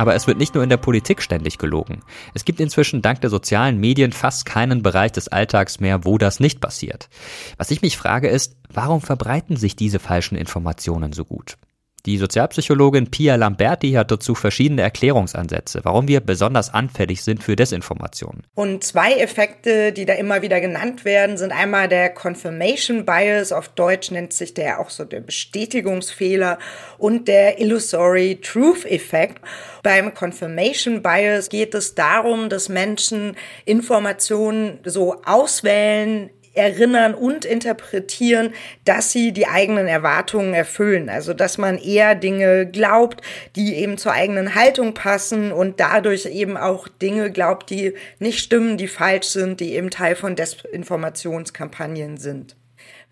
Aber 0.00 0.14
es 0.14 0.26
wird 0.26 0.38
nicht 0.38 0.54
nur 0.54 0.64
in 0.64 0.70
der 0.70 0.78
Politik 0.78 1.20
ständig 1.20 1.58
gelogen. 1.58 2.00
Es 2.32 2.46
gibt 2.46 2.58
inzwischen 2.58 3.02
dank 3.02 3.20
der 3.20 3.28
sozialen 3.28 3.76
Medien 3.76 4.12
fast 4.12 4.46
keinen 4.46 4.82
Bereich 4.82 5.12
des 5.12 5.28
Alltags 5.28 5.78
mehr, 5.78 6.06
wo 6.06 6.16
das 6.16 6.40
nicht 6.40 6.58
passiert. 6.58 7.10
Was 7.58 7.70
ich 7.70 7.82
mich 7.82 7.98
frage 7.98 8.28
ist, 8.28 8.56
warum 8.72 9.02
verbreiten 9.02 9.56
sich 9.56 9.76
diese 9.76 9.98
falschen 9.98 10.36
Informationen 10.36 11.12
so 11.12 11.26
gut? 11.26 11.58
Die 12.06 12.16
Sozialpsychologin 12.16 13.10
Pia 13.10 13.36
Lamberti 13.36 13.92
hat 13.92 14.10
dazu 14.10 14.34
verschiedene 14.34 14.82
Erklärungsansätze, 14.82 15.80
warum 15.82 16.08
wir 16.08 16.20
besonders 16.20 16.72
anfällig 16.72 17.22
sind 17.22 17.42
für 17.42 17.56
Desinformation. 17.56 18.42
Und 18.54 18.84
zwei 18.84 19.12
Effekte, 19.14 19.92
die 19.92 20.06
da 20.06 20.14
immer 20.14 20.40
wieder 20.40 20.60
genannt 20.60 21.04
werden, 21.04 21.36
sind 21.36 21.52
einmal 21.52 21.88
der 21.88 22.10
Confirmation 22.10 23.04
Bias, 23.04 23.52
auf 23.52 23.68
Deutsch 23.68 24.10
nennt 24.10 24.32
sich 24.32 24.54
der 24.54 24.80
auch 24.80 24.90
so 24.90 25.04
der 25.04 25.20
Bestätigungsfehler, 25.20 26.58
und 26.98 27.28
der 27.28 27.60
Illusory 27.60 28.40
Truth 28.42 28.84
Effekt. 28.84 29.42
Beim 29.82 30.14
Confirmation 30.14 31.02
Bias 31.02 31.48
geht 31.48 31.74
es 31.74 31.94
darum, 31.94 32.48
dass 32.48 32.68
Menschen 32.68 33.36
Informationen 33.64 34.78
so 34.84 35.22
auswählen, 35.24 36.30
erinnern 36.54 37.14
und 37.14 37.44
interpretieren, 37.44 38.52
dass 38.84 39.12
sie 39.12 39.32
die 39.32 39.46
eigenen 39.46 39.86
Erwartungen 39.86 40.52
erfüllen. 40.54 41.08
Also 41.08 41.32
dass 41.32 41.58
man 41.58 41.78
eher 41.78 42.14
Dinge 42.14 42.66
glaubt, 42.66 43.22
die 43.56 43.74
eben 43.76 43.98
zur 43.98 44.12
eigenen 44.12 44.54
Haltung 44.54 44.94
passen 44.94 45.52
und 45.52 45.80
dadurch 45.80 46.26
eben 46.26 46.56
auch 46.56 46.88
Dinge 46.88 47.30
glaubt, 47.30 47.70
die 47.70 47.94
nicht 48.18 48.40
stimmen, 48.40 48.76
die 48.76 48.88
falsch 48.88 49.26
sind, 49.26 49.60
die 49.60 49.74
eben 49.74 49.90
Teil 49.90 50.16
von 50.16 50.36
Desinformationskampagnen 50.36 52.18
sind. 52.18 52.56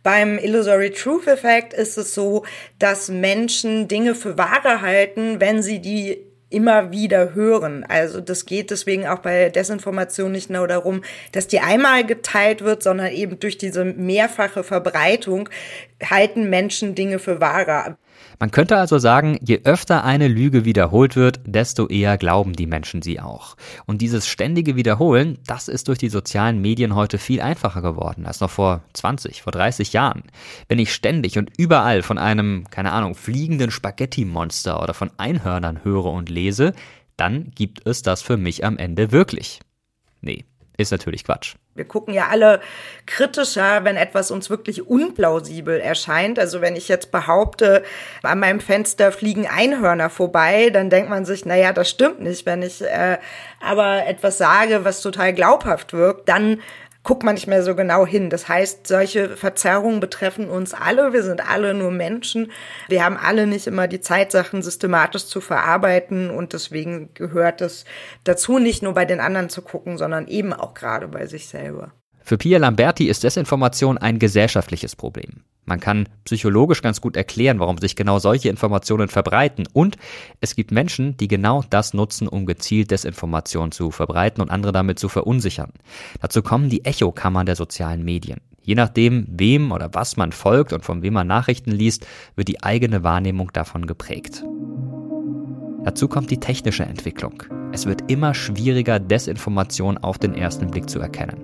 Beim 0.03 0.39
Illusory 0.39 0.91
Truth 0.91 1.27
Effect 1.27 1.75
ist 1.75 1.99
es 1.99 2.15
so, 2.15 2.45
dass 2.79 3.09
Menschen 3.09 3.89
Dinge 3.89 4.15
für 4.15 4.39
wahre 4.39 4.81
halten, 4.81 5.41
wenn 5.41 5.63
sie 5.63 5.81
die 5.81 6.28
immer 6.51 6.93
wieder 6.93 7.35
hören. 7.35 7.85
Also 7.85 8.21
das 8.21 8.47
geht 8.47 8.71
deswegen 8.71 9.07
auch 9.07 9.19
bei 9.19 9.51
Desinformation 9.51 10.33
nicht 10.33 10.51
nur 10.51 10.67
darum, 10.67 11.03
dass 11.33 11.47
die 11.47 11.61
einmal 11.61 12.05
geteilt 12.07 12.63
wird, 12.63 12.83
sondern 12.83 13.13
eben 13.13 13.39
durch 13.39 13.59
diese 13.59 13.85
mehrfache 13.85 14.65
Verbreitung 14.65 15.49
halten 16.03 16.49
Menschen 16.49 16.95
Dinge 16.95 17.19
für 17.19 17.41
wahrer. 17.41 17.99
Man 18.41 18.53
könnte 18.53 18.77
also 18.77 18.99
sagen, 18.99 19.37
je 19.43 19.63
öfter 19.65 20.05
eine 20.05 20.29
Lüge 20.29 20.65
wiederholt 20.65 21.17
wird, 21.17 21.41
desto 21.45 21.89
eher 21.89 22.17
glauben 22.19 22.53
die 22.53 22.67
Menschen 22.67 23.03
sie 23.03 23.19
auch. 23.19 23.57
Und 23.87 24.01
dieses 24.01 24.29
ständige 24.29 24.77
Wiederholen, 24.77 25.39
das 25.47 25.67
ist 25.67 25.89
durch 25.89 25.99
die 25.99 26.09
sozialen 26.09 26.61
Medien 26.61 26.95
heute 26.95 27.19
viel 27.19 27.41
einfacher 27.41 27.83
geworden 27.83 28.27
als 28.27 28.41
noch 28.41 28.51
vor 28.51 28.83
20, 28.93 29.43
vor 29.43 29.53
30 29.53 29.93
Jahren. 29.93 30.23
Wenn 30.69 30.79
ich 30.79 30.95
ständig 30.95 31.37
und 31.37 31.51
überall 31.59 32.03
von 32.03 32.17
einem, 32.19 32.65
keine 32.71 32.93
Ahnung, 32.93 33.17
fliegenden 33.17 33.73
Spaghetti-Monster 33.73 34.81
oder 34.83 34.95
von 34.95 35.11
Einhörnern 35.17 35.83
höre 35.83 36.07
und 36.07 36.29
lese, 36.29 36.75
dann 37.17 37.51
gibt 37.57 37.87
es 37.87 38.03
das 38.03 38.23
für 38.23 38.37
mich 38.37 38.65
am 38.65 38.79
Ende 38.79 39.11
wirklich. 39.11 39.61
Nee, 40.21 40.45
ist 40.79 40.93
natürlich 40.93 41.25
Quatsch. 41.25 41.57
Wir 41.75 41.85
gucken 41.85 42.15
ja 42.15 42.29
alle 42.29 42.61
kritischer, 43.05 43.85
wenn 43.85 43.97
etwas 43.97 44.31
uns 44.31 44.49
wirklich 44.49 44.87
unplausibel 44.87 45.81
erscheint. 45.81 46.39
Also 46.39 46.61
wenn 46.61 46.77
ich 46.77 46.89
jetzt 46.89 47.11
behaupte, 47.11 47.83
an 48.23 48.39
meinem 48.39 48.61
Fenster 48.61 49.13
fliegen 49.13 49.47
Einhörner 49.47 50.09
vorbei, 50.09 50.71
dann 50.71 50.89
denkt 50.89 51.11
man 51.11 51.25
sich, 51.25 51.45
naja, 51.45 51.73
das 51.73 51.91
stimmt 51.91 52.21
nicht. 52.21 52.47
Wenn 52.47 52.63
ich 52.63 52.81
äh, 52.81 53.19
aber 53.61 54.07
etwas 54.07 54.39
sage, 54.39 54.85
was 54.85 55.03
total 55.03 55.35
glaubhaft 55.35 55.93
wirkt, 55.93 56.29
dann 56.29 56.61
guckt 57.03 57.23
man 57.23 57.35
nicht 57.35 57.47
mehr 57.47 57.63
so 57.63 57.75
genau 57.75 58.07
hin. 58.07 58.31
Das 58.31 58.49
heißt, 58.49 58.87
solche 58.87 59.37
Verzerrungen 59.37 60.01
betreffen 60.01 60.49
uns 60.49 60.75
alle. 60.75 61.13
Wir 61.13 61.23
sind 61.23 61.49
alle 61.49 61.75
nur 61.75 61.91
Menschen. 61.91 62.51
Wir 62.89 63.05
haben 63.05 63.17
alle 63.17 63.47
nicht 63.47 63.67
immer 63.67 63.89
die 63.89 64.01
Zeit, 64.01 64.33
Sachen 64.33 64.63
systematisch 64.63 65.27
zu 65.27 65.41
verarbeiten 65.41 66.31
und 66.31 66.53
deswegen 66.53 67.15
gehört 67.15 67.61
es 67.61 67.85
dazu, 68.25 68.59
nicht 68.59 68.83
nur 68.83 68.95
bei 68.95 69.05
den 69.05 69.21
anderen 69.21 69.49
zu 69.49 69.63
gucken, 69.63 69.97
sondern 69.99 70.27
eben 70.27 70.53
auch 70.53 70.75
gerade 70.75 71.09
bei 71.09 71.27
sich 71.27 71.49
selber. 71.49 71.93
Für 72.23 72.37
Pia 72.37 72.59
Lamberti 72.59 73.09
ist 73.09 73.25
Desinformation 73.25 73.97
ein 73.97 74.19
gesellschaftliches 74.19 74.95
Problem. 74.95 75.45
Man 75.69 75.81
kann 75.81 76.09
psychologisch 76.25 76.81
ganz 76.81 77.03
gut 77.03 77.15
erklären, 77.15 77.61
warum 77.61 77.77
sich 77.77 77.95
genau 77.95 78.19
solche 78.19 78.49
Informationen 78.49 79.09
verbreiten. 79.09 79.69
Und 79.75 79.99
es 80.41 80.57
gibt 80.57 80.73
Menschen, 80.73 81.19
die 81.19 81.29
genau 81.29 81.63
das 81.69 81.93
nutzen, 81.93 82.27
um 82.27 82.47
gezielt 82.47 82.91
Desinformation 82.91 83.71
zu 83.71 83.91
verbreiten 83.91 84.41
und 84.41 84.51
andere 84.51 84.73
damit 84.73 84.99
zu 84.99 85.11
verunsichern. 85.11 85.71
Dazu 86.23 86.41
kommen 86.41 86.71
die 86.71 86.87
Echokammern 86.87 87.45
der 87.45 87.55
sozialen 87.55 88.03
Medien. 88.03 88.41
Je 88.63 88.77
nachdem, 88.77 89.27
wem 89.29 89.71
oder 89.71 89.91
was 89.93 90.17
man 90.17 90.33
folgt 90.33 90.73
und 90.73 90.87
von 90.87 91.03
wem 91.03 91.13
man 91.13 91.27
Nachrichten 91.27 91.71
liest, 91.71 92.07
wird 92.35 92.49
die 92.49 92.63
eigene 92.63 93.05
Wahrnehmung 93.05 93.53
davon 93.53 93.87
geprägt. 93.87 94.43
Dazu 95.85 96.09
kommt 96.09 96.31
die 96.31 96.41
technische 96.41 96.85
Entwicklung. 96.85 97.43
Es 97.73 97.85
wird 97.85 98.11
immer 98.11 98.33
schwieriger, 98.33 98.99
Desinformation 98.99 99.99
auf 99.99 100.17
den 100.17 100.35
ersten 100.35 100.71
Blick 100.71 100.89
zu 100.89 100.99
erkennen. 100.99 101.37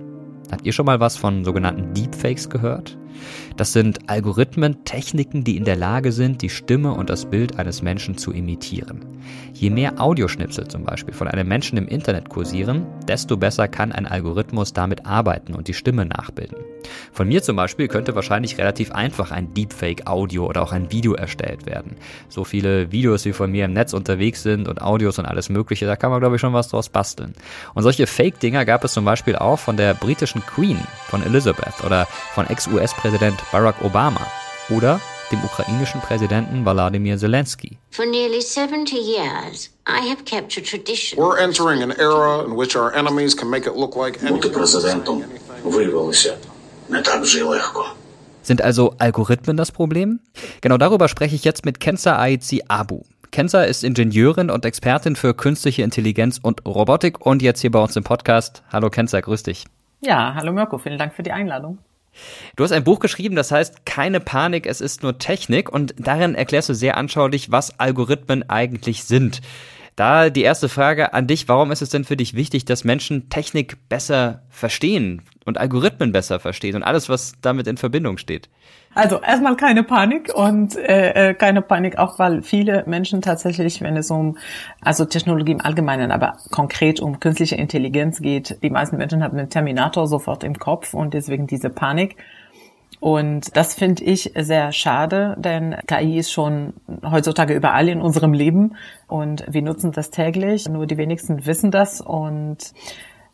Habt 0.51 0.65
ihr 0.65 0.73
schon 0.73 0.85
mal 0.87 0.99
was 0.99 1.15
von 1.15 1.45
sogenannten 1.45 1.93
Deepfakes 1.93 2.49
gehört? 2.49 2.97
Das 3.57 3.73
sind 3.73 4.09
Algorithmen, 4.09 4.83
Techniken, 4.85 5.43
die 5.43 5.57
in 5.57 5.65
der 5.65 5.75
Lage 5.75 6.11
sind, 6.11 6.41
die 6.41 6.49
Stimme 6.49 6.93
und 6.93 7.09
das 7.09 7.25
Bild 7.25 7.57
eines 7.57 7.81
Menschen 7.81 8.17
zu 8.17 8.31
imitieren. 8.31 9.05
Je 9.53 9.69
mehr 9.69 10.01
Audioschnipsel 10.01 10.67
zum 10.67 10.83
Beispiel 10.83 11.13
von 11.13 11.27
einem 11.27 11.47
Menschen 11.47 11.77
im 11.77 11.87
Internet 11.87 12.29
kursieren, 12.29 12.85
desto 13.07 13.37
besser 13.37 13.67
kann 13.67 13.91
ein 13.91 14.05
Algorithmus 14.05 14.73
damit 14.73 15.05
arbeiten 15.05 15.53
und 15.53 15.67
die 15.67 15.73
Stimme 15.73 16.05
nachbilden. 16.05 16.57
Von 17.11 17.27
mir 17.27 17.41
zum 17.41 17.55
Beispiel 17.55 17.87
könnte 17.87 18.15
wahrscheinlich 18.15 18.57
relativ 18.57 18.91
einfach 18.91 19.31
ein 19.31 19.53
Deepfake-Audio 19.53 20.45
oder 20.45 20.61
auch 20.61 20.71
ein 20.71 20.91
Video 20.91 21.13
erstellt 21.13 21.65
werden. 21.65 21.95
So 22.29 22.43
viele 22.43 22.91
Videos, 22.91 23.25
wie 23.25 23.33
von 23.33 23.49
mir 23.51 23.65
im 23.65 23.73
Netz 23.73 23.93
unterwegs 23.93 24.43
sind 24.43 24.67
und 24.67 24.81
Audios 24.81 25.19
und 25.19 25.25
alles 25.25 25.49
Mögliche, 25.49 25.85
da 25.85 25.95
kann 25.95 26.11
man 26.11 26.19
glaube 26.19 26.35
ich 26.35 26.41
schon 26.41 26.53
was 26.53 26.67
draus 26.67 26.89
basteln. 26.89 27.33
Und 27.73 27.83
solche 27.83 28.07
Fake-Dinger 28.07 28.65
gab 28.65 28.83
es 28.83 28.93
zum 28.93 29.05
Beispiel 29.05 29.35
auch 29.35 29.57
von 29.57 29.77
der 29.77 29.93
britischen 29.93 30.45
Queen, 30.45 30.79
von 31.07 31.23
Elizabeth 31.23 31.83
oder 31.85 32.07
von 32.33 32.45
Ex-US-Präsident 33.04 33.38
Barack 33.52 33.76
Obama 33.82 34.26
oder 34.70 35.00
dem 35.30 35.42
ukrainischen 35.44 36.00
Präsidenten 36.00 36.64
Wladimir 36.64 37.16
Zelensky. 37.18 37.78
For 37.90 38.06
nearly 38.06 38.40
70 38.40 38.96
years, 38.96 39.70
I 39.86 40.08
have 40.08 40.24
kept 40.24 40.56
a 40.56 40.60
tradition. 40.60 41.18
We're 41.18 41.38
entering 41.38 41.82
an 41.82 41.92
era 41.92 42.44
in 42.44 42.56
which 42.56 42.76
our 42.76 42.92
enemies 42.94 43.36
can 43.36 43.48
make 43.48 43.66
it 43.66 43.76
look 43.76 43.96
like 43.96 44.18
Бути 44.20 44.48
президентом 44.48 45.24
виявилося 45.64 46.36
не 46.88 47.02
так 47.02 47.22
вже 47.22 47.38
й 47.38 47.42
легко. 47.42 47.84
Sind 48.42 48.62
also 48.62 48.94
Algorithmen 48.98 49.56
das 49.56 49.70
Problem? 49.70 50.20
Genau 50.62 50.78
darüber 50.78 51.08
spreche 51.08 51.34
ich 51.36 51.44
jetzt 51.44 51.64
mit 51.64 51.78
Kenza 51.78 52.18
Aizi 52.18 52.62
Abu. 52.68 53.02
Kenza 53.30 53.62
ist 53.62 53.84
Ingenieurin 53.84 54.50
und 54.50 54.64
Expertin 54.64 55.14
für 55.14 55.34
künstliche 55.34 55.82
Intelligenz 55.82 56.40
und 56.42 56.64
Robotik 56.66 57.24
und 57.24 57.42
jetzt 57.42 57.60
hier 57.60 57.70
bei 57.70 57.78
uns 57.78 57.94
im 57.94 58.02
Podcast. 58.02 58.62
Hallo 58.72 58.88
Kenza, 58.90 59.20
grüß 59.20 59.42
dich. 59.42 59.66
Ja, 60.00 60.34
hallo 60.34 60.52
Mirko, 60.52 60.78
vielen 60.78 60.98
Dank 60.98 61.14
für 61.14 61.22
die 61.22 61.30
Einladung. 61.30 61.78
Du 62.55 62.63
hast 62.63 62.71
ein 62.71 62.83
Buch 62.83 62.99
geschrieben, 62.99 63.35
das 63.35 63.51
heißt 63.51 63.85
Keine 63.85 64.19
Panik, 64.19 64.65
es 64.65 64.81
ist 64.81 65.03
nur 65.03 65.17
Technik 65.17 65.71
und 65.71 65.93
darin 65.97 66.35
erklärst 66.35 66.69
du 66.69 66.73
sehr 66.73 66.97
anschaulich, 66.97 67.51
was 67.51 67.79
Algorithmen 67.79 68.49
eigentlich 68.49 69.03
sind. 69.03 69.41
Da 69.95 70.29
die 70.29 70.41
erste 70.41 70.67
Frage 70.67 71.13
an 71.13 71.25
dich, 71.25 71.47
warum 71.47 71.71
ist 71.71 71.81
es 71.81 71.89
denn 71.89 72.03
für 72.03 72.17
dich 72.17 72.33
wichtig, 72.33 72.65
dass 72.65 72.83
Menschen 72.83 73.29
Technik 73.29 73.77
besser 73.87 74.41
verstehen 74.49 75.21
und 75.45 75.57
Algorithmen 75.57 76.11
besser 76.11 76.39
verstehen 76.39 76.75
und 76.75 76.83
alles, 76.83 77.07
was 77.07 77.33
damit 77.41 77.65
in 77.67 77.77
Verbindung 77.77 78.17
steht? 78.17 78.49
Also 78.93 79.21
erstmal 79.21 79.55
keine 79.55 79.83
Panik 79.83 80.33
und 80.33 80.75
äh, 80.77 81.29
äh, 81.29 81.33
keine 81.33 81.61
Panik 81.61 81.97
auch, 81.97 82.19
weil 82.19 82.41
viele 82.41 82.83
Menschen 82.87 83.21
tatsächlich, 83.21 83.81
wenn 83.81 83.95
es 83.95 84.11
um 84.11 84.37
also 84.81 85.05
Technologie 85.05 85.51
im 85.53 85.61
Allgemeinen, 85.61 86.11
aber 86.11 86.37
konkret 86.51 86.99
um 86.99 87.19
künstliche 87.19 87.55
Intelligenz 87.55 88.21
geht, 88.21 88.57
die 88.63 88.69
meisten 88.69 88.97
Menschen 88.97 89.23
haben 89.23 89.37
den 89.37 89.49
Terminator 89.49 90.07
sofort 90.07 90.43
im 90.43 90.57
Kopf 90.59 90.93
und 90.93 91.13
deswegen 91.13 91.47
diese 91.47 91.69
Panik. 91.69 92.17
Und 92.99 93.55
das 93.57 93.73
finde 93.75 94.03
ich 94.03 94.31
sehr 94.35 94.71
schade, 94.71 95.35
denn 95.37 95.75
KI 95.87 96.17
ist 96.17 96.31
schon 96.31 96.73
heutzutage 97.03 97.53
überall 97.53 97.89
in 97.89 98.01
unserem 98.01 98.33
Leben 98.33 98.75
und 99.07 99.45
wir 99.47 99.61
nutzen 99.61 99.91
das 99.91 100.09
täglich. 100.09 100.67
Nur 100.69 100.87
die 100.87 100.97
wenigsten 100.97 101.45
wissen 101.45 101.71
das 101.71 102.01
und 102.01 102.73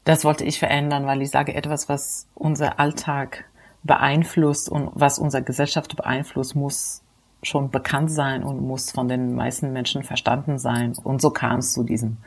das 0.04 0.26
wollte 0.26 0.44
ich 0.44 0.60
verändern, 0.60 1.06
weil 1.06 1.22
ich 1.22 1.30
sage 1.30 1.54
etwas, 1.54 1.88
was 1.90 2.28
unser 2.34 2.80
Alltag 2.80 3.46
beeinflusst 3.84 4.70
und 4.70 4.90
was 4.94 5.20
unsere 5.20 5.44
Gesellschaft 5.44 5.96
beeinflusst, 5.96 6.56
muss 6.56 7.04
schon 7.44 7.72
bekannt 7.72 8.12
sein 8.12 8.44
und 8.44 8.62
muss 8.62 8.92
von 8.92 9.08
den 9.08 9.34
meisten 9.34 9.74
Menschen 9.74 10.04
verstanden 10.04 10.60
sein. 10.60 10.94
Und 11.04 11.22
so 11.22 11.32
kam 11.32 11.60
es 11.60 11.74
zu 11.74 11.84
diesem 11.84 12.18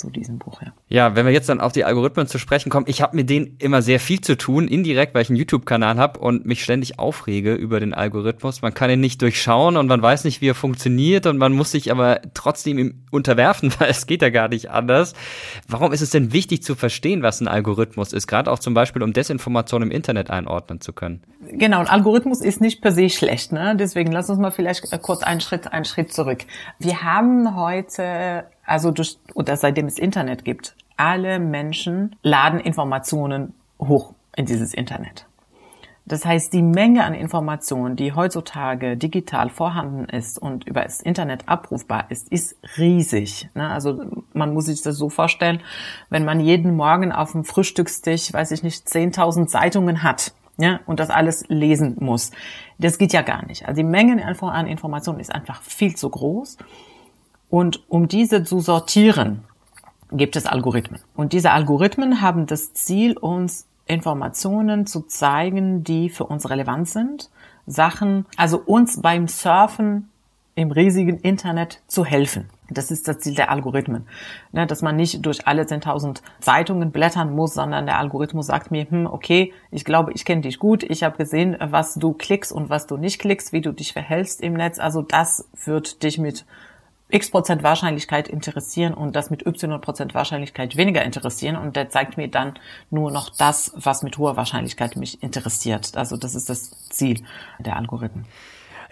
zu 0.00 0.10
diesem 0.10 0.38
Buch, 0.38 0.60
ja. 0.62 0.72
Ja, 0.88 1.14
wenn 1.14 1.26
wir 1.26 1.32
jetzt 1.32 1.48
dann 1.48 1.60
auf 1.60 1.72
die 1.72 1.84
Algorithmen 1.84 2.26
zu 2.26 2.38
sprechen 2.38 2.70
kommen, 2.70 2.86
ich 2.88 3.02
habe 3.02 3.14
mit 3.14 3.30
denen 3.30 3.56
immer 3.58 3.82
sehr 3.82 4.00
viel 4.00 4.20
zu 4.20 4.36
tun, 4.36 4.66
indirekt, 4.66 5.14
weil 5.14 5.22
ich 5.22 5.28
einen 5.28 5.36
YouTube-Kanal 5.36 5.98
habe 5.98 6.18
und 6.18 6.46
mich 6.46 6.64
ständig 6.64 6.98
aufrege 6.98 7.54
über 7.54 7.78
den 7.78 7.94
Algorithmus. 7.94 8.62
Man 8.62 8.74
kann 8.74 8.90
ihn 8.90 9.00
nicht 9.00 9.22
durchschauen 9.22 9.76
und 9.76 9.86
man 9.86 10.02
weiß 10.02 10.24
nicht, 10.24 10.40
wie 10.40 10.48
er 10.48 10.54
funktioniert 10.54 11.26
und 11.26 11.38
man 11.38 11.52
muss 11.52 11.70
sich 11.70 11.92
aber 11.92 12.20
trotzdem 12.34 12.78
ihm 12.78 13.04
unterwerfen, 13.10 13.72
weil 13.78 13.90
es 13.90 14.06
geht 14.06 14.22
ja 14.22 14.30
gar 14.30 14.48
nicht 14.48 14.70
anders. 14.70 15.14
Warum 15.68 15.92
ist 15.92 16.00
es 16.00 16.10
denn 16.10 16.32
wichtig 16.32 16.62
zu 16.62 16.74
verstehen, 16.74 17.22
was 17.22 17.40
ein 17.40 17.48
Algorithmus 17.48 18.12
ist, 18.12 18.26
gerade 18.26 18.50
auch 18.50 18.58
zum 18.58 18.74
Beispiel, 18.74 19.02
um 19.02 19.12
Desinformation 19.12 19.82
im 19.82 19.90
Internet 19.90 20.30
einordnen 20.30 20.80
zu 20.80 20.92
können? 20.92 21.22
Genau, 21.52 21.80
ein 21.80 21.88
Algorithmus 21.88 22.40
ist 22.40 22.60
nicht 22.60 22.80
per 22.80 22.92
se 22.92 23.08
schlecht, 23.10 23.52
ne? 23.52 23.76
Deswegen 23.76 24.12
lass 24.12 24.30
uns 24.30 24.38
mal 24.38 24.50
vielleicht 24.50 24.82
kurz 25.02 25.22
einen 25.22 25.40
Schritt, 25.40 25.72
einen 25.72 25.84
Schritt 25.84 26.12
zurück. 26.12 26.44
Wir 26.78 27.02
haben 27.02 27.56
heute 27.56 28.44
also 28.70 28.90
durch, 28.90 29.18
oder 29.34 29.56
seitdem 29.56 29.86
es 29.86 29.98
Internet 29.98 30.44
gibt, 30.44 30.76
alle 30.96 31.38
Menschen 31.38 32.16
laden 32.22 32.60
Informationen 32.60 33.54
hoch 33.80 34.14
in 34.36 34.46
dieses 34.46 34.74
Internet. 34.74 35.26
Das 36.06 36.24
heißt, 36.24 36.52
die 36.52 36.62
Menge 36.62 37.04
an 37.04 37.14
Informationen, 37.14 37.94
die 37.94 38.12
heutzutage 38.12 38.96
digital 38.96 39.48
vorhanden 39.48 40.04
ist 40.06 40.38
und 40.38 40.66
über 40.66 40.82
das 40.82 41.00
Internet 41.00 41.48
abrufbar 41.48 42.06
ist, 42.10 42.32
ist 42.32 42.56
riesig. 42.78 43.48
Ne? 43.54 43.68
Also 43.68 44.04
man 44.32 44.52
muss 44.52 44.66
sich 44.66 44.82
das 44.82 44.96
so 44.96 45.08
vorstellen, 45.08 45.60
wenn 46.08 46.24
man 46.24 46.40
jeden 46.40 46.74
Morgen 46.74 47.12
auf 47.12 47.32
dem 47.32 47.44
Frühstückstisch, 47.44 48.32
weiß 48.32 48.50
ich 48.50 48.62
nicht, 48.62 48.86
10.000 48.86 49.46
Zeitungen 49.46 50.02
hat 50.02 50.32
ja, 50.60 50.80
und 50.86 51.00
das 51.00 51.10
alles 51.10 51.44
lesen 51.48 51.96
muss. 52.00 52.32
Das 52.78 52.98
geht 52.98 53.12
ja 53.12 53.22
gar 53.22 53.46
nicht. 53.46 53.66
Also 53.66 53.80
die 53.80 53.88
Menge 53.88 54.22
an 54.24 54.66
Informationen 54.66 55.20
ist 55.20 55.34
einfach 55.34 55.62
viel 55.62 55.96
zu 55.96 56.10
groß. 56.10 56.58
Und 57.50 57.82
um 57.90 58.08
diese 58.08 58.44
zu 58.44 58.60
sortieren, 58.60 59.44
gibt 60.12 60.36
es 60.36 60.46
Algorithmen. 60.46 61.00
Und 61.14 61.32
diese 61.32 61.50
Algorithmen 61.50 62.20
haben 62.20 62.46
das 62.46 62.72
Ziel, 62.72 63.16
uns 63.16 63.66
Informationen 63.86 64.86
zu 64.86 65.02
zeigen, 65.02 65.84
die 65.84 66.08
für 66.08 66.24
uns 66.24 66.48
relevant 66.48 66.88
sind. 66.88 67.30
Sachen, 67.66 68.26
also 68.36 68.58
uns 68.58 69.00
beim 69.00 69.28
Surfen 69.28 70.08
im 70.54 70.70
riesigen 70.70 71.18
Internet 71.18 71.80
zu 71.86 72.04
helfen. 72.04 72.48
Das 72.68 72.90
ist 72.90 73.08
das 73.08 73.18
Ziel 73.18 73.34
der 73.34 73.50
Algorithmen. 73.50 74.06
Ne, 74.52 74.66
dass 74.66 74.82
man 74.82 74.94
nicht 74.94 75.24
durch 75.26 75.46
alle 75.46 75.62
10.000 75.62 76.22
Zeitungen 76.40 76.92
blättern 76.92 77.34
muss, 77.34 77.54
sondern 77.54 77.86
der 77.86 77.98
Algorithmus 77.98 78.46
sagt 78.46 78.70
mir, 78.70 78.88
hm, 78.88 79.06
okay, 79.06 79.52
ich 79.70 79.84
glaube, 79.84 80.12
ich 80.12 80.24
kenne 80.24 80.42
dich 80.42 80.58
gut, 80.58 80.82
ich 80.84 81.02
habe 81.02 81.16
gesehen, 81.16 81.56
was 81.58 81.94
du 81.94 82.12
klickst 82.12 82.52
und 82.52 82.70
was 82.70 82.86
du 82.86 82.96
nicht 82.96 83.20
klickst, 83.20 83.52
wie 83.52 83.60
du 83.60 83.72
dich 83.72 83.92
verhältst 83.92 84.40
im 84.40 84.54
Netz. 84.54 84.78
Also 84.78 85.02
das 85.02 85.48
wird 85.64 86.02
dich 86.02 86.18
mit 86.18 86.44
x 87.12 87.30
Prozent 87.30 87.62
Wahrscheinlichkeit 87.62 88.28
interessieren 88.28 88.94
und 88.94 89.16
das 89.16 89.30
mit 89.30 89.46
y 89.46 89.80
Prozent 89.80 90.14
Wahrscheinlichkeit 90.14 90.76
weniger 90.76 91.02
interessieren 91.02 91.56
und 91.56 91.76
der 91.76 91.90
zeigt 91.90 92.16
mir 92.16 92.28
dann 92.28 92.54
nur 92.90 93.10
noch 93.10 93.30
das, 93.30 93.72
was 93.76 94.02
mit 94.02 94.18
hoher 94.18 94.36
Wahrscheinlichkeit 94.36 94.96
mich 94.96 95.22
interessiert. 95.22 95.96
Also 95.96 96.16
das 96.16 96.34
ist 96.34 96.48
das 96.48 96.70
Ziel 96.88 97.22
der 97.58 97.76
Algorithmen 97.76 98.26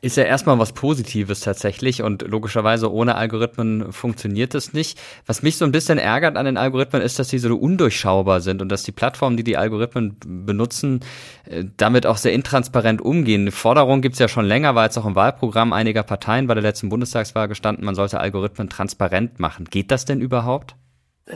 ist 0.00 0.16
ja 0.16 0.24
erstmal 0.24 0.58
was 0.58 0.72
Positives 0.72 1.40
tatsächlich 1.40 2.02
und 2.02 2.22
logischerweise 2.22 2.92
ohne 2.92 3.16
Algorithmen 3.16 3.92
funktioniert 3.92 4.54
es 4.54 4.72
nicht. 4.72 4.98
Was 5.26 5.42
mich 5.42 5.56
so 5.56 5.64
ein 5.64 5.72
bisschen 5.72 5.98
ärgert 5.98 6.36
an 6.36 6.46
den 6.46 6.56
Algorithmen 6.56 7.02
ist, 7.02 7.18
dass 7.18 7.28
sie 7.28 7.38
so 7.38 7.54
undurchschaubar 7.56 8.40
sind 8.40 8.62
und 8.62 8.68
dass 8.68 8.82
die 8.82 8.92
Plattformen, 8.92 9.36
die 9.36 9.44
die 9.44 9.56
Algorithmen 9.56 10.16
benutzen, 10.46 11.00
äh, 11.44 11.64
damit 11.76 12.06
auch 12.06 12.16
sehr 12.16 12.32
intransparent 12.32 13.00
umgehen. 13.00 13.42
Eine 13.42 13.52
Forderung 13.52 14.00
gibt's 14.00 14.18
ja 14.18 14.28
schon 14.28 14.44
länger, 14.44 14.74
war 14.74 14.84
jetzt 14.84 14.98
auch 14.98 15.06
im 15.06 15.14
Wahlprogramm 15.14 15.72
einiger 15.72 16.02
Parteien 16.02 16.46
bei 16.46 16.54
der 16.54 16.62
letzten 16.62 16.88
Bundestagswahl 16.88 17.48
gestanden, 17.48 17.84
man 17.84 17.94
sollte 17.94 18.20
Algorithmen 18.20 18.68
transparent 18.68 19.38
machen. 19.40 19.64
Geht 19.64 19.90
das 19.90 20.04
denn 20.04 20.20
überhaupt? 20.20 20.76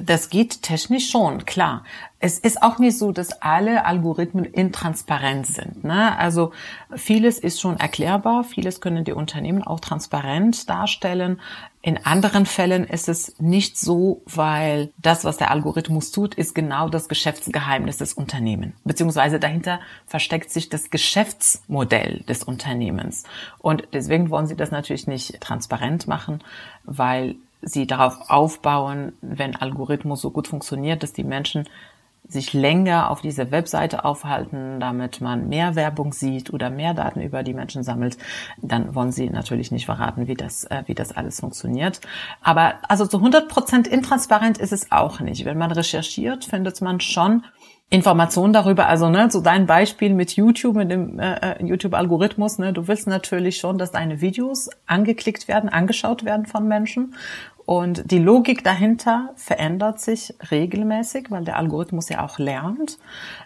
Das 0.00 0.30
geht 0.30 0.62
technisch 0.62 1.10
schon, 1.10 1.44
klar. 1.44 1.84
Es 2.18 2.38
ist 2.38 2.62
auch 2.62 2.78
nicht 2.78 2.96
so, 2.96 3.12
dass 3.12 3.42
alle 3.42 3.84
Algorithmen 3.84 4.44
intransparent 4.44 5.46
sind. 5.46 5.84
Ne? 5.84 6.16
Also 6.16 6.52
vieles 6.94 7.38
ist 7.38 7.60
schon 7.60 7.78
erklärbar, 7.78 8.44
vieles 8.44 8.80
können 8.80 9.04
die 9.04 9.12
Unternehmen 9.12 9.62
auch 9.62 9.80
transparent 9.80 10.70
darstellen. 10.70 11.40
In 11.82 12.06
anderen 12.06 12.46
Fällen 12.46 12.84
ist 12.84 13.08
es 13.08 13.38
nicht 13.40 13.76
so, 13.76 14.22
weil 14.24 14.92
das, 14.98 15.24
was 15.24 15.36
der 15.36 15.50
Algorithmus 15.50 16.12
tut, 16.12 16.36
ist 16.36 16.54
genau 16.54 16.88
das 16.88 17.08
Geschäftsgeheimnis 17.08 17.98
des 17.98 18.14
Unternehmens. 18.14 18.74
Beziehungsweise 18.84 19.40
dahinter 19.40 19.80
versteckt 20.06 20.50
sich 20.50 20.68
das 20.68 20.90
Geschäftsmodell 20.90 22.20
des 22.28 22.44
Unternehmens. 22.44 23.24
Und 23.58 23.88
deswegen 23.92 24.30
wollen 24.30 24.46
sie 24.46 24.56
das 24.56 24.70
natürlich 24.70 25.08
nicht 25.08 25.40
transparent 25.40 26.06
machen, 26.06 26.42
weil 26.84 27.34
sie 27.62 27.86
darauf 27.86 28.30
aufbauen, 28.30 29.12
wenn 29.22 29.56
Algorithmus 29.56 30.20
so 30.20 30.30
gut 30.30 30.48
funktioniert, 30.48 31.02
dass 31.02 31.12
die 31.12 31.24
Menschen 31.24 31.68
sich 32.28 32.52
länger 32.52 33.10
auf 33.10 33.20
dieser 33.20 33.50
Webseite 33.50 34.04
aufhalten, 34.04 34.80
damit 34.80 35.20
man 35.20 35.48
mehr 35.48 35.74
Werbung 35.74 36.12
sieht 36.12 36.52
oder 36.52 36.70
mehr 36.70 36.94
Daten 36.94 37.20
über 37.20 37.42
die 37.42 37.52
Menschen 37.52 37.82
sammelt, 37.82 38.16
dann 38.60 38.94
wollen 38.94 39.12
sie 39.12 39.28
natürlich 39.28 39.72
nicht 39.72 39.86
verraten, 39.86 40.28
wie 40.28 40.34
das, 40.34 40.64
äh, 40.64 40.82
wie 40.86 40.94
das 40.94 41.12
alles 41.12 41.40
funktioniert. 41.40 42.00
Aber 42.40 42.74
also 42.88 43.06
zu 43.06 43.18
100 43.18 43.48
Prozent 43.48 43.88
intransparent 43.88 44.58
ist 44.58 44.72
es 44.72 44.92
auch 44.92 45.20
nicht. 45.20 45.44
Wenn 45.44 45.58
man 45.58 45.72
recherchiert, 45.72 46.44
findet 46.44 46.80
man 46.80 47.00
schon 47.00 47.44
Informationen 47.92 48.54
darüber, 48.54 48.86
also 48.86 49.10
ne, 49.10 49.30
so 49.30 49.42
dein 49.42 49.66
Beispiel 49.66 50.14
mit 50.14 50.34
YouTube, 50.34 50.76
mit 50.76 50.90
dem 50.90 51.18
äh, 51.18 51.34
äh, 51.34 51.62
YouTube-Algorithmus, 51.62 52.58
ne, 52.58 52.72
du 52.72 52.88
willst 52.88 53.06
natürlich 53.06 53.58
schon, 53.58 53.76
dass 53.76 53.90
deine 53.90 54.22
Videos 54.22 54.70
angeklickt 54.86 55.46
werden, 55.46 55.68
angeschaut 55.68 56.24
werden 56.24 56.46
von 56.46 56.66
Menschen 56.66 57.14
und 57.64 58.10
die 58.10 58.18
Logik 58.18 58.64
dahinter 58.64 59.30
verändert 59.36 60.00
sich 60.00 60.34
regelmäßig, 60.50 61.30
weil 61.30 61.44
der 61.44 61.56
Algorithmus 61.56 62.08
ja 62.08 62.24
auch 62.24 62.38
lernt. 62.38 62.98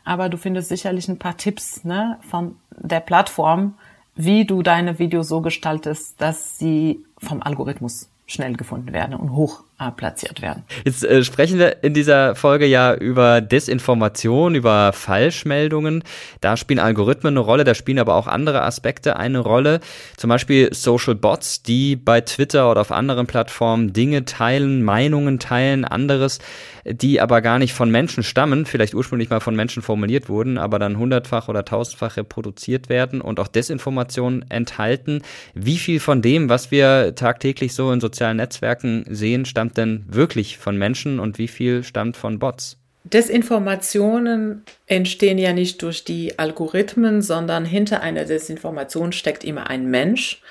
Aber 0.05 0.29
du 0.29 0.39
findest 0.39 0.69
sicherlich 0.69 1.09
ein 1.09 1.19
paar 1.19 1.37
Tipps 1.37 1.85
ne, 1.85 2.19
von 2.29 2.57
der 2.71 3.01
Plattform, 3.01 3.75
wie 4.15 4.45
du 4.45 4.63
deine 4.63 4.99
Videos 4.99 5.29
so 5.29 5.43
gestaltest, 5.43 6.21
dass 6.21 6.59
sie 6.59 7.05
vom 7.19 7.43
Algorithmus 7.43 8.09
schnell 8.27 8.57
gefunden 8.57 8.93
werden 8.93 9.15
und 9.15 9.33
hoch 9.33 9.63
platziert 9.97 10.41
werden. 10.41 10.65
Jetzt 10.85 11.05
äh, 11.05 11.23
sprechen 11.23 11.59
wir 11.59 11.83
in 11.85 11.93
dieser 11.93 12.35
Folge 12.35 12.67
ja 12.67 12.95
über 12.95 13.43
Desinformation, 13.43 14.55
über 14.55 14.93
Falschmeldungen. 14.95 16.03
Da 16.41 16.57
spielen 16.57 16.79
Algorithmen 16.79 17.35
eine 17.35 17.41
Rolle, 17.41 17.65
da 17.65 17.75
spielen 17.75 17.99
aber 17.99 18.15
auch 18.15 18.27
andere 18.27 18.63
Aspekte 18.63 19.17
eine 19.17 19.41
Rolle. 19.41 19.81
Zum 20.17 20.29
Beispiel 20.29 20.73
Social 20.73 21.15
Bots, 21.15 21.63
die 21.63 21.95
bei 21.97 22.23
Twitter 22.23 22.71
oder 22.71 22.81
auf 22.81 22.91
anderen 22.91 23.27
Plattformen 23.27 23.93
Dinge 23.93 24.25
teilen, 24.25 24.83
Meinungen 24.83 25.39
teilen, 25.39 25.85
anderes, 25.85 26.39
die 26.87 27.21
aber 27.21 27.43
gar 27.43 27.59
nicht 27.59 27.75
von 27.75 27.91
Menschen 27.91 28.23
stammen, 28.23 28.65
vielleicht 28.65 28.95
ursprünglich 28.95 29.29
mal 29.29 29.41
von 29.41 29.57
Menschen 29.57 29.83
formuliert 29.83 30.29
wurden, 30.29 30.57
aber 30.57 30.79
dann 30.79 30.99
hundertfach 30.99 31.49
oder 31.49 31.65
tausendfach 31.65 32.17
reproduziert 32.17 32.89
werden 32.89 33.21
und 33.21 33.41
auch 33.41 33.49
Desinformationen 33.49 34.49
enthalten. 34.51 35.23
Wie 35.55 35.79
viel 35.79 36.01
von 36.01 36.23
dem, 36.23 36.49
was 36.49 36.71
wir 36.71 37.15
tagtäglich 37.15 37.75
so 37.75 37.91
in 37.93 38.01
sozialen 38.01 38.37
Netzwerken 38.37 39.05
sehen, 39.09 39.45
stammt 39.45 39.66
stammt 39.67 39.79
denn 39.79 40.05
wirklich 40.09 40.59
von 40.59 40.77
Menschen 40.77 41.19
und 41.19 41.39
wie 41.39 41.49
viel 41.49 41.83
stammt 41.83 42.17
von 42.17 42.39
Bots? 42.39 42.77
Desinformationen 43.05 44.63
entstehen 44.87 45.39
ja 45.39 45.53
nicht 45.53 45.83
durch 45.83 46.05
die 46.05 46.39
Algorithmen, 46.39 47.23
sondern 47.23 47.65
hinter 47.65 48.01
einer 48.01 48.25
Desinformation 48.25 49.13
steckt 49.13 49.45
immer 49.45 49.69
ein 49.69 49.91
Mensch, 49.91 50.43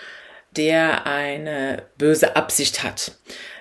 der 0.56 1.06
eine 1.06 1.84
böse 1.98 2.36
Absicht 2.36 2.84
hat. 2.84 3.14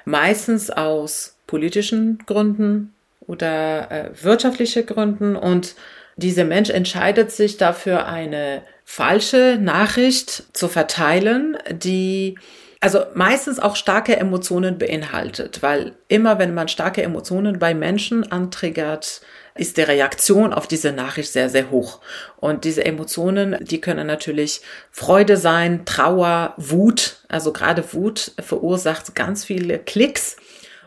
Meistens 0.04 0.70
aus 0.70 1.36
politischen 1.46 2.18
Gründen 2.26 2.94
oder 3.20 3.90
äh, 3.90 4.10
wirtschaftliche 4.22 4.84
Gründen 4.84 5.36
und 5.36 5.74
dieser 6.16 6.44
Mensch 6.44 6.70
entscheidet 6.70 7.32
sich 7.32 7.56
dafür, 7.56 8.06
eine 8.06 8.62
falsche 8.84 9.58
Nachricht 9.60 10.44
zu 10.52 10.68
verteilen, 10.68 11.56
die 11.70 12.36
also 12.84 13.06
meistens 13.14 13.58
auch 13.60 13.76
starke 13.76 14.14
Emotionen 14.18 14.76
beinhaltet, 14.76 15.62
weil 15.62 15.94
immer 16.08 16.38
wenn 16.38 16.52
man 16.52 16.68
starke 16.68 17.02
Emotionen 17.02 17.58
bei 17.58 17.72
Menschen 17.72 18.30
antriggert, 18.30 19.22
ist 19.54 19.78
die 19.78 19.82
Reaktion 19.82 20.52
auf 20.52 20.66
diese 20.66 20.92
Nachricht 20.92 21.32
sehr, 21.32 21.48
sehr 21.48 21.70
hoch. 21.70 22.00
Und 22.36 22.64
diese 22.64 22.84
Emotionen, 22.84 23.56
die 23.58 23.80
können 23.80 24.06
natürlich 24.06 24.60
Freude 24.90 25.38
sein, 25.38 25.86
Trauer, 25.86 26.52
Wut. 26.58 27.20
Also 27.28 27.54
gerade 27.54 27.94
Wut 27.94 28.32
verursacht 28.38 29.14
ganz 29.14 29.46
viele 29.46 29.78
Klicks. 29.78 30.36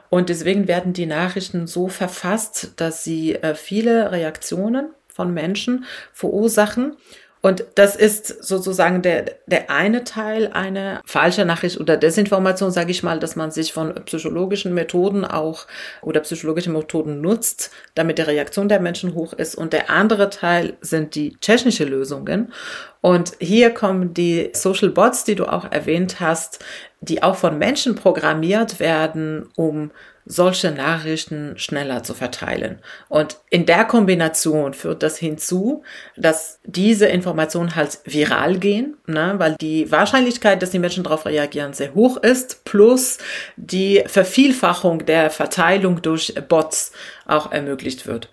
Und 0.10 0.30
deswegen 0.30 0.68
werden 0.68 0.94
die 0.94 1.08
Nachrichten 1.08 1.66
so 1.66 1.88
verfasst, 1.88 2.74
dass 2.76 3.04
sie 3.04 3.34
äh, 3.34 3.56
viele 3.56 4.12
Reaktionen 4.12 4.92
von 5.08 5.34
Menschen 5.34 5.86
verursachen. 6.14 6.96
Und 7.42 7.66
das 7.76 7.96
ist 7.96 8.44
sozusagen 8.44 9.02
der, 9.02 9.36
der 9.46 9.70
eine 9.70 10.04
Teil 10.04 10.48
einer 10.48 11.02
falsche 11.06 11.46
Nachricht 11.46 11.80
oder 11.80 11.96
Desinformation, 11.96 12.72
sage 12.72 12.92
ich 12.92 13.04
mal, 13.04 13.20
dass 13.20 13.36
man 13.36 13.52
sich 13.52 13.74
von 13.74 13.94
psychologischen 14.06 14.74
Methoden 14.74 15.24
auch 15.24 15.68
oder 16.02 16.22
psychologischen 16.22 16.74
Methoden 16.74 17.22
nutzt, 17.22 17.72
damit 17.96 18.18
die 18.18 18.24
Reaktion 18.24 18.70
der 18.70 18.80
Menschen 18.80 19.14
hoch 19.14 19.34
ist. 19.34 19.56
Und 19.56 19.74
der 19.74 19.90
andere 19.90 20.30
Teil 20.30 20.78
sind 20.82 21.16
die 21.16 21.38
technische 21.38 21.86
Lösungen. 21.86 22.52
Und 23.02 23.34
hier 23.40 23.72
kommen 23.72 24.14
die 24.14 24.50
Social 24.54 24.90
Bots, 24.90 25.24
die 25.24 25.36
du 25.36 25.46
auch 25.46 25.72
erwähnt 25.72 26.20
hast, 26.20 26.64
die 27.00 27.22
auch 27.24 27.36
von 27.36 27.58
Menschen 27.58 27.96
programmiert 27.96 28.80
werden, 28.80 29.50
um 29.56 29.92
solche 30.28 30.72
Nachrichten 30.72 31.58
schneller 31.58 32.04
zu 32.04 32.14
verteilen. 32.14 32.80
Und 33.08 33.38
in 33.50 33.66
der 33.66 33.86
Kombination 33.86 34.74
führt 34.74 35.02
das 35.02 35.18
hinzu, 35.18 35.84
dass 36.18 36.60
diese 36.66 37.06
Informationen 37.06 37.76
halt 37.76 38.00
viral 38.04 38.58
gehen, 38.58 38.98
ne, 39.08 39.36
weil 39.38 39.56
die 39.62 39.90
Wahrscheinlichkeit, 39.90 40.62
dass 40.62 40.72
die 40.72 40.80
Menschen 40.80 41.04
darauf 41.04 41.26
reagieren, 41.26 41.74
sehr 41.74 41.94
hoch 41.94 42.18
ist, 42.18 42.66
plus 42.66 43.20
die 43.56 44.04
Vervielfachung 44.06 45.06
der 45.06 45.30
Verteilung 45.30 46.02
durch 46.02 46.34
Bots 46.50 46.92
auch 47.26 47.52
ermöglicht 47.52 48.06
wird. 48.06 48.30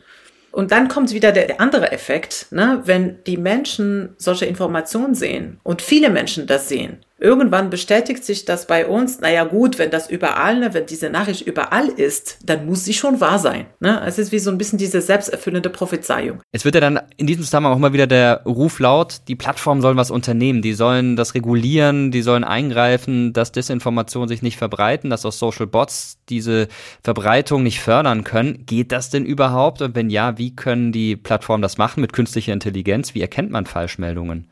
Und 0.54 0.70
dann 0.70 0.86
kommt 0.86 1.12
wieder 1.12 1.32
der 1.32 1.60
andere 1.60 1.90
Effekt, 1.90 2.46
ne? 2.52 2.80
wenn 2.84 3.24
die 3.24 3.36
Menschen 3.36 4.14
solche 4.18 4.46
Informationen 4.46 5.16
sehen 5.16 5.58
und 5.64 5.82
viele 5.82 6.10
Menschen 6.10 6.46
das 6.46 6.68
sehen, 6.68 6.98
irgendwann 7.18 7.70
bestätigt 7.70 8.24
sich 8.24 8.44
das 8.44 8.66
bei 8.66 8.86
uns, 8.86 9.20
naja 9.20 9.44
gut, 9.44 9.78
wenn 9.78 9.90
das 9.90 10.10
überall, 10.10 10.58
ne, 10.58 10.74
wenn 10.74 10.86
diese 10.86 11.10
Nachricht 11.10 11.46
überall 11.46 11.88
ist, 11.88 12.38
dann 12.44 12.66
muss 12.66 12.84
sie 12.84 12.92
schon 12.92 13.20
wahr 13.20 13.38
sein. 13.38 13.66
Ne? 13.80 14.02
Es 14.04 14.18
ist 14.18 14.32
wie 14.32 14.38
so 14.38 14.50
ein 14.50 14.58
bisschen 14.58 14.78
diese 14.78 15.00
selbsterfüllende 15.00 15.70
Prophezeiung. 15.70 16.40
Es 16.52 16.64
wird 16.64 16.74
ja 16.74 16.80
dann 16.80 17.00
in 17.16 17.26
diesem 17.26 17.44
Zusammenhang 17.44 17.74
auch 17.74 17.78
immer 17.78 17.92
wieder 17.92 18.06
der 18.06 18.42
Ruf 18.44 18.80
laut, 18.80 19.22
die 19.28 19.36
Plattformen 19.36 19.80
sollen 19.80 19.96
was 19.96 20.10
unternehmen, 20.10 20.60
die 20.60 20.74
sollen 20.74 21.14
das 21.16 21.34
regulieren, 21.34 22.10
die 22.10 22.22
sollen 22.22 22.44
eingreifen, 22.44 23.32
dass 23.32 23.52
Desinformationen 23.52 24.28
sich 24.28 24.42
nicht 24.42 24.58
verbreiten, 24.58 25.10
dass 25.10 25.24
auch 25.24 25.32
Social 25.32 25.66
Bots 25.66 26.18
diese 26.28 26.68
Verbreitung 27.02 27.62
nicht 27.62 27.80
fördern 27.80 28.24
können. 28.24 28.66
Geht 28.66 28.90
das 28.92 29.10
denn 29.10 29.24
überhaupt? 29.24 29.82
Und 29.82 29.94
wenn 29.94 30.10
ja, 30.10 30.36
wie 30.36 30.54
können 30.54 30.90
die 30.90 31.16
Plattformen 31.16 31.62
das 31.62 31.78
machen 31.78 32.00
mit 32.00 32.12
künstlicher 32.12 32.52
Intelligenz? 32.52 33.14
Wie 33.14 33.20
erkennt 33.20 33.50
man 33.50 33.66
Falschmeldungen? 33.66 34.48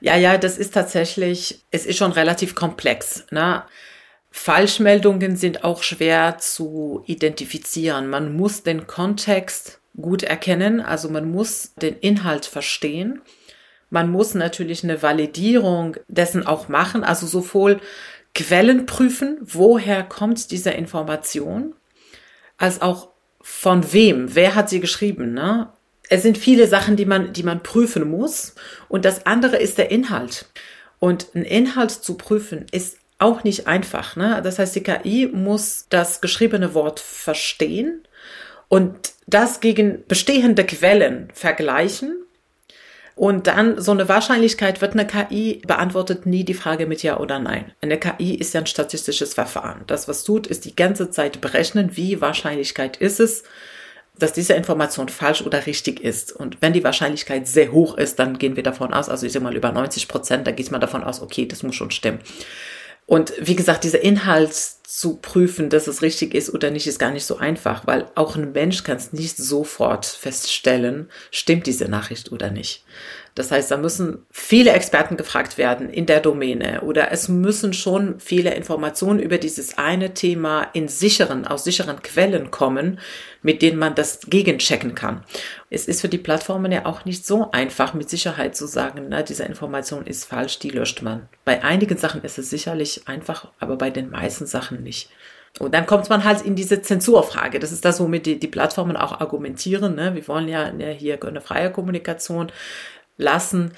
Ja, 0.00 0.16
ja, 0.16 0.38
das 0.38 0.58
ist 0.58 0.74
tatsächlich, 0.74 1.64
es 1.70 1.86
ist 1.86 1.98
schon 1.98 2.12
relativ 2.12 2.54
komplex. 2.54 3.26
Ne? 3.30 3.64
Falschmeldungen 4.30 5.36
sind 5.36 5.64
auch 5.64 5.82
schwer 5.82 6.38
zu 6.38 7.02
identifizieren. 7.06 8.08
Man 8.08 8.34
muss 8.36 8.62
den 8.62 8.86
Kontext 8.86 9.80
gut 10.00 10.22
erkennen, 10.22 10.80
also 10.80 11.08
man 11.08 11.30
muss 11.30 11.74
den 11.74 11.96
Inhalt 11.98 12.46
verstehen. 12.46 13.22
Man 13.90 14.10
muss 14.10 14.34
natürlich 14.34 14.84
eine 14.84 15.02
Validierung 15.02 15.96
dessen 16.08 16.46
auch 16.46 16.68
machen, 16.68 17.04
also 17.04 17.26
sowohl 17.26 17.80
Quellen 18.34 18.86
prüfen, 18.86 19.38
woher 19.40 20.02
kommt 20.04 20.50
diese 20.50 20.70
Information, 20.70 21.74
als 22.58 22.82
auch 22.82 23.08
von 23.40 23.92
wem, 23.92 24.34
wer 24.34 24.54
hat 24.54 24.68
sie 24.68 24.80
geschrieben, 24.80 25.32
ne? 25.32 25.72
Es 26.08 26.22
sind 26.22 26.38
viele 26.38 26.66
Sachen, 26.66 26.96
die 26.96 27.04
man, 27.04 27.32
die 27.32 27.42
man 27.42 27.62
prüfen 27.62 28.08
muss. 28.08 28.54
Und 28.88 29.04
das 29.04 29.26
andere 29.26 29.56
ist 29.56 29.78
der 29.78 29.90
Inhalt. 29.90 30.46
Und 30.98 31.34
ein 31.34 31.44
Inhalt 31.44 31.90
zu 31.90 32.14
prüfen 32.14 32.66
ist 32.72 32.98
auch 33.18 33.44
nicht 33.44 33.66
einfach. 33.66 34.16
Ne? 34.16 34.40
Das 34.42 34.58
heißt, 34.58 34.74
die 34.76 34.82
KI 34.82 35.28
muss 35.32 35.86
das 35.90 36.20
geschriebene 36.20 36.74
Wort 36.74 37.00
verstehen 37.00 38.02
und 38.68 39.12
das 39.26 39.60
gegen 39.60 40.04
bestehende 40.06 40.64
Quellen 40.64 41.28
vergleichen. 41.34 42.14
Und 43.14 43.48
dann 43.48 43.80
so 43.80 43.90
eine 43.90 44.08
Wahrscheinlichkeit 44.08 44.80
wird 44.80 44.92
eine 44.92 45.04
KI 45.04 45.60
beantwortet 45.66 46.24
nie 46.24 46.44
die 46.44 46.54
Frage 46.54 46.86
mit 46.86 47.02
Ja 47.02 47.18
oder 47.18 47.40
Nein. 47.40 47.72
Eine 47.80 47.98
KI 47.98 48.36
ist 48.36 48.54
ja 48.54 48.60
ein 48.60 48.66
statistisches 48.66 49.34
Verfahren. 49.34 49.82
Das, 49.88 50.06
was 50.06 50.22
tut, 50.22 50.46
ist 50.46 50.64
die 50.64 50.76
ganze 50.76 51.10
Zeit 51.10 51.40
berechnen, 51.40 51.96
wie 51.96 52.20
Wahrscheinlichkeit 52.20 52.96
ist 52.96 53.18
es, 53.18 53.42
dass 54.18 54.32
diese 54.32 54.54
Information 54.54 55.08
falsch 55.08 55.42
oder 55.42 55.66
richtig 55.66 56.00
ist. 56.00 56.32
Und 56.32 56.60
wenn 56.60 56.72
die 56.72 56.84
Wahrscheinlichkeit 56.84 57.46
sehr 57.46 57.72
hoch 57.72 57.96
ist, 57.96 58.18
dann 58.18 58.38
gehen 58.38 58.56
wir 58.56 58.62
davon 58.62 58.92
aus, 58.92 59.08
also 59.08 59.26
ich 59.26 59.32
sage 59.32 59.44
mal 59.44 59.56
über 59.56 59.72
90 59.72 60.08
Prozent, 60.08 60.46
da 60.46 60.50
geht 60.50 60.70
man 60.70 60.80
davon 60.80 61.04
aus, 61.04 61.22
okay, 61.22 61.46
das 61.46 61.62
muss 61.62 61.76
schon 61.76 61.90
stimmen. 61.90 62.20
Und 63.06 63.32
wie 63.40 63.56
gesagt, 63.56 63.84
dieser 63.84 64.02
Inhalt 64.02 64.52
zu 64.52 65.16
prüfen, 65.16 65.70
dass 65.70 65.86
es 65.86 66.02
richtig 66.02 66.34
ist 66.34 66.52
oder 66.52 66.70
nicht, 66.70 66.86
ist 66.86 66.98
gar 66.98 67.10
nicht 67.10 67.24
so 67.24 67.38
einfach, 67.38 67.86
weil 67.86 68.06
auch 68.14 68.36
ein 68.36 68.52
Mensch 68.52 68.84
kann 68.84 68.98
es 68.98 69.14
nicht 69.14 69.38
sofort 69.38 70.04
feststellen, 70.04 71.08
stimmt 71.30 71.66
diese 71.66 71.86
Nachricht 71.86 72.32
oder 72.32 72.50
nicht. 72.50 72.84
Das 73.38 73.52
heißt, 73.52 73.70
da 73.70 73.76
müssen 73.76 74.26
viele 74.32 74.72
Experten 74.72 75.16
gefragt 75.16 75.58
werden 75.58 75.88
in 75.90 76.06
der 76.06 76.18
Domäne 76.18 76.80
oder 76.80 77.12
es 77.12 77.28
müssen 77.28 77.72
schon 77.72 78.18
viele 78.18 78.52
Informationen 78.54 79.20
über 79.20 79.38
dieses 79.38 79.78
eine 79.78 80.12
Thema 80.12 80.66
in 80.72 80.88
sicheren, 80.88 81.46
aus 81.46 81.62
sicheren 81.62 82.02
Quellen 82.02 82.50
kommen, 82.50 82.98
mit 83.40 83.62
denen 83.62 83.78
man 83.78 83.94
das 83.94 84.22
gegenchecken 84.28 84.96
kann. 84.96 85.22
Es 85.70 85.86
ist 85.86 86.00
für 86.00 86.08
die 86.08 86.18
Plattformen 86.18 86.72
ja 86.72 86.84
auch 86.84 87.04
nicht 87.04 87.24
so 87.24 87.52
einfach, 87.52 87.94
mit 87.94 88.10
Sicherheit 88.10 88.56
zu 88.56 88.66
sagen, 88.66 89.06
na, 89.08 89.22
diese 89.22 89.44
Information 89.44 90.04
ist 90.04 90.24
falsch, 90.24 90.58
die 90.58 90.70
löscht 90.70 91.02
man. 91.02 91.28
Bei 91.44 91.62
einigen 91.62 91.96
Sachen 91.96 92.22
ist 92.24 92.38
es 92.38 92.50
sicherlich 92.50 93.02
einfach, 93.06 93.52
aber 93.60 93.76
bei 93.76 93.90
den 93.90 94.10
meisten 94.10 94.46
Sachen 94.46 94.82
nicht. 94.82 95.10
Und 95.58 95.74
dann 95.74 95.86
kommt 95.86 96.08
man 96.08 96.24
halt 96.24 96.42
in 96.42 96.54
diese 96.54 96.82
Zensurfrage. 96.82 97.58
Das 97.58 97.72
ist 97.72 97.84
das, 97.84 98.00
womit 98.00 98.26
die, 98.26 98.38
die 98.38 98.48
Plattformen 98.48 98.96
auch 98.96 99.20
argumentieren. 99.20 99.94
Ne? 99.94 100.14
Wir 100.14 100.26
wollen 100.28 100.48
ja, 100.48 100.72
ja 100.72 100.88
hier 100.88 101.22
eine 101.22 101.40
freie 101.40 101.72
Kommunikation 101.72 102.52
lassen, 103.18 103.72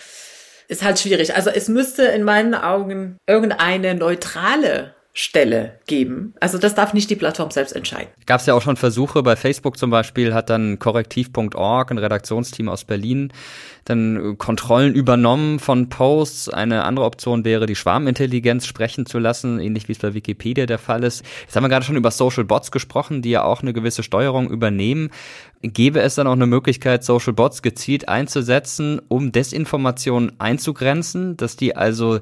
ist 0.68 0.84
halt 0.84 1.00
schwierig. 1.00 1.34
Also 1.34 1.50
es 1.50 1.68
müsste 1.68 2.04
in 2.04 2.22
meinen 2.22 2.54
Augen 2.54 3.16
irgendeine 3.26 3.94
neutrale 3.96 4.94
Stelle 5.12 5.80
geben. 5.86 6.34
Also 6.38 6.56
das 6.58 6.76
darf 6.76 6.94
nicht 6.94 7.10
die 7.10 7.16
Plattform 7.16 7.50
selbst 7.50 7.74
entscheiden. 7.74 8.08
Gab 8.26 8.40
es 8.40 8.46
ja 8.46 8.54
auch 8.54 8.62
schon 8.62 8.76
Versuche, 8.76 9.24
bei 9.24 9.34
Facebook 9.34 9.76
zum 9.76 9.90
Beispiel 9.90 10.32
hat 10.32 10.50
dann 10.50 10.78
korrektiv.org, 10.78 11.90
ein 11.90 11.98
Redaktionsteam 11.98 12.68
aus 12.68 12.84
Berlin, 12.84 13.32
dann 13.90 14.38
Kontrollen 14.38 14.94
übernommen 14.94 15.58
von 15.58 15.88
Posts. 15.88 16.48
Eine 16.48 16.84
andere 16.84 17.04
Option 17.04 17.44
wäre, 17.44 17.66
die 17.66 17.76
Schwarmintelligenz 17.76 18.66
sprechen 18.66 19.04
zu 19.04 19.18
lassen, 19.18 19.60
ähnlich 19.60 19.88
wie 19.88 19.92
es 19.92 19.98
bei 19.98 20.14
Wikipedia 20.14 20.66
der 20.66 20.78
Fall 20.78 21.04
ist. 21.04 21.24
Jetzt 21.42 21.56
haben 21.56 21.64
wir 21.64 21.68
gerade 21.68 21.84
schon 21.84 21.96
über 21.96 22.10
Social 22.10 22.44
Bots 22.44 22.70
gesprochen, 22.70 23.22
die 23.22 23.30
ja 23.30 23.44
auch 23.44 23.62
eine 23.62 23.72
gewisse 23.72 24.02
Steuerung 24.02 24.50
übernehmen. 24.50 25.10
Gäbe 25.62 26.00
es 26.00 26.14
dann 26.14 26.26
auch 26.26 26.32
eine 26.32 26.46
Möglichkeit, 26.46 27.04
Social 27.04 27.34
Bots 27.34 27.60
gezielt 27.60 28.08
einzusetzen, 28.08 29.02
um 29.08 29.30
Desinformationen 29.30 30.32
einzugrenzen, 30.38 31.36
dass 31.36 31.56
die 31.56 31.76
also 31.76 32.20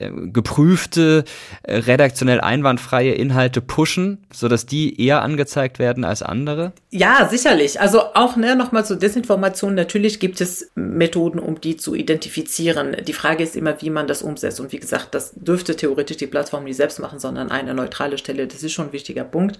äh, 0.00 0.10
geprüfte, 0.32 1.24
äh, 1.62 1.76
redaktionell 1.76 2.40
einwandfreie 2.40 3.12
Inhalte 3.12 3.60
pushen, 3.60 4.24
sodass 4.32 4.66
die 4.66 5.00
eher 5.00 5.22
angezeigt 5.22 5.78
werden 5.78 6.04
als 6.04 6.22
andere? 6.22 6.72
Ja, 6.90 7.28
sicherlich. 7.30 7.80
Also 7.80 8.00
auch 8.14 8.34
ne, 8.36 8.56
nochmal 8.56 8.84
zur 8.84 8.96
Desinformation. 8.96 9.74
Natürlich 9.74 10.18
gibt 10.18 10.40
es 10.40 10.72
Methoden, 11.10 11.38
um 11.38 11.60
die 11.60 11.76
zu 11.76 11.94
identifizieren. 11.94 12.96
Die 13.04 13.12
Frage 13.12 13.44
ist 13.44 13.56
immer, 13.56 13.80
wie 13.82 13.90
man 13.90 14.06
das 14.06 14.22
umsetzt. 14.22 14.60
Und 14.60 14.72
wie 14.72 14.78
gesagt, 14.78 15.14
das 15.14 15.32
dürfte 15.34 15.76
theoretisch 15.76 16.16
die 16.16 16.26
Plattform 16.26 16.64
nicht 16.64 16.76
selbst 16.76 16.98
machen, 16.98 17.18
sondern 17.18 17.50
eine 17.50 17.74
neutrale 17.74 18.16
Stelle. 18.16 18.46
Das 18.46 18.62
ist 18.62 18.72
schon 18.72 18.86
ein 18.86 18.92
wichtiger 18.92 19.24
Punkt. 19.24 19.58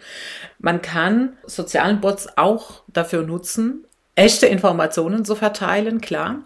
Man 0.58 0.80
kann 0.80 1.36
sozialen 1.46 2.00
Bots 2.00 2.28
auch 2.36 2.82
dafür 2.88 3.10
dafür 3.10 3.22
nutzen, 3.22 3.84
echte 4.14 4.46
Informationen 4.46 5.24
zu 5.24 5.34
verteilen, 5.34 6.00
klar. 6.00 6.44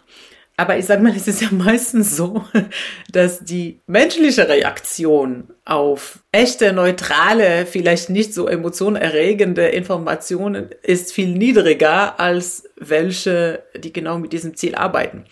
Aber 0.57 0.79
ich 0.79 0.85
sage 0.85 1.03
mal, 1.03 1.15
es 1.15 1.27
ist 1.27 1.43
ja 1.43 1.49
meistens 1.51 2.17
so, 2.17 2.45
dass 3.13 3.41
die 3.41 3.81
menschliche 3.87 4.49
Reaktion 4.49 5.53
auf 5.65 6.21
echte, 6.31 6.73
neutrale, 6.73 7.67
vielleicht 7.67 8.09
nicht 8.11 8.35
so 8.35 8.47
emotionerregende 8.47 9.67
Informationen 9.67 10.71
ist 10.83 11.13
viel 11.13 11.29
niedriger 11.37 12.21
als 12.21 12.65
welche, 12.77 13.65
die 13.77 13.93
genau 13.93 14.19
mit 14.19 14.33
diesem 14.33 14.55
Ziel 14.55 14.77
arbeiten. 14.77 15.25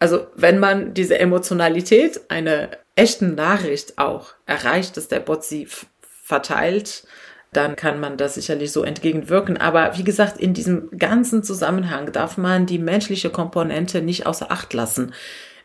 Also 0.00 0.26
wenn 0.34 0.58
man 0.58 0.94
diese 0.94 1.18
Emotionalität 1.18 2.20
einer 2.28 2.70
echten 2.96 3.34
Nachricht 3.34 3.98
auch 3.98 4.34
erreicht, 4.46 4.96
dass 4.96 5.08
der 5.08 5.20
Bot 5.20 5.44
sie 5.44 5.68
verteilt, 6.00 7.04
dann 7.52 7.76
kann 7.76 8.00
man 8.00 8.16
das 8.16 8.34
sicherlich 8.34 8.72
so 8.72 8.82
entgegenwirken. 8.82 9.56
Aber 9.56 9.96
wie 9.96 10.04
gesagt, 10.04 10.38
in 10.38 10.54
diesem 10.54 10.90
ganzen 10.96 11.42
Zusammenhang 11.42 12.12
darf 12.12 12.36
man 12.36 12.66
die 12.66 12.78
menschliche 12.78 13.30
Komponente 13.30 14.02
nicht 14.02 14.26
außer 14.26 14.50
Acht 14.50 14.74
lassen. 14.74 15.12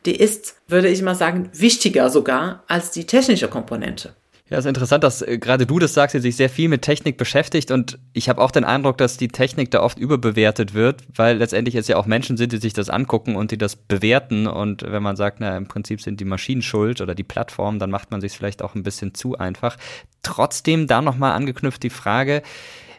Die 0.05 0.15
ist, 0.15 0.57
würde 0.67 0.89
ich 0.89 1.01
mal 1.01 1.15
sagen, 1.15 1.49
wichtiger 1.53 2.09
sogar 2.09 2.63
als 2.67 2.91
die 2.91 3.05
technische 3.05 3.47
Komponente. 3.47 4.15
Ja, 4.49 4.57
ist 4.57 4.65
interessant, 4.65 5.05
dass 5.05 5.21
äh, 5.21 5.37
gerade 5.37 5.65
du 5.65 5.79
das 5.79 5.93
sagst, 5.93 6.15
die 6.15 6.19
sich 6.19 6.35
sehr 6.35 6.49
viel 6.49 6.67
mit 6.67 6.81
Technik 6.81 7.17
beschäftigt 7.17 7.71
und 7.71 7.97
ich 8.11 8.27
habe 8.27 8.41
auch 8.41 8.51
den 8.51 8.65
Eindruck, 8.65 8.97
dass 8.97 9.15
die 9.15 9.29
Technik 9.29 9.71
da 9.71 9.81
oft 9.81 9.97
überbewertet 9.97 10.73
wird, 10.73 11.03
weil 11.15 11.37
letztendlich 11.37 11.75
es 11.75 11.87
ja 11.87 11.95
auch 11.95 12.05
Menschen 12.07 12.35
sind, 12.35 12.51
die 12.51 12.57
sich 12.57 12.73
das 12.73 12.89
angucken 12.89 13.37
und 13.37 13.51
die 13.51 13.57
das 13.57 13.77
bewerten 13.77 14.47
und 14.47 14.83
wenn 14.83 15.01
man 15.01 15.15
sagt, 15.15 15.39
na 15.39 15.55
im 15.55 15.67
Prinzip 15.67 16.01
sind 16.01 16.19
die 16.19 16.25
Maschinen 16.25 16.61
schuld 16.61 16.99
oder 16.99 17.15
die 17.15 17.23
Plattform, 17.23 17.79
dann 17.79 17.89
macht 17.89 18.11
man 18.11 18.19
sich 18.19 18.33
vielleicht 18.33 18.61
auch 18.61 18.75
ein 18.75 18.83
bisschen 18.83 19.13
zu 19.13 19.37
einfach. 19.37 19.77
Trotzdem 20.23 20.87
da 20.87 21.01
nochmal 21.01 21.31
angeknüpft 21.31 21.81
die 21.81 21.89
Frage, 21.89 22.43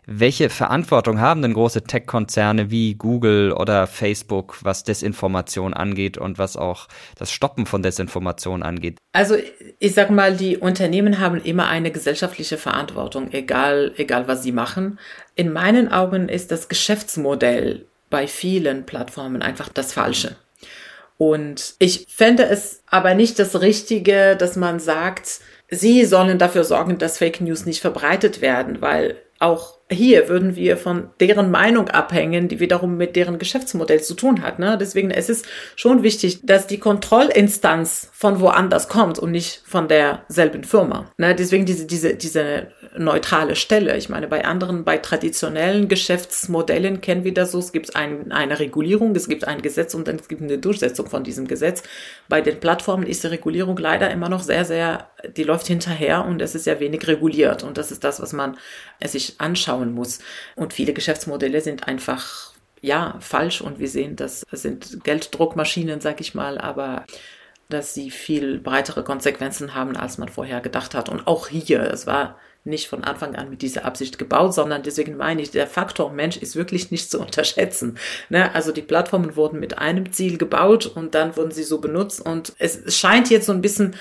welche 0.06 0.50
Verantwortung 0.50 1.20
haben 1.20 1.42
denn 1.42 1.54
große 1.54 1.84
Tech-Konzerne 1.84 2.70
wie 2.70 2.94
Google 2.94 3.52
oder 3.52 3.86
Facebook, 3.86 4.58
was 4.62 4.84
Desinformation 4.84 5.74
angeht 5.74 6.18
und 6.18 6.38
was 6.38 6.56
auch 6.56 6.88
das 7.16 7.32
Stoppen 7.32 7.66
von 7.66 7.82
Desinformation 7.82 8.62
angeht? 8.62 8.98
Also 9.12 9.36
ich 9.78 9.94
sag 9.94 10.10
mal, 10.10 10.36
die 10.36 10.56
Unternehmen 10.56 11.20
haben 11.20 11.40
immer 11.40 11.68
eine 11.68 11.90
gesellschaftliche 11.90 12.58
Verantwortung, 12.58 13.32
egal, 13.32 13.92
egal 13.96 14.28
was 14.28 14.42
sie 14.42 14.52
machen. 14.52 14.98
In 15.36 15.52
meinen 15.52 15.90
Augen 15.90 16.28
ist 16.28 16.50
das 16.50 16.68
Geschäftsmodell 16.68 17.86
bei 18.10 18.26
vielen 18.26 18.86
Plattformen 18.86 19.42
einfach 19.42 19.68
das 19.68 19.92
Falsche. 19.92 20.36
Und 21.16 21.74
ich 21.78 22.06
fände 22.08 22.44
es 22.44 22.82
aber 22.86 23.14
nicht 23.14 23.38
das 23.38 23.60
Richtige, 23.60 24.36
dass 24.36 24.56
man 24.56 24.80
sagt, 24.80 25.40
sie 25.70 26.04
sollen 26.04 26.38
dafür 26.38 26.64
sorgen, 26.64 26.98
dass 26.98 27.18
Fake 27.18 27.40
News 27.40 27.66
nicht 27.66 27.80
verbreitet 27.80 28.40
werden, 28.40 28.80
weil 28.80 29.16
auch 29.38 29.78
hier 29.94 30.28
würden 30.28 30.56
wir 30.56 30.76
von 30.76 31.10
deren 31.20 31.50
Meinung 31.50 31.88
abhängen, 31.88 32.48
die 32.48 32.60
wiederum 32.60 32.96
mit 32.96 33.16
deren 33.16 33.38
Geschäftsmodell 33.38 34.02
zu 34.02 34.14
tun 34.14 34.42
hat. 34.42 34.58
Ne? 34.58 34.76
Deswegen 34.78 35.10
es 35.10 35.28
ist 35.28 35.46
schon 35.76 36.02
wichtig, 36.02 36.40
dass 36.44 36.66
die 36.66 36.78
Kontrollinstanz 36.78 38.10
von 38.12 38.40
woanders 38.40 38.88
kommt 38.88 39.18
und 39.18 39.30
nicht 39.30 39.62
von 39.64 39.88
derselben 39.88 40.64
Firma. 40.64 41.10
Ne? 41.16 41.34
Deswegen 41.34 41.64
diese, 41.64 41.86
diese, 41.86 42.14
diese 42.14 42.68
neutrale 42.96 43.56
Stelle. 43.56 43.96
Ich 43.96 44.08
meine, 44.08 44.28
bei 44.28 44.44
anderen, 44.44 44.84
bei 44.84 44.98
traditionellen 44.98 45.88
Geschäftsmodellen 45.88 47.00
kennen 47.00 47.24
wir 47.24 47.34
das 47.34 47.52
so. 47.52 47.58
Es 47.58 47.72
gibt 47.72 47.96
ein, 47.96 48.32
eine 48.32 48.58
Regulierung, 48.58 49.14
es 49.16 49.28
gibt 49.28 49.46
ein 49.46 49.62
Gesetz 49.62 49.94
und 49.94 50.06
dann 50.08 50.16
es 50.16 50.28
gibt 50.28 50.42
eine 50.42 50.58
Durchsetzung 50.58 51.08
von 51.08 51.24
diesem 51.24 51.46
Gesetz. 51.46 51.82
Bei 52.28 52.40
den 52.40 52.60
Plattformen 52.60 53.06
ist 53.06 53.24
die 53.24 53.28
Regulierung 53.28 53.76
leider 53.76 54.10
immer 54.10 54.28
noch 54.28 54.42
sehr, 54.42 54.64
sehr, 54.64 55.08
die 55.36 55.42
läuft 55.42 55.66
hinterher 55.66 56.24
und 56.24 56.40
es 56.40 56.54
ist 56.54 56.66
ja 56.66 56.78
wenig 56.80 57.06
reguliert. 57.08 57.62
Und 57.62 57.78
das 57.78 57.90
ist 57.90 58.04
das, 58.04 58.20
was 58.20 58.32
man 58.32 58.56
sich 59.04 59.40
anschauen 59.40 59.83
muss. 59.92 60.20
Und 60.56 60.72
viele 60.72 60.92
Geschäftsmodelle 60.92 61.60
sind 61.60 61.88
einfach 61.88 62.54
ja, 62.84 63.16
falsch 63.20 63.62
und 63.62 63.78
wir 63.78 63.88
sehen, 63.88 64.14
das 64.14 64.44
sind 64.52 65.02
Gelddruckmaschinen, 65.04 66.02
sag 66.02 66.20
ich 66.20 66.34
mal, 66.34 66.58
aber 66.58 67.06
dass 67.70 67.94
sie 67.94 68.10
viel 68.10 68.58
breitere 68.58 69.02
Konsequenzen 69.02 69.74
haben, 69.74 69.96
als 69.96 70.18
man 70.18 70.28
vorher 70.28 70.60
gedacht 70.60 70.94
hat. 70.94 71.08
Und 71.08 71.26
auch 71.26 71.48
hier, 71.48 71.80
es 71.80 72.06
war 72.06 72.38
nicht 72.64 72.88
von 72.88 73.04
Anfang 73.04 73.36
an 73.36 73.50
mit 73.50 73.62
dieser 73.62 73.84
Absicht 73.84 74.18
gebaut, 74.18 74.54
sondern 74.54 74.82
deswegen 74.82 75.16
meine 75.16 75.42
ich, 75.42 75.50
der 75.50 75.66
Faktor 75.66 76.10
Mensch 76.12 76.36
ist 76.36 76.56
wirklich 76.56 76.90
nicht 76.90 77.10
zu 77.10 77.20
unterschätzen. 77.20 77.98
Ne? 78.30 78.54
Also 78.54 78.72
die 78.72 78.82
Plattformen 78.82 79.36
wurden 79.36 79.60
mit 79.60 79.78
einem 79.78 80.12
Ziel 80.12 80.38
gebaut 80.38 80.86
und 80.86 81.14
dann 81.14 81.36
wurden 81.36 81.50
sie 81.50 81.62
so 81.62 81.80
benutzt 81.80 82.20
und 82.20 82.54
es 82.58 82.96
scheint 82.96 83.30
jetzt 83.30 83.46
so 83.46 83.52
ein 83.52 83.62
bisschen 83.62 83.96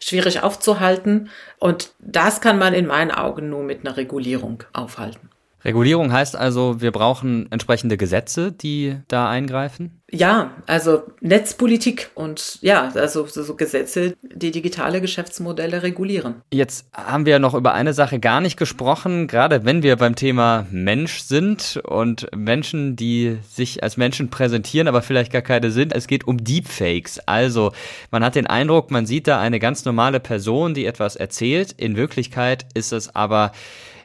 schwierig 0.00 0.42
aufzuhalten 0.42 1.30
und 1.58 1.92
das 1.98 2.40
kann 2.40 2.58
man 2.58 2.74
in 2.74 2.86
meinen 2.86 3.10
Augen 3.10 3.50
nur 3.50 3.62
mit 3.62 3.86
einer 3.86 3.96
Regulierung 3.96 4.64
aufhalten. 4.72 5.30
Regulierung 5.64 6.12
heißt 6.12 6.36
also, 6.36 6.80
wir 6.80 6.90
brauchen 6.90 7.50
entsprechende 7.50 7.96
Gesetze, 7.96 8.52
die 8.52 8.96
da 9.08 9.28
eingreifen? 9.28 10.00
Ja, 10.12 10.50
also 10.66 11.02
Netzpolitik 11.20 12.10
und 12.14 12.58
ja, 12.62 12.90
also 12.94 13.26
so 13.26 13.54
Gesetze, 13.54 14.16
die 14.22 14.50
digitale 14.50 15.00
Geschäftsmodelle 15.00 15.82
regulieren. 15.82 16.42
Jetzt 16.52 16.86
haben 16.92 17.26
wir 17.26 17.38
noch 17.38 17.54
über 17.54 17.74
eine 17.74 17.92
Sache 17.92 18.18
gar 18.18 18.40
nicht 18.40 18.56
gesprochen, 18.56 19.28
gerade 19.28 19.64
wenn 19.64 19.82
wir 19.84 19.96
beim 19.96 20.16
Thema 20.16 20.66
Mensch 20.70 21.20
sind 21.20 21.80
und 21.84 22.26
Menschen, 22.34 22.96
die 22.96 23.38
sich 23.48 23.84
als 23.84 23.96
Menschen 23.96 24.30
präsentieren, 24.30 24.88
aber 24.88 25.02
vielleicht 25.02 25.30
gar 25.30 25.42
keine 25.42 25.70
sind. 25.70 25.92
Es 25.92 26.08
geht 26.08 26.26
um 26.26 26.42
Deepfakes. 26.42 27.20
Also 27.26 27.72
man 28.10 28.24
hat 28.24 28.34
den 28.34 28.48
Eindruck, 28.48 28.90
man 28.90 29.06
sieht 29.06 29.28
da 29.28 29.38
eine 29.38 29.60
ganz 29.60 29.84
normale 29.84 30.18
Person, 30.18 30.74
die 30.74 30.86
etwas 30.86 31.14
erzählt. 31.14 31.72
In 31.76 31.96
Wirklichkeit 31.96 32.66
ist 32.74 32.92
es 32.92 33.14
aber 33.14 33.52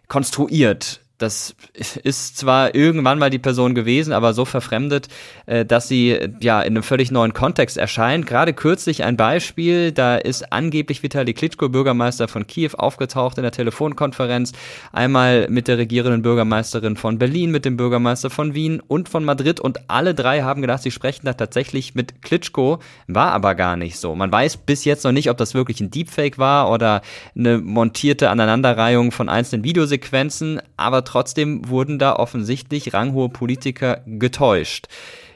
konstruiert 0.08 1.02
das 1.18 1.56
ist 2.04 2.38
zwar 2.38 2.76
irgendwann 2.76 3.20
mal 3.20 3.30
die 3.30 3.40
Person 3.40 3.74
gewesen, 3.74 4.12
aber 4.12 4.34
so 4.34 4.44
verfremdet, 4.44 5.08
äh, 5.46 5.66
dass 5.66 5.88
sie 5.88 6.20
ja 6.42 6.62
in 6.62 6.74
einem 6.74 6.84
völlig 6.84 7.10
neuen 7.10 7.34
Kontext 7.34 7.78
erscheint. 7.78 8.28
Gerade 8.28 8.54
kürzlich 8.54 9.04
ein 9.04 9.16
Beispiel, 9.16 9.92
da 9.94 10.18
ist 10.18 10.52
angeblich 10.52 11.04
Vitali 11.04 11.34
Klitschko, 11.34 11.70
Bürgermeister 11.70 12.28
von 12.28 12.48
Kiew, 12.48 12.72
aufgetaucht 12.78 13.38
in 13.38 13.44
der 13.44 13.54
Telefonkonferenz, 13.54 14.52
einmal 14.92 15.48
mit 15.50 15.70
der 15.70 15.78
regierenden 15.78 16.22
Bürgermeisterin 16.22 16.98
von 16.98 17.18
Berlin, 17.18 17.52
mit 17.52 17.64
dem 17.64 17.78
Bürgermeister 17.78 18.30
von 18.30 18.54
Wien 18.54 18.82
und 18.86 19.08
von 19.08 19.24
Madrid 19.24 19.62
und 19.62 19.90
alle 19.90 20.16
drei 20.16 20.42
haben 20.42 20.62
gedacht, 20.62 20.84
sie 20.84 20.92
sprechen 20.92 21.26
da 21.26 21.34
tatsächlich 21.34 21.96
mit 21.96 22.24
Klitschko, 22.24 22.80
war 23.08 23.32
aber 23.32 23.56
gar 23.56 23.78
nicht 23.78 23.98
so. 23.98 24.16
Man 24.16 24.32
weiß 24.32 24.58
bis 24.58 24.84
jetzt 24.84 25.06
noch 25.06 25.14
nicht, 25.14 25.30
ob 25.30 25.38
das 25.38 25.54
wirklich 25.54 25.80
ein 25.80 25.92
Deepfake 25.92 26.38
war 26.38 26.70
oder 26.72 27.02
eine 27.38 27.60
montierte 27.60 28.30
Aneinanderreihung 28.30 29.12
von 29.12 29.30
einzelnen 29.30 29.64
Videosequenzen, 29.64 30.62
aber 30.76 31.05
trotzdem 31.06 31.70
wurden 31.70 32.00
da 32.00 32.16
offensichtlich 32.16 32.94
ranghohe 32.94 33.30
Politiker 33.30 34.02
getäuscht. 34.06 34.88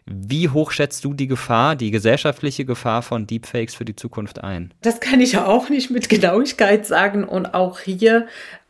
Wie 0.05 0.49
hoch 0.49 0.71
schätzt 0.71 1.05
du 1.05 1.13
die 1.13 1.27
Gefahr, 1.27 1.75
die 1.75 1.91
gesellschaftliche 1.91 2.65
Gefahr 2.65 3.03
von 3.03 3.27
Deepfakes 3.27 3.75
für 3.75 3.85
die 3.85 3.95
Zukunft 3.95 4.43
ein? 4.43 4.73
Das 4.81 4.99
kann 4.99 5.21
ich 5.21 5.37
auch 5.37 5.69
nicht 5.69 5.91
mit 5.91 6.09
Genauigkeit 6.09 6.87
sagen. 6.87 7.23
Und 7.23 7.53
auch 7.53 7.79
hier, 7.79 8.27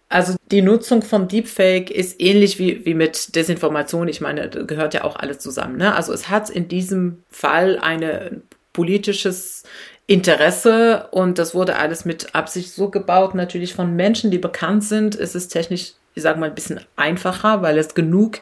also 0.09 0.35
die 0.51 0.61
Nutzung 0.61 1.01
von 1.01 1.29
Deepfake 1.29 1.91
ist 1.91 2.19
ähnlich 2.19 2.59
wie, 2.59 2.85
wie 2.85 2.93
mit 2.93 3.35
Desinformation. 3.35 4.09
Ich 4.09 4.19
meine, 4.19 4.49
gehört 4.49 4.93
ja 4.93 5.05
auch 5.05 5.15
alles 5.15 5.39
zusammen. 5.39 5.77
Ne? 5.77 5.95
Also 5.95 6.11
es 6.11 6.29
hat 6.29 6.49
in 6.49 6.67
diesem 6.67 7.23
Fall 7.29 7.79
eine 7.79 8.41
politisches 8.73 9.63
Interesse 10.07 11.07
und 11.11 11.37
das 11.37 11.53
wurde 11.53 11.77
alles 11.77 12.03
mit 12.03 12.33
Absicht 12.33 12.71
so 12.73 12.89
gebaut, 12.89 13.35
natürlich 13.35 13.75
von 13.75 13.95
Menschen, 13.95 14.31
die 14.31 14.39
bekannt 14.39 14.83
sind. 14.83 15.15
Es 15.15 15.35
ist 15.35 15.49
technisch 15.49 15.93
ich 16.19 16.23
sage 16.23 16.39
mal, 16.39 16.49
ein 16.49 16.55
bisschen 16.55 16.81
einfacher, 16.95 17.61
weil 17.61 17.77
es 17.77 17.95
genug 17.95 18.39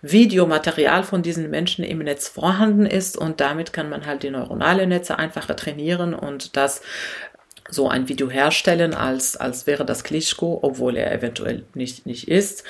Videomaterial 0.00 1.02
von 1.02 1.22
diesen 1.22 1.50
Menschen 1.50 1.84
im 1.84 1.98
Netz 1.98 2.28
vorhanden 2.28 2.86
ist 2.86 3.18
und 3.18 3.40
damit 3.40 3.72
kann 3.72 3.88
man 3.88 4.06
halt 4.06 4.22
die 4.22 4.30
neuronale 4.30 4.86
Netze 4.86 5.18
einfacher 5.18 5.56
trainieren 5.56 6.14
und 6.14 6.56
das 6.56 6.82
so 7.68 7.88
ein 7.88 8.08
Video 8.08 8.30
herstellen, 8.30 8.94
als, 8.94 9.36
als 9.36 9.66
wäre 9.66 9.84
das 9.84 10.04
Klitschko, 10.04 10.60
obwohl 10.62 10.96
er 10.96 11.12
eventuell 11.12 11.64
nicht, 11.74 12.06
nicht 12.06 12.28
ist. 12.28 12.62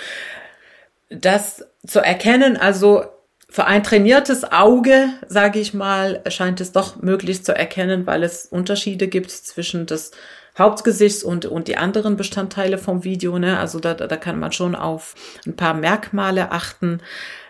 Das 1.10 1.66
zu 1.86 2.00
erkennen, 2.00 2.56
also 2.56 3.04
für 3.50 3.66
ein 3.66 3.82
trainiertes 3.82 4.50
Auge, 4.50 5.10
sage 5.28 5.60
ich 5.60 5.74
mal, 5.74 6.22
scheint 6.28 6.62
es 6.62 6.72
doch 6.72 7.02
möglich 7.02 7.44
zu 7.44 7.54
erkennen, 7.54 8.06
weil 8.06 8.22
es 8.22 8.46
Unterschiede 8.46 9.06
gibt 9.06 9.30
zwischen 9.30 9.84
das 9.84 10.12
Hauptgesichts 10.58 11.22
und, 11.22 11.46
und 11.46 11.68
die 11.68 11.76
anderen 11.76 12.16
Bestandteile 12.16 12.78
vom 12.78 13.04
Video. 13.04 13.38
Ne? 13.38 13.58
Also 13.58 13.80
da, 13.80 13.94
da 13.94 14.16
kann 14.16 14.38
man 14.38 14.52
schon 14.52 14.74
auf 14.74 15.14
ein 15.46 15.56
paar 15.56 15.74
Merkmale 15.74 16.52
achten. 16.52 17.00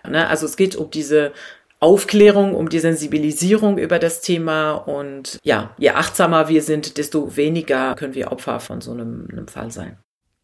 Ne? 0.09 0.29
Also 0.29 0.47
es 0.47 0.57
geht 0.57 0.77
um 0.77 0.91
diese 0.91 1.33
Aufklärung, 1.79 2.55
um 2.55 2.69
die 2.69 2.79
Sensibilisierung 2.79 3.79
über 3.79 3.99
das 3.99 4.23
Thema 4.23 4.73
und 4.73 5.39
ja, 5.45 5.75
je 5.79 5.91
achtsamer 5.91 6.49
wir 6.49 6.63
sind, 6.63 6.97
desto 6.97 7.37
weniger 7.37 7.95
können 7.95 8.15
wir 8.15 8.33
Opfer 8.33 8.61
von 8.61 8.81
so 8.81 8.93
einem, 8.93 9.29
einem 9.31 9.47
Fall 9.47 9.71
sein. 9.71 9.99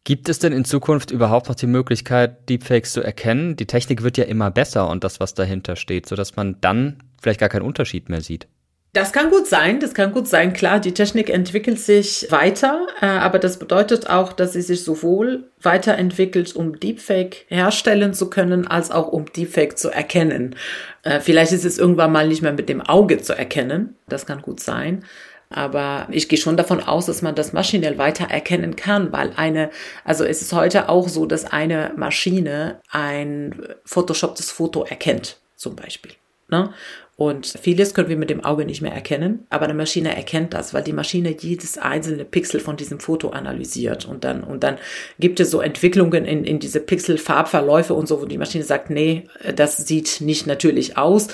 Gibt 0.05 0.27
es 0.27 0.39
denn 0.39 0.51
in 0.51 0.65
Zukunft 0.65 1.11
überhaupt 1.11 1.47
noch 1.47 1.55
die 1.55 1.65
Möglichkeit, 1.65 2.49
Deepfakes 2.49 2.91
zu 2.91 3.01
erkennen? 3.01 3.55
Die 3.55 3.65
Technik 3.65 4.03
wird 4.03 4.17
ja 4.17 4.25
immer 4.25 4.51
besser 4.51 4.89
und 4.89 5.03
das, 5.03 5.19
was 5.19 5.33
dahinter 5.33 5.75
steht, 5.75 6.07
sodass 6.07 6.35
man 6.35 6.57
dann 6.59 7.01
vielleicht 7.21 7.39
gar 7.39 7.49
keinen 7.49 7.61
Unterschied 7.61 8.09
mehr 8.09 8.21
sieht. 8.21 8.47
Das 8.93 9.11
kann 9.11 9.31
gut 9.31 9.47
sein, 9.47 9.79
das 9.79 9.95
kann 9.95 10.11
gut 10.11 10.27
sein. 10.27 10.53
Klar, 10.53 10.79
die 10.79 10.93
Technik 10.93 11.31
entwickelt 11.31 11.79
sich 11.79 12.27
weiter, 12.29 12.85
äh, 13.01 13.07
aber 13.07 13.39
das 13.39 13.57
bedeutet 13.57 14.07
auch, 14.07 14.33
dass 14.33 14.53
sie 14.53 14.61
sich 14.61 14.83
sowohl 14.83 15.49
weiterentwickelt, 15.59 16.55
um 16.55 16.79
Deepfake 16.79 17.47
herstellen 17.47 18.13
zu 18.13 18.29
können, 18.29 18.67
als 18.67 18.91
auch 18.91 19.07
um 19.07 19.25
Deepfake 19.25 19.79
zu 19.79 19.89
erkennen. 19.89 20.55
Äh, 21.01 21.21
vielleicht 21.21 21.53
ist 21.53 21.65
es 21.65 21.79
irgendwann 21.79 22.11
mal 22.11 22.27
nicht 22.27 22.43
mehr 22.43 22.53
mit 22.53 22.69
dem 22.69 22.81
Auge 22.81 23.17
zu 23.17 23.33
erkennen. 23.33 23.95
Das 24.07 24.27
kann 24.27 24.43
gut 24.43 24.59
sein. 24.59 25.03
Aber 25.49 26.07
ich 26.11 26.29
gehe 26.29 26.37
schon 26.37 26.55
davon 26.55 26.79
aus, 26.79 27.07
dass 27.07 27.23
man 27.23 27.33
das 27.33 27.51
maschinell 27.51 27.97
weiter 27.97 28.25
erkennen 28.25 28.75
kann, 28.75 29.11
weil 29.11 29.31
eine, 29.35 29.71
also 30.05 30.23
es 30.23 30.43
ist 30.43 30.53
heute 30.53 30.87
auch 30.87 31.09
so, 31.09 31.25
dass 31.25 31.45
eine 31.45 31.93
Maschine 31.95 32.79
ein 32.91 33.55
Photoshoptes 33.85 34.51
Foto 34.51 34.83
erkennt, 34.83 35.39
zum 35.55 35.75
Beispiel. 35.75 36.11
Ne? 36.53 36.69
Und 37.15 37.47
vieles 37.47 37.95
können 37.95 38.09
wir 38.09 38.17
mit 38.17 38.29
dem 38.29 38.43
Auge 38.43 38.65
nicht 38.65 38.81
mehr 38.81 38.93
erkennen, 38.93 39.45
aber 39.49 39.65
eine 39.65 39.73
Maschine 39.73 40.15
erkennt 40.15 40.53
das, 40.53 40.73
weil 40.73 40.83
die 40.83 40.93
Maschine 40.93 41.35
jedes 41.39 41.79
einzelne 41.79 42.25
Pixel 42.25 42.59
von 42.59 42.75
diesem 42.75 42.99
Foto 42.99 43.29
analysiert 43.29 44.05
und 44.05 44.23
dann, 44.23 44.43
und 44.43 44.63
dann 44.63 44.77
gibt 45.19 45.39
es 45.39 45.49
so 45.49 45.61
Entwicklungen 45.61 46.25
in, 46.25 46.43
in 46.43 46.59
diese 46.59 46.79
Pixel-Farbverläufe 46.79 47.93
und 47.93 48.07
so, 48.07 48.21
wo 48.21 48.25
die 48.25 48.37
Maschine 48.37 48.63
sagt, 48.63 48.91
nee, 48.91 49.25
das 49.55 49.77
sieht 49.77 50.21
nicht 50.21 50.47
natürlich 50.47 50.97
aus. 50.97 51.27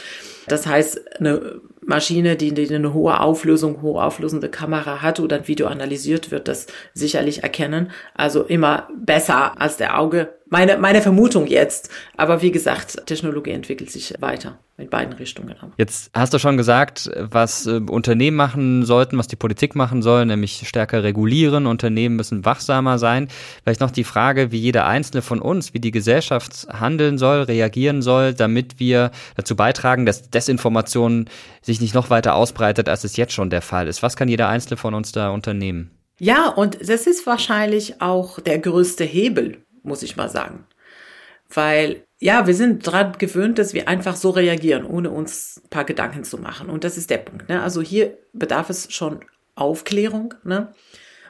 Das 0.47 0.67
heißt, 0.67 1.19
eine 1.19 1.61
Maschine, 1.81 2.35
die, 2.35 2.53
die 2.53 2.73
eine 2.73 2.93
hohe 2.93 3.19
Auflösung, 3.19 3.81
hohe 3.81 4.01
auflösende 4.03 4.49
Kamera 4.49 5.01
hat 5.01 5.19
oder 5.19 5.37
ein 5.37 5.47
Video 5.47 5.67
analysiert, 5.67 6.31
wird 6.31 6.47
das 6.47 6.67
sicherlich 6.93 7.43
erkennen. 7.43 7.91
Also 8.15 8.43
immer 8.43 8.87
besser 8.95 9.59
als 9.61 9.77
der 9.77 9.99
Auge. 9.99 10.33
Meine, 10.47 10.77
meine 10.77 11.01
Vermutung 11.01 11.47
jetzt. 11.47 11.89
Aber 12.17 12.41
wie 12.41 12.51
gesagt, 12.51 13.05
Technologie 13.05 13.51
entwickelt 13.51 13.91
sich 13.91 14.13
weiter 14.19 14.59
in 14.79 14.89
beiden 14.89 15.13
Richtungen. 15.13 15.55
Jetzt 15.77 16.11
hast 16.13 16.33
du 16.33 16.39
schon 16.39 16.57
gesagt, 16.57 17.09
was 17.15 17.65
äh, 17.65 17.79
Unternehmen 17.79 18.37
machen 18.37 18.85
sollten, 18.85 19.17
was 19.17 19.27
die 19.27 19.35
Politik 19.35 19.75
machen 19.75 20.01
soll, 20.01 20.25
nämlich 20.25 20.67
stärker 20.67 21.03
regulieren. 21.03 21.67
Unternehmen 21.67 22.15
müssen 22.15 22.45
wachsamer 22.45 22.97
sein. 22.97 23.27
Vielleicht 23.63 23.81
noch 23.81 23.91
die 23.91 24.03
Frage, 24.03 24.51
wie 24.51 24.57
jeder 24.57 24.87
einzelne 24.87 25.21
von 25.21 25.41
uns, 25.41 25.73
wie 25.73 25.79
die 25.79 25.91
Gesellschaft 25.91 26.67
handeln 26.71 27.17
soll, 27.17 27.43
reagieren 27.43 28.01
soll, 28.01 28.33
damit 28.33 28.79
wir 28.79 29.11
dazu 29.35 29.55
beitragen, 29.55 30.05
dass 30.05 30.29
Desinformation 30.29 31.29
sich 31.61 31.81
nicht 31.81 31.93
noch 31.93 32.09
weiter 32.09 32.35
ausbreitet, 32.35 32.89
als 32.89 33.03
es 33.03 33.17
jetzt 33.17 33.33
schon 33.33 33.49
der 33.49 33.61
Fall 33.61 33.87
ist. 33.87 34.01
Was 34.01 34.15
kann 34.15 34.29
jeder 34.29 34.49
einzelne 34.49 34.77
von 34.77 34.93
uns 34.93 35.11
da 35.11 35.29
unternehmen? 35.29 35.91
Ja, 36.19 36.49
und 36.49 36.77
das 36.81 37.07
ist 37.07 37.25
wahrscheinlich 37.25 38.01
auch 38.01 38.39
der 38.39 38.59
größte 38.59 39.05
Hebel, 39.05 39.63
muss 39.83 40.03
ich 40.03 40.17
mal 40.17 40.29
sagen. 40.29 40.65
Weil 41.53 42.03
ja, 42.19 42.47
wir 42.47 42.53
sind 42.53 42.85
dran 42.85 43.13
gewöhnt, 43.17 43.57
dass 43.57 43.73
wir 43.73 43.87
einfach 43.87 44.15
so 44.15 44.29
reagieren, 44.29 44.85
ohne 44.85 45.09
uns 45.09 45.61
ein 45.63 45.69
paar 45.69 45.85
Gedanken 45.85 46.23
zu 46.23 46.37
machen. 46.37 46.69
Und 46.69 46.83
das 46.83 46.97
ist 46.97 47.09
der 47.09 47.19
Punkt. 47.19 47.47
Ne? 47.47 47.61
Also 47.61 47.81
hier 47.81 48.17
bedarf 48.33 48.69
es 48.69 48.91
schon 48.91 49.21
Aufklärung, 49.55 50.33
ne? 50.43 50.73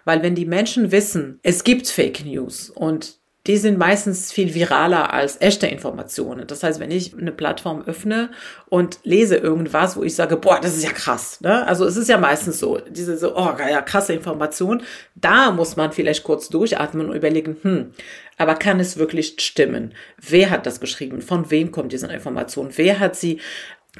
Weil 0.05 0.23
wenn 0.23 0.33
die 0.33 0.45
Menschen 0.45 0.91
wissen, 0.91 1.39
es 1.43 1.63
gibt 1.63 1.87
Fake 1.87 2.25
News 2.25 2.69
und 2.69 3.19
die 3.47 3.57
sind 3.57 3.77
meistens 3.77 4.31
viel 4.31 4.53
viraler 4.53 5.13
als 5.13 5.39
echte 5.39 5.65
Informationen. 5.67 6.45
Das 6.45 6.61
heißt, 6.61 6.79
wenn 6.79 6.91
ich 6.91 7.17
eine 7.17 7.31
Plattform 7.31 7.83
öffne 7.85 8.31
und 8.67 8.99
lese 9.03 9.37
irgendwas, 9.37 9.95
wo 9.95 10.03
ich 10.03 10.13
sage, 10.13 10.35
boah, 10.35 10.59
das 10.61 10.75
ist 10.75 10.83
ja 10.83 10.91
krass, 10.91 11.39
ne? 11.41 11.65
Also 11.65 11.85
es 11.85 11.95
ist 11.95 12.09
ja 12.09 12.17
meistens 12.17 12.59
so, 12.59 12.79
diese 12.89 13.17
so, 13.17 13.35
oh, 13.35 13.53
ja, 13.57 13.81
krasse 13.81 14.13
Information. 14.13 14.83
Da 15.15 15.51
muss 15.51 15.77
man 15.77 15.91
vielleicht 15.91 16.23
kurz 16.23 16.49
durchatmen 16.49 17.09
und 17.09 17.15
überlegen, 17.15 17.57
hm, 17.61 17.91
aber 18.39 18.55
kann 18.55 18.79
es 18.79 18.97
wirklich 18.97 19.35
stimmen? 19.37 19.93
Wer 20.17 20.49
hat 20.49 20.65
das 20.65 20.79
geschrieben? 20.79 21.21
Von 21.21 21.51
wem 21.51 21.71
kommt 21.71 21.91
diese 21.91 22.07
Information? 22.07 22.71
Wer 22.75 22.99
hat 22.99 23.15
sie 23.15 23.39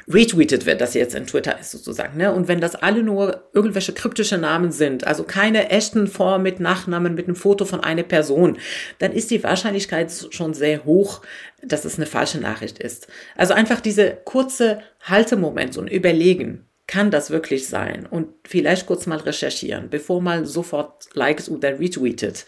retweetet 0.08 0.66
wird, 0.66 0.80
das 0.80 0.94
jetzt 0.94 1.14
in 1.14 1.26
Twitter 1.26 1.58
ist 1.58 1.72
sozusagen. 1.72 2.16
Ne? 2.16 2.32
Und 2.32 2.48
wenn 2.48 2.60
das 2.60 2.74
alle 2.74 3.02
nur 3.02 3.50
irgendwelche 3.52 3.92
kryptische 3.92 4.38
Namen 4.38 4.72
sind, 4.72 5.06
also 5.06 5.24
keine 5.24 5.70
echten 5.70 6.06
Vor- 6.06 6.38
mit 6.38 6.58
Nachnamen 6.58 7.14
mit 7.14 7.26
einem 7.26 7.36
Foto 7.36 7.64
von 7.64 7.80
einer 7.80 8.04
Person, 8.04 8.56
dann 8.98 9.12
ist 9.12 9.30
die 9.30 9.42
Wahrscheinlichkeit 9.42 10.10
schon 10.30 10.54
sehr 10.54 10.84
hoch, 10.84 11.22
dass 11.62 11.84
es 11.84 11.96
eine 11.96 12.06
falsche 12.06 12.38
Nachricht 12.38 12.78
ist. 12.78 13.08
Also 13.36 13.52
einfach 13.52 13.80
diese 13.80 14.16
kurze 14.24 14.80
Haltemoment 15.02 15.76
und 15.76 15.88
überlegen, 15.88 16.66
kann 16.86 17.10
das 17.10 17.30
wirklich 17.30 17.68
sein? 17.68 18.06
Und 18.06 18.28
vielleicht 18.46 18.86
kurz 18.86 19.06
mal 19.06 19.18
recherchieren, 19.18 19.90
bevor 19.90 20.20
man 20.20 20.46
sofort 20.46 21.08
likes 21.14 21.48
oder 21.48 21.78
retweetet. 21.78 22.46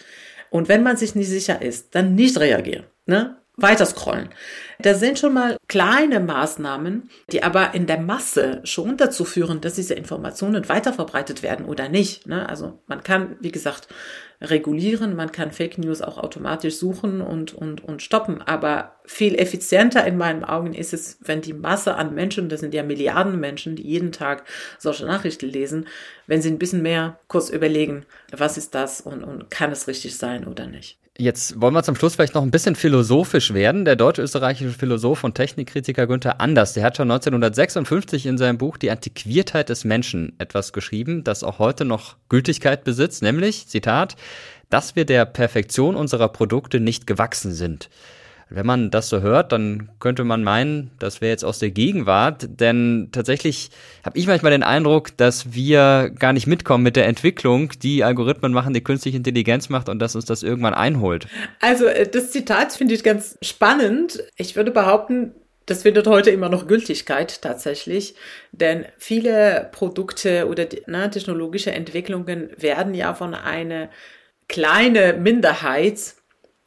Und 0.52 0.68
wenn 0.68 0.82
man 0.82 0.96
sich 0.96 1.14
nicht 1.14 1.28
sicher 1.28 1.62
ist, 1.62 1.94
dann 1.94 2.14
nicht 2.14 2.38
reagieren. 2.38 2.84
Ne? 3.06 3.42
weiter 3.56 3.86
scrollen. 3.86 4.30
Da 4.80 4.94
sind 4.94 5.18
schon 5.18 5.34
mal 5.34 5.56
kleine 5.72 6.20
Maßnahmen, 6.20 7.08
die 7.32 7.42
aber 7.42 7.72
in 7.72 7.86
der 7.86 7.98
Masse 7.98 8.60
schon 8.64 8.98
dazu 8.98 9.24
führen, 9.24 9.62
dass 9.62 9.72
diese 9.72 9.94
Informationen 9.94 10.68
weiterverbreitet 10.68 11.42
werden 11.42 11.64
oder 11.64 11.88
nicht. 11.88 12.26
Ne? 12.26 12.46
Also 12.46 12.80
man 12.86 13.02
kann, 13.02 13.36
wie 13.40 13.52
gesagt, 13.52 13.88
regulieren, 14.42 15.16
man 15.16 15.32
kann 15.32 15.50
Fake 15.50 15.78
News 15.78 16.02
auch 16.02 16.18
automatisch 16.18 16.76
suchen 16.76 17.22
und, 17.22 17.54
und, 17.54 17.82
und 17.82 18.02
stoppen. 18.02 18.42
Aber 18.42 18.96
viel 19.06 19.34
effizienter 19.34 20.06
in 20.06 20.18
meinen 20.18 20.44
Augen 20.44 20.74
ist 20.74 20.92
es, 20.92 21.16
wenn 21.22 21.40
die 21.40 21.54
Masse 21.54 21.94
an 21.94 22.14
Menschen, 22.14 22.50
das 22.50 22.60
sind 22.60 22.74
ja 22.74 22.82
Milliarden 22.82 23.40
Menschen, 23.40 23.74
die 23.74 23.88
jeden 23.88 24.12
Tag 24.12 24.44
solche 24.78 25.06
Nachrichten 25.06 25.46
lesen, 25.46 25.86
wenn 26.26 26.42
sie 26.42 26.50
ein 26.50 26.58
bisschen 26.58 26.82
mehr 26.82 27.18
kurz 27.28 27.48
überlegen, 27.48 28.04
was 28.30 28.58
ist 28.58 28.74
das 28.74 29.00
und, 29.00 29.24
und 29.24 29.50
kann 29.50 29.72
es 29.72 29.88
richtig 29.88 30.18
sein 30.18 30.46
oder 30.46 30.66
nicht. 30.66 30.98
Jetzt 31.18 31.60
wollen 31.60 31.74
wir 31.74 31.82
zum 31.82 31.94
Schluss 31.94 32.14
vielleicht 32.14 32.34
noch 32.34 32.42
ein 32.42 32.50
bisschen 32.50 32.74
philosophisch 32.74 33.52
werden. 33.52 33.84
Der 33.84 33.96
deutsch-österreichische 33.96 34.70
Philosoph 34.70 35.24
und 35.24 35.34
Technikkritiker 35.62 36.06
Günther 36.08 36.40
Anders, 36.40 36.72
der 36.72 36.82
hat 36.82 36.96
schon 36.96 37.10
1956 37.10 38.26
in 38.26 38.36
seinem 38.36 38.58
Buch 38.58 38.76
Die 38.76 38.90
Antiquiertheit 38.90 39.68
des 39.68 39.84
Menschen 39.84 40.32
etwas 40.38 40.72
geschrieben, 40.72 41.22
das 41.22 41.44
auch 41.44 41.58
heute 41.58 41.84
noch 41.84 42.16
Gültigkeit 42.28 42.82
besitzt, 42.82 43.22
nämlich, 43.22 43.68
Zitat, 43.68 44.16
dass 44.70 44.96
wir 44.96 45.04
der 45.04 45.24
Perfektion 45.24 45.94
unserer 45.94 46.28
Produkte 46.28 46.80
nicht 46.80 47.06
gewachsen 47.06 47.52
sind. 47.52 47.90
Wenn 48.54 48.66
man 48.66 48.90
das 48.90 49.08
so 49.08 49.22
hört, 49.22 49.52
dann 49.52 49.88
könnte 49.98 50.24
man 50.24 50.44
meinen, 50.44 50.90
das 50.98 51.20
wäre 51.20 51.30
jetzt 51.30 51.44
aus 51.44 51.58
der 51.58 51.70
Gegenwart, 51.70 52.60
denn 52.60 53.08
tatsächlich 53.12 53.70
habe 54.04 54.18
ich 54.18 54.26
manchmal 54.26 54.52
den 54.52 54.62
Eindruck, 54.62 55.16
dass 55.16 55.54
wir 55.54 56.10
gar 56.18 56.34
nicht 56.34 56.46
mitkommen 56.46 56.84
mit 56.84 56.96
der 56.96 57.06
Entwicklung, 57.06 57.70
die 57.82 58.04
Algorithmen 58.04 58.52
machen, 58.52 58.74
die 58.74 58.82
künstliche 58.82 59.16
Intelligenz 59.16 59.68
macht 59.70 59.88
und 59.88 60.00
dass 60.00 60.16
uns 60.16 60.26
das 60.26 60.42
irgendwann 60.42 60.74
einholt. 60.74 61.28
Also 61.60 61.86
äh, 61.86 62.06
das 62.06 62.30
Zitat 62.30 62.72
finde 62.74 62.94
ich 62.94 63.02
ganz 63.02 63.38
spannend. 63.40 64.22
Ich 64.36 64.54
würde 64.54 64.70
behaupten, 64.70 65.32
das 65.66 65.82
findet 65.82 66.06
heute 66.06 66.30
immer 66.30 66.48
noch 66.48 66.66
Gültigkeit 66.66 67.42
tatsächlich, 67.42 68.14
denn 68.52 68.86
viele 68.98 69.68
Produkte 69.72 70.48
oder 70.48 70.66
na, 70.86 71.08
technologische 71.08 71.72
Entwicklungen 71.72 72.50
werden 72.56 72.94
ja 72.94 73.14
von 73.14 73.34
einer 73.34 73.88
kleinen 74.48 75.22
Minderheit 75.22 76.14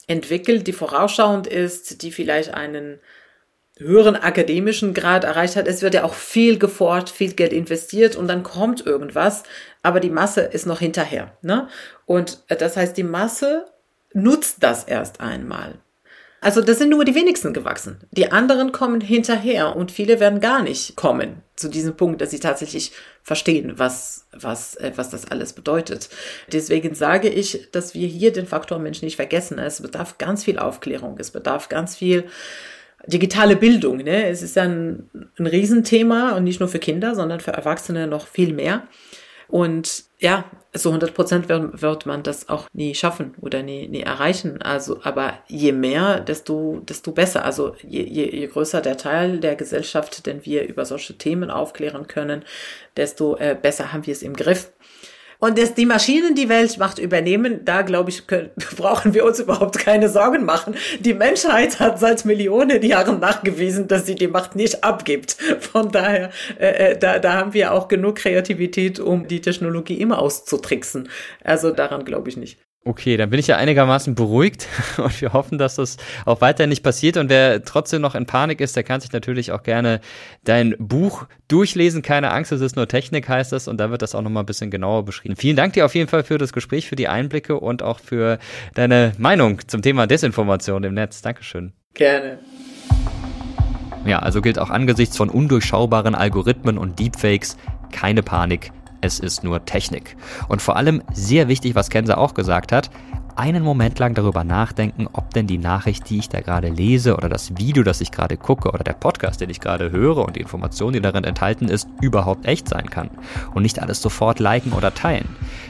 entwickelt, 0.08 0.68
die 0.68 0.74
vorausschauend 0.74 1.48
ist, 1.48 2.02
die 2.02 2.12
vielleicht 2.12 2.54
einen 2.54 3.00
höheren 3.78 4.16
akademischen 4.16 4.94
Grad 4.94 5.26
erreicht 5.26 5.56
hat. 5.56 5.68
Es 5.68 5.82
wird 5.82 5.94
ja 5.94 6.04
auch 6.04 6.14
viel 6.14 6.58
geforscht, 6.58 7.10
viel 7.10 7.34
Geld 7.34 7.52
investiert 7.52 8.16
und 8.16 8.28
dann 8.28 8.44
kommt 8.44 8.86
irgendwas, 8.86 9.44
aber 9.84 10.00
die 10.00 10.10
Masse 10.10 10.42
ist 10.42 10.66
noch 10.66 10.80
hinterher. 10.80 11.38
Ne? 11.42 11.68
Und 12.06 12.44
äh, 12.48 12.56
das 12.56 12.78
heißt, 12.78 12.96
die 12.96 13.04
Masse 13.04 13.66
nutzt 14.14 14.64
das 14.64 14.86
erst 14.86 15.20
einmal. 15.20 15.80
Also 16.46 16.62
das 16.62 16.78
sind 16.78 16.90
nur 16.92 17.04
die 17.06 17.16
wenigsten 17.16 17.54
gewachsen. 17.54 17.98
Die 18.12 18.32
anderen 18.32 18.72
kommen 18.72 19.02
hinterher 19.02 19.76
und 19.76 19.92
viele 19.92 20.20
werden 20.20 20.40
gar 20.40 20.62
nicht 20.62 20.96
kommen 20.96 21.42
zu 21.56 21.70
diesem 21.70 21.98
Punkt, 21.98 22.22
dass 22.22 22.30
sie 22.30 22.40
tatsächlich 22.40 22.92
verstehen, 23.24 23.80
was, 23.80 24.28
was, 24.32 24.76
äh, 24.76 24.92
was 24.96 25.10
das 25.10 25.26
alles 25.32 25.54
bedeutet. 25.54 26.08
Deswegen 26.54 26.94
sage 26.94 27.30
ich, 27.30 27.72
dass 27.72 27.96
wir 27.96 28.08
hier 28.08 28.32
den 28.32 28.46
Faktor 28.46 28.78
Mensch 28.78 29.02
nicht 29.02 29.16
vergessen. 29.16 29.58
Es 29.58 29.82
bedarf 29.82 30.20
ganz 30.20 30.44
viel 30.44 30.60
Aufklärung, 30.60 31.16
es 31.18 31.32
bedarf 31.32 31.68
ganz 31.68 31.96
viel 31.96 32.26
digitale 33.08 33.56
Bildung. 33.56 33.98
Ne? 33.98 34.28
Es 34.28 34.44
ist 34.44 34.56
ein, 34.56 35.10
ein 35.40 35.48
Riesenthema 35.48 36.34
und 36.34 36.44
nicht 36.44 36.60
nur 36.60 36.70
für 36.70 36.78
Kinder, 36.78 37.16
sondern 37.16 37.40
für 37.40 37.54
Erwachsene 37.54 38.06
noch 38.06 38.28
viel 38.28 38.54
mehr. 38.54 38.88
Und 39.48 40.06
ja, 40.20 40.46
so 40.74 40.90
100 40.90 41.14
Prozent 41.14 41.50
wird, 41.50 41.82
wird 41.82 42.06
man 42.06 42.24
das 42.24 42.50
auch 42.50 42.68
nie 42.74 42.96
schaffen 42.96 43.36
oder 43.42 43.64
nie, 43.64 43.88
nie 43.88 44.02
erreichen. 44.02 44.62
Also, 44.62 45.00
aber 45.04 45.40
je 45.48 45.72
mehr, 45.72 46.20
desto, 46.20 46.82
desto 46.84 47.12
besser. 47.12 47.46
Also, 47.46 47.76
je, 47.84 48.04
je, 48.04 48.30
je 48.36 48.48
größer 48.48 48.82
der 48.82 48.98
Teil 48.98 49.40
der 49.40 49.56
Gesellschaft, 49.56 50.26
den 50.26 50.46
wir 50.46 50.68
über 50.68 50.86
solche 50.86 51.18
Themen 51.18 51.50
aufklären 51.50 52.08
können, 52.08 52.44
desto 52.98 53.38
äh, 53.38 53.58
besser 53.60 53.94
haben 53.94 54.06
wir 54.06 54.14
es 54.14 54.24
im 54.24 54.36
Griff. 54.36 54.72
Und 55.40 55.58
dass 55.58 55.74
die 55.74 55.86
Maschinen 55.86 56.36
die 56.36 56.50
Welt 56.50 56.78
macht 56.78 57.00
übernehmen, 57.00 57.64
da 57.66 57.82
glaube 57.82 58.10
ich, 58.10 58.28
können, 58.28 58.50
brauchen 58.78 59.14
wir 59.14 59.26
uns 59.26 59.40
überhaupt 59.40 59.78
keine 59.78 60.10
Sorgen 60.10 60.46
machen. 60.46 60.76
Die 61.00 61.14
Menschheit 61.14 61.80
hat 61.80 62.00
seit 62.00 62.26
Millionen 62.26 62.82
Jahren 62.82 63.20
nachgewiesen, 63.20 63.88
dass 63.88 64.06
sie 64.06 64.16
die 64.16 64.28
Macht 64.28 64.56
nicht 64.56 64.84
abgibt. 64.84 65.38
Von 65.60 65.92
daher, 65.92 66.32
äh, 66.60 66.92
äh, 66.92 66.98
da, 66.98 67.20
da 67.20 67.34
haben 67.34 67.54
wir 67.54 67.74
auch 67.74 67.88
genug 67.88 68.16
Kreativität, 68.16 69.00
um 69.00 69.28
die 69.28 69.42
Technologie 69.42 70.00
immer 70.00 70.20
auszutricksen. 70.20 71.10
Also 71.44 71.72
daran 71.72 72.06
glaube 72.06 72.30
ich 72.30 72.38
nicht. 72.38 72.65
Okay, 72.88 73.18
dann 73.18 73.32
bin 73.32 73.40
ich 73.40 73.48
ja 73.48 73.58
einigermaßen 73.58 74.14
beruhigt 74.14 74.68
und 74.98 75.20
wir 75.20 75.34
hoffen, 75.34 75.58
dass 75.58 75.78
das 75.78 75.98
auch 76.24 76.40
weiter 76.42 76.68
nicht 76.68 76.84
passiert. 76.84 77.18
Und 77.18 77.32
wer 77.32 77.66
trotzdem 77.66 78.00
noch 78.00 78.14
in 78.14 78.28
Panik 78.28 78.62
ist, 78.62 78.76
der 78.76 78.84
kann 78.84 79.02
sich 79.02 79.12
natürlich 79.12 79.52
auch 79.52 79.64
gerne 79.64 80.02
dein 80.44 80.76
Buch 80.78 81.26
durchlesen. 81.48 82.04
Keine 82.04 82.32
Angst, 82.32 82.52
es 82.52 82.62
ist 82.62 82.76
nur 82.76 82.88
Technik, 82.88 83.28
heißt 83.28 83.54
es. 83.54 83.68
Und 83.68 83.80
da 83.80 83.90
wird 83.90 84.04
das 84.04 84.14
auch 84.14 84.22
nochmal 84.22 84.44
ein 84.44 84.46
bisschen 84.46 84.70
genauer 84.70 85.04
beschrieben. 85.04 85.36
Vielen 85.36 85.56
Dank 85.56 85.74
dir 85.74 85.84
auf 85.84 85.96
jeden 85.96 86.08
Fall 86.08 86.24
für 86.24 86.38
das 86.38 86.54
Gespräch, 86.54 86.88
für 86.88 86.96
die 86.96 87.08
Einblicke 87.08 87.60
und 87.60 87.82
auch 87.82 88.00
für 88.00 88.38
deine 88.76 89.14
Meinung 89.18 89.68
zum 89.68 89.82
Thema 89.82 90.06
Desinformation 90.06 90.84
im 90.84 90.94
Netz. 90.94 91.24
Dankeschön. 91.24 91.74
Gerne. 91.96 92.38
Ja, 94.06 94.20
also 94.20 94.44
gilt 94.44 94.60
auch 94.60 94.70
angesichts 94.70 95.18
von 95.18 95.32
undurchschaubaren 95.32 96.14
Algorithmen 96.14 96.78
und 96.78 97.00
Deepfakes 97.00 97.58
keine 97.92 98.22
Panik 98.22 98.72
es 99.02 99.20
ist 99.20 99.44
nur 99.44 99.66
Technik. 99.66 100.18
Und 100.48 100.62
vor 100.62 100.76
allem 100.76 101.02
sehr 101.14 101.48
wichtig, 101.48 101.76
was 101.76 101.90
Kenza 101.90 102.18
auch 102.18 102.34
gesagt 102.34 102.72
hat, 102.72 102.90
einen 103.36 103.64
Moment 103.64 104.00
lang 104.00 104.14
darüber 104.14 104.44
nachdenken, 104.44 105.08
ob 105.12 105.34
denn 105.34 105.48
die 105.48 105.58
Nachricht, 105.58 106.10
die 106.10 106.20
ich 106.20 106.30
da 106.30 106.40
gerade 106.42 106.70
lese 106.70 107.16
oder 107.16 107.30
das 107.30 107.58
Video, 107.58 107.84
das 107.84 108.02
ich 108.02 108.12
gerade 108.12 108.38
gucke 108.38 108.70
oder 108.70 108.84
der 108.84 108.94
Podcast, 108.94 109.42
den 109.42 109.50
ich 109.50 109.60
gerade 109.60 109.92
höre 109.92 110.18
und 110.18 110.36
die 110.36 110.42
Information, 110.42 110.94
die 110.94 111.02
darin 111.02 111.24
enthalten 111.24 111.68
ist, 111.68 111.88
überhaupt 112.02 112.46
echt 112.46 112.70
sein 112.70 112.90
kann. 112.90 113.10
Und 113.54 113.64
nicht 113.64 113.82
alles 113.82 114.02
sofort 114.02 114.40
liken 114.40 114.72
oder 114.72 114.94
teilen. 114.94 115.28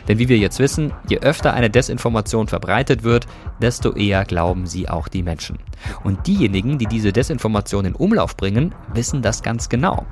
Denn 0.08 0.20
wie 0.20 0.30
wir 0.30 0.38
jetzt 0.38 0.60
wissen, 0.60 0.94
je 1.10 1.20
öfter 1.20 1.54
eine 1.54 1.70
Desinformation 1.70 2.48
verbreitet 2.48 3.04
wird, 3.04 3.26
desto 3.62 3.94
eher 3.94 4.26
glauben 4.26 4.68
sie 4.68 4.88
auch 4.88 5.08
die 5.08 5.24
Menschen. 5.24 5.58
Und 6.04 6.28
diejenigen, 6.28 6.78
die 6.78 6.86
diese 6.86 7.12
Desinformation 7.12 7.86
in 7.86 7.96
Umlauf 7.96 8.38
bringen, 8.38 8.76
wissen 8.94 9.22
das 9.22 9.42
ganz 9.42 9.70
genau. 9.70 10.06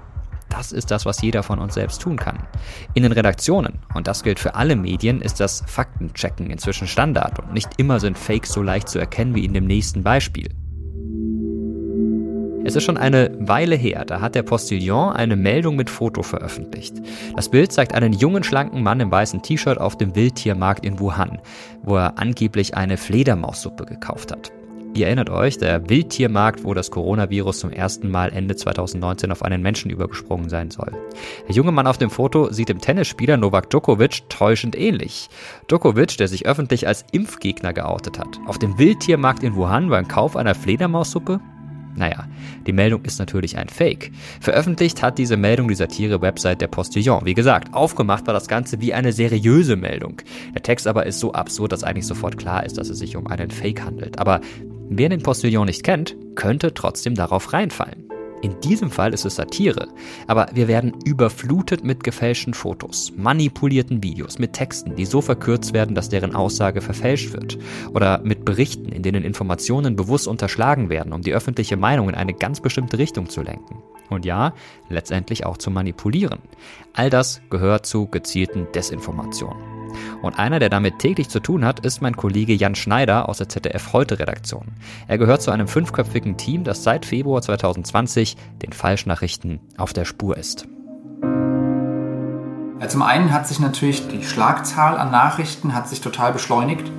Das 0.50 0.72
ist 0.72 0.91
das, 0.91 1.06
was 1.06 1.22
jeder 1.22 1.44
von 1.44 1.60
uns 1.60 1.74
selbst 1.74 2.02
tun 2.02 2.18
kann. 2.18 2.39
In 2.94 3.04
den 3.04 3.12
Redaktionen, 3.12 3.80
und 3.94 4.08
das 4.08 4.24
gilt 4.24 4.39
für 4.39 4.56
alle 4.56 4.76
Medien, 4.76 5.22
ist 5.22 5.39
das 5.39 5.64
Faktenchecken 5.66 6.50
inzwischen 6.50 6.88
Standard 6.88 7.39
und 7.39 7.54
nicht 7.54 7.70
immer 7.78 8.00
sind 8.00 8.18
Fakes 8.18 8.54
so 8.54 8.62
leicht 8.62 8.88
zu 8.88 9.00
erkennen 9.00 9.36
wie 9.36 9.46
in 9.46 9.54
dem 9.54 9.66
nächsten 9.66 10.04
Beispiel. 10.04 10.50
Es 12.66 12.78
ist 12.78 12.84
schon 12.84 12.98
eine 12.98 13.36
Weile 13.39 13.76
her, 13.76 14.06
da 14.06 14.22
hat 14.22 14.36
der 14.36 14.44
Postillon 14.44 15.12
eine 15.12 15.36
Meldung 15.36 15.76
mit 15.76 15.89
Foto 15.89 16.24
veröffentlicht. 16.24 16.96
Das 17.36 17.50
Bild 17.50 17.74
zeigt 17.74 17.94
einen 17.94 18.14
jungen, 18.14 18.44
schlanken 18.44 18.84
Mann 18.84 19.02
im 19.02 19.12
weißen 19.12 19.41
T-Shirt 19.41 19.78
auf 19.78 19.98
dem 19.98 20.16
Wildtiermarkt 20.16 20.86
in 20.86 20.98
Wuhan, 20.98 21.39
wo 21.82 21.98
er 21.98 22.18
angeblich 22.18 22.78
eine 22.78 22.96
Fledermaussuppe 22.96 23.86
gekauft 23.86 24.32
hat. 24.32 24.54
Ihr 24.96 25.08
erinnert 25.08 25.32
euch, 25.32 25.58
der 25.58 25.89
Wildtiermarkt, 25.89 26.64
wo 26.64 26.76
das 26.76 26.91
Coronavirus 26.91 27.60
zum 27.60 27.72
ersten 27.72 28.12
Mal 28.12 28.32
Ende 28.32 28.56
2019 28.56 29.32
auf 29.32 29.41
einen 29.41 29.64
Menschen 29.64 29.89
übergesprungen 29.89 30.50
sein 30.50 30.70
soll. 30.70 30.91
Der 31.48 31.56
junge 31.56 31.72
Mann 31.72 31.88
auf 31.88 31.98
dem 31.98 32.12
Foto 32.12 32.52
sieht 32.52 32.70
dem 32.70 32.80
Tennisspieler 32.80 33.38
Novak 33.38 33.72
Djokovic 33.72 34.30
täuschend 34.30 34.78
ähnlich. 34.78 35.30
Djokovic, 35.68 36.18
der 36.18 36.28
sich 36.28 36.46
öffentlich 36.46 36.88
als 36.88 37.06
Impfgegner 37.12 37.74
geoutet 37.74 38.20
hat. 38.20 38.39
Auf 38.46 38.60
dem 38.60 38.78
Wildtiermarkt 38.78 39.41
in 39.41 39.56
Wuhan 39.56 39.89
beim 39.89 40.08
Kauf 40.08 40.36
einer 40.36 40.54
Fledermaussuppe? 40.54 41.39
Naja, 41.96 42.28
die 42.66 42.74
Meldung 42.74 43.04
ist 43.04 43.20
natürlich 43.20 43.58
ein 43.58 43.70
Fake. 43.70 44.12
Veröffentlicht 44.41 45.02
hat 45.02 45.18
diese 45.18 45.38
Meldung 45.38 45.68
die 45.68 45.76
Satire-Website 45.76 46.62
der 46.62 46.68
Postillon. 46.68 47.26
Wie 47.26 47.36
gesagt, 47.36 47.74
aufgemacht 47.74 48.26
war 48.28 48.34
das 48.34 48.48
Ganze 48.48 48.82
wie 48.82 48.94
eine 48.94 49.12
seriöse 49.12 49.76
Meldung. 49.76 50.22
Der 50.54 50.64
Text 50.64 50.88
aber 50.88 51.06
ist 51.06 51.20
so 51.20 51.34
absurd, 51.34 51.72
dass 51.72 51.84
eigentlich 51.84 52.08
sofort 52.08 52.38
klar 52.38 52.66
ist, 52.66 52.78
dass 52.78 52.89
es 52.89 53.00
sich 53.00 53.16
um 53.16 53.28
einen 53.28 53.52
Fake 53.52 53.84
handelt. 53.84 54.18
Aber 54.20 54.41
Wer 54.89 55.09
den 55.09 55.23
Postillon 55.23 55.65
nicht 55.65 55.84
kennt, 55.84 56.15
könnte 56.36 56.73
trotzdem 56.73 57.15
darauf 57.15 57.53
reinfallen. 57.53 58.09
In 58.43 58.59
diesem 58.59 58.91
Fall 58.91 59.13
ist 59.13 59.23
es 59.23 59.38
Satire, 59.38 59.88
aber 60.27 60.49
wir 60.53 60.67
werden 60.67 60.93
überflutet 61.05 61.86
mit 61.86 62.03
gefälschten 62.03 62.53
Fotos, 62.53 63.13
manipulierten 63.15 64.03
Videos, 64.03 64.38
mit 64.38 64.51
Texten, 64.51 64.97
die 64.97 65.05
so 65.05 65.21
verkürzt 65.21 65.73
werden, 65.73 65.95
dass 65.95 66.09
deren 66.09 66.36
Aussage 66.36 66.81
verfälscht 66.81 67.31
wird, 67.31 67.57
oder 67.93 68.19
mit 68.21 68.43
Berichten, 68.43 68.89
in 68.89 69.01
denen 69.01 69.23
Informationen 69.23 69.95
bewusst 69.95 70.27
unterschlagen 70.27 70.89
werden, 70.89 71.13
um 71.13 71.21
die 71.21 71.34
öffentliche 71.34 71.77
Meinung 71.77 72.09
in 72.09 72.15
eine 72.15 72.34
ganz 72.34 72.59
bestimmte 72.59 72.97
Richtung 72.97 73.29
zu 73.29 73.41
lenken. 73.41 73.81
Und 74.09 74.25
ja, 74.25 74.53
letztendlich 74.89 75.45
auch 75.45 75.57
zu 75.57 75.71
manipulieren. 75.71 76.39
All 76.91 77.09
das 77.09 77.41
gehört 77.49 77.86
zu 77.86 78.07
gezielten 78.07 78.67
Desinformationen. 78.75 79.72
Und 80.22 80.39
einer, 80.39 80.60
der 80.60 80.70
damit 80.70 81.00
täglich 81.00 81.30
zu 81.30 81.39
tun 81.39 81.66
hat, 81.66 81.82
ist 81.86 82.02
mein 82.02 82.16
Kollege 82.16 82.54
Jan 82.54 82.76
Schneider 82.76 83.30
aus 83.30 83.38
der 83.38 83.50
ZDF 83.50 83.94
Heute-Redaktion. 83.94 84.70
Er 85.08 85.18
gehört 85.18 85.41
zu 85.41 85.52
einem 85.52 85.68
fünfköpfigen 85.68 86.38
Team, 86.38 86.64
das 86.64 86.84
seit 86.84 87.06
Februar 87.06 87.41
2020 87.41 88.38
den 88.62 88.74
Falschnachrichten 88.74 89.60
auf 89.78 89.94
der 89.94 90.06
Spur 90.06 90.38
ist. 90.38 90.68
Zum 92.88 93.02
einen 93.02 93.32
hat 93.32 93.48
sich 93.48 93.60
natürlich 93.60 94.08
die 94.08 94.24
Schlagzahl 94.24 94.98
an 94.98 95.10
Nachrichten 95.12 95.74
hat 95.74 95.88
sich 95.88 96.02
total 96.02 96.34
beschleunigt. 96.34 96.91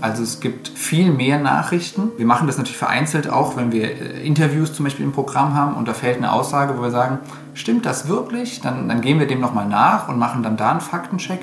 Also 0.00 0.22
es 0.22 0.40
gibt 0.40 0.68
viel 0.68 1.12
mehr 1.12 1.38
Nachrichten. 1.38 2.10
Wir 2.16 2.26
machen 2.26 2.48
das 2.48 2.58
natürlich 2.58 2.76
vereinzelt 2.78 3.28
auch, 3.28 3.56
wenn 3.56 3.70
wir 3.70 3.84
äh, 3.84 4.26
Interviews 4.26 4.72
zum 4.72 4.84
Beispiel 4.84 5.04
im 5.04 5.12
Programm 5.12 5.54
haben 5.54 5.74
und 5.74 5.86
da 5.86 5.94
fällt 5.94 6.16
eine 6.16 6.32
Aussage, 6.32 6.76
wo 6.76 6.82
wir 6.82 6.90
sagen, 6.90 7.20
stimmt 7.54 7.86
das 7.86 8.08
wirklich? 8.08 8.60
Dann, 8.60 8.88
dann 8.88 9.00
gehen 9.00 9.20
wir 9.20 9.28
dem 9.28 9.40
nochmal 9.40 9.68
nach 9.68 10.08
und 10.08 10.18
machen 10.18 10.42
dann 10.42 10.56
da 10.56 10.72
einen 10.72 10.80
Faktencheck 10.80 11.40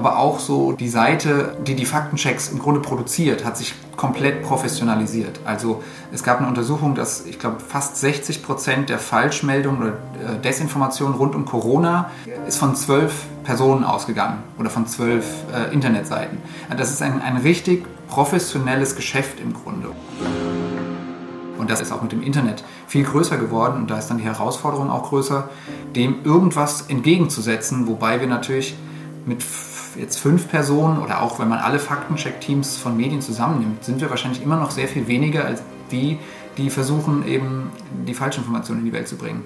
aber 0.00 0.18
auch 0.18 0.38
so 0.38 0.72
die 0.72 0.88
Seite, 0.88 1.58
die 1.66 1.74
die 1.74 1.84
Faktenchecks 1.84 2.48
im 2.48 2.58
Grunde 2.58 2.80
produziert, 2.80 3.44
hat 3.44 3.58
sich 3.58 3.74
komplett 3.98 4.42
professionalisiert. 4.42 5.40
Also 5.44 5.82
es 6.10 6.22
gab 6.22 6.38
eine 6.38 6.48
Untersuchung, 6.48 6.94
dass 6.94 7.26
ich 7.26 7.38
glaube 7.38 7.60
fast 7.60 7.98
60 7.98 8.42
Prozent 8.42 8.88
der 8.88 8.98
Falschmeldungen 8.98 9.82
oder 9.82 9.90
äh, 9.90 10.38
Desinformationen 10.42 11.16
rund 11.16 11.34
um 11.34 11.44
Corona 11.44 12.10
ist 12.48 12.56
von 12.56 12.74
zwölf 12.76 13.12
Personen 13.44 13.84
ausgegangen 13.84 14.38
oder 14.58 14.70
von 14.70 14.86
zwölf 14.86 15.26
äh, 15.54 15.70
Internetseiten. 15.70 16.38
Das 16.74 16.90
ist 16.90 17.02
ein, 17.02 17.20
ein 17.20 17.36
richtig 17.36 17.84
professionelles 18.08 18.96
Geschäft 18.96 19.38
im 19.38 19.52
Grunde. 19.52 19.88
Und 21.58 21.68
das 21.68 21.82
ist 21.82 21.92
auch 21.92 22.00
mit 22.00 22.12
dem 22.12 22.22
Internet 22.22 22.64
viel 22.86 23.04
größer 23.04 23.36
geworden 23.36 23.82
und 23.82 23.90
da 23.90 23.98
ist 23.98 24.06
dann 24.06 24.16
die 24.16 24.24
Herausforderung 24.24 24.90
auch 24.90 25.10
größer, 25.10 25.50
dem 25.94 26.24
irgendwas 26.24 26.86
entgegenzusetzen, 26.88 27.86
wobei 27.86 28.18
wir 28.18 28.28
natürlich 28.28 28.74
mit 29.26 29.42
jetzt 29.98 30.18
fünf 30.18 30.48
Personen 30.48 30.98
oder 30.98 31.22
auch 31.22 31.38
wenn 31.38 31.48
man 31.48 31.58
alle 31.58 31.78
Faktencheck-Teams 31.78 32.76
von 32.76 32.96
Medien 32.96 33.20
zusammennimmt, 33.20 33.84
sind 33.84 34.00
wir 34.00 34.10
wahrscheinlich 34.10 34.42
immer 34.42 34.56
noch 34.56 34.70
sehr 34.70 34.88
viel 34.88 35.06
weniger 35.06 35.44
als 35.44 35.62
die, 35.90 36.18
die 36.56 36.70
versuchen 36.70 37.26
eben 37.26 37.70
die 38.06 38.14
Falschinformationen 38.14 38.84
in 38.84 38.86
die 38.86 38.92
Welt 38.92 39.08
zu 39.08 39.16
bringen. 39.16 39.42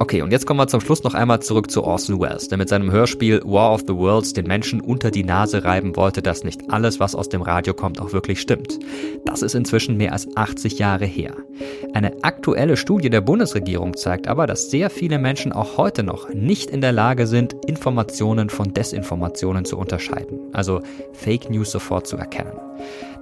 Okay, 0.00 0.22
und 0.22 0.30
jetzt 0.30 0.46
kommen 0.46 0.60
wir 0.60 0.68
zum 0.68 0.80
Schluss 0.80 1.02
noch 1.02 1.14
einmal 1.14 1.40
zurück 1.40 1.72
zu 1.72 1.82
Orson 1.82 2.20
Welles, 2.20 2.46
der 2.46 2.56
mit 2.56 2.68
seinem 2.68 2.92
Hörspiel 2.92 3.42
War 3.44 3.74
of 3.74 3.82
the 3.86 3.94
Worlds 3.94 4.32
den 4.32 4.46
Menschen 4.46 4.80
unter 4.80 5.10
die 5.10 5.24
Nase 5.24 5.64
reiben 5.64 5.96
wollte, 5.96 6.22
dass 6.22 6.44
nicht 6.44 6.70
alles, 6.70 7.00
was 7.00 7.16
aus 7.16 7.28
dem 7.28 7.42
Radio 7.42 7.74
kommt, 7.74 8.00
auch 8.00 8.12
wirklich 8.12 8.40
stimmt. 8.40 8.78
Das 9.24 9.42
ist 9.42 9.56
inzwischen 9.56 9.96
mehr 9.96 10.12
als 10.12 10.28
80 10.36 10.78
Jahre 10.78 11.04
her. 11.04 11.34
Eine 11.94 12.22
aktuelle 12.22 12.76
Studie 12.76 13.10
der 13.10 13.22
Bundesregierung 13.22 13.96
zeigt 13.96 14.28
aber, 14.28 14.46
dass 14.46 14.70
sehr 14.70 14.88
viele 14.88 15.18
Menschen 15.18 15.52
auch 15.52 15.76
heute 15.76 16.04
noch 16.04 16.32
nicht 16.32 16.70
in 16.70 16.80
der 16.80 16.92
Lage 16.92 17.26
sind, 17.26 17.56
Informationen 17.66 18.50
von 18.50 18.72
Desinformationen 18.72 19.64
zu 19.64 19.76
unterscheiden, 19.76 20.38
also 20.52 20.80
Fake 21.12 21.50
News 21.50 21.72
sofort 21.72 22.06
zu 22.06 22.16
erkennen. 22.16 22.52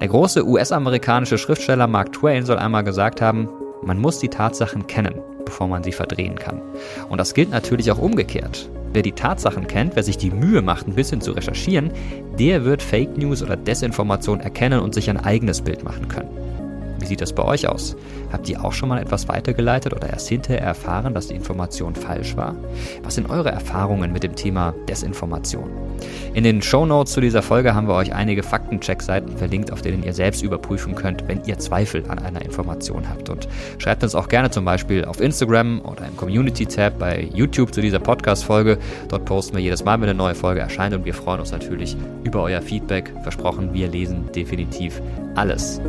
Der 0.03 0.09
große 0.09 0.47
US-amerikanische 0.47 1.39
Schriftsteller 1.39 1.87
Mark 1.87 2.13
Twain 2.13 2.45
soll 2.45 2.59
einmal 2.59 2.85
gesagt 2.85 3.23
haben, 3.23 3.49
man 3.83 3.99
muss 3.99 4.19
die 4.19 4.29
Tatsachen 4.29 4.87
kennen, 4.87 5.15
bevor 5.47 5.69
man 5.69 5.83
sie 5.83 5.93
verdrehen 5.93 6.37
kann. 6.37 6.61
Und 7.09 7.17
das 7.19 7.33
gilt 7.33 7.51
natürlich 7.51 7.91
auch 7.91 7.99
umgekehrt. 7.99 8.69
Wer 8.93 9.03
die 9.03 9.13
Tatsachen 9.13 9.67
kennt, 9.67 9.97
wer 9.97 10.03
sich 10.03 10.19
die 10.19 10.31
Mühe 10.31 10.61
macht, 10.61 10.87
ein 10.87 10.95
bisschen 10.95 11.23
zu 11.23 11.33
recherchieren, 11.33 11.91
der 12.39 12.65
wird 12.65 12.83
Fake 12.83 13.17
News 13.17 13.43
oder 13.43 13.57
Desinformation 13.57 14.41
erkennen 14.41 14.81
und 14.81 14.95
sich 14.95 15.09
ein 15.09 15.19
eigenes 15.19 15.63
Bild 15.63 15.83
machen 15.85 16.09
können. 16.09 16.29
Wie 16.99 17.07
sieht 17.07 17.21
das 17.21 17.33
bei 17.33 17.45
euch 17.45 17.67
aus? 17.69 17.97
Habt 18.33 18.49
ihr 18.49 18.65
auch 18.65 18.73
schon 18.73 18.89
mal 18.89 19.01
etwas 19.01 19.29
weitergeleitet 19.29 19.93
oder 19.95 20.09
erst 20.09 20.29
hinterher 20.29 20.63
erfahren, 20.63 21.15
dass 21.15 21.29
die 21.29 21.35
Information 21.35 21.95
falsch 21.95 22.37
war? 22.37 22.55
Was 23.03 23.15
sind 23.15 23.31
eure 23.31 23.51
Erfahrungen 23.51 24.13
mit 24.13 24.23
dem 24.23 24.35
Thema 24.35 24.75
Desinformation? 24.89 25.71
In 26.35 26.45
den 26.45 26.61
Show 26.61 26.85
Notes 26.85 27.15
zu 27.15 27.21
dieser 27.21 27.43
Folge 27.43 27.75
haben 27.75 27.89
wir 27.89 27.95
euch 27.95 28.15
einige 28.15 28.43
Faktencheck-Seiten 28.43 29.37
verlinkt, 29.37 29.73
auf 29.73 29.83
denen 29.83 30.03
ihr 30.03 30.13
selbst 30.13 30.43
überprüfen 30.43 30.95
könnt, 30.95 31.27
wenn 31.29 31.43
ihr 31.45 31.59
Zweifel 31.59 32.05
an 32.09 32.19
einer 32.19 32.43
Information 32.45 33.09
habt. 33.09 33.31
Und 33.31 33.49
schreibt 33.79 34.03
uns 34.03 34.15
auch 34.15 34.29
gerne 34.29 34.51
zum 34.51 34.65
Beispiel 34.65 35.05
auf 35.05 35.21
Instagram 35.21 35.81
oder 35.81 36.07
im 36.07 36.17
Community-Tab 36.17 36.99
bei 36.99 37.29
YouTube 37.33 37.73
zu 37.73 37.81
dieser 37.81 38.01
Podcast-Folge. 38.01 38.79
Dort 39.09 39.25
posten 39.25 39.57
wir 39.57 39.63
jedes 39.63 39.85
Mal, 39.85 40.01
wenn 40.01 40.09
eine 40.09 40.19
neue 40.19 40.35
Folge 40.35 40.61
erscheint 40.61 40.95
und 40.95 41.05
wir 41.05 41.15
freuen 41.15 41.41
uns 41.41 41.53
natürlich 41.53 41.97
über 42.25 42.43
euer 42.43 42.61
Feedback. 42.61 43.13
Versprochen, 43.23 43.73
wir 43.73 43.89
lesen 43.89 44.31
definitiv 44.35 45.01
alles. 45.35 45.81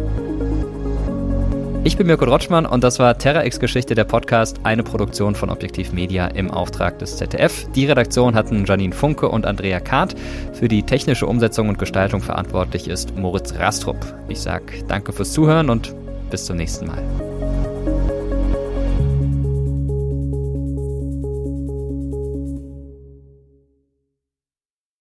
Ich 1.84 1.96
bin 1.96 2.08
Mirko 2.08 2.26
Rotschmann 2.26 2.66
und 2.66 2.84
das 2.84 3.00
war 3.00 3.18
Terra 3.18 3.46
X 3.46 3.60
Geschichte, 3.60 3.96
der 3.96 4.04
Podcast, 4.04 4.60
eine 4.64 4.84
Produktion 4.84 5.36
von 5.36 5.50
Objektiv 5.50 5.94
Media 5.94 6.28
im 6.28 6.52
Auftrag 6.52 7.00
des 7.00 7.18
ZDF. 7.18 7.66
Die 7.76 7.86
Redaktion 7.86 8.36
hatten 8.36 8.66
Janine 8.66 8.94
Funke 8.94 9.30
und 9.30 9.46
Andrea 9.46 9.80
Kahrt. 9.80 10.16
Für 10.54 10.68
die 10.68 10.84
technische 10.84 11.28
Umsetzung 11.28 11.70
und 11.70 11.80
Gestaltung 11.80 12.22
verantwortlich 12.22 12.88
ist 12.88 13.16
Moritz 13.16 13.54
Rastrup. 13.58 13.98
Ich 14.28 14.42
sage 14.42 14.84
danke 14.88 15.14
fürs 15.14 15.32
Zuhören 15.32 15.70
und 15.70 15.96
bis 16.30 16.46
zum 16.46 16.58
nächsten 16.58 16.88
Mal. 16.88 17.37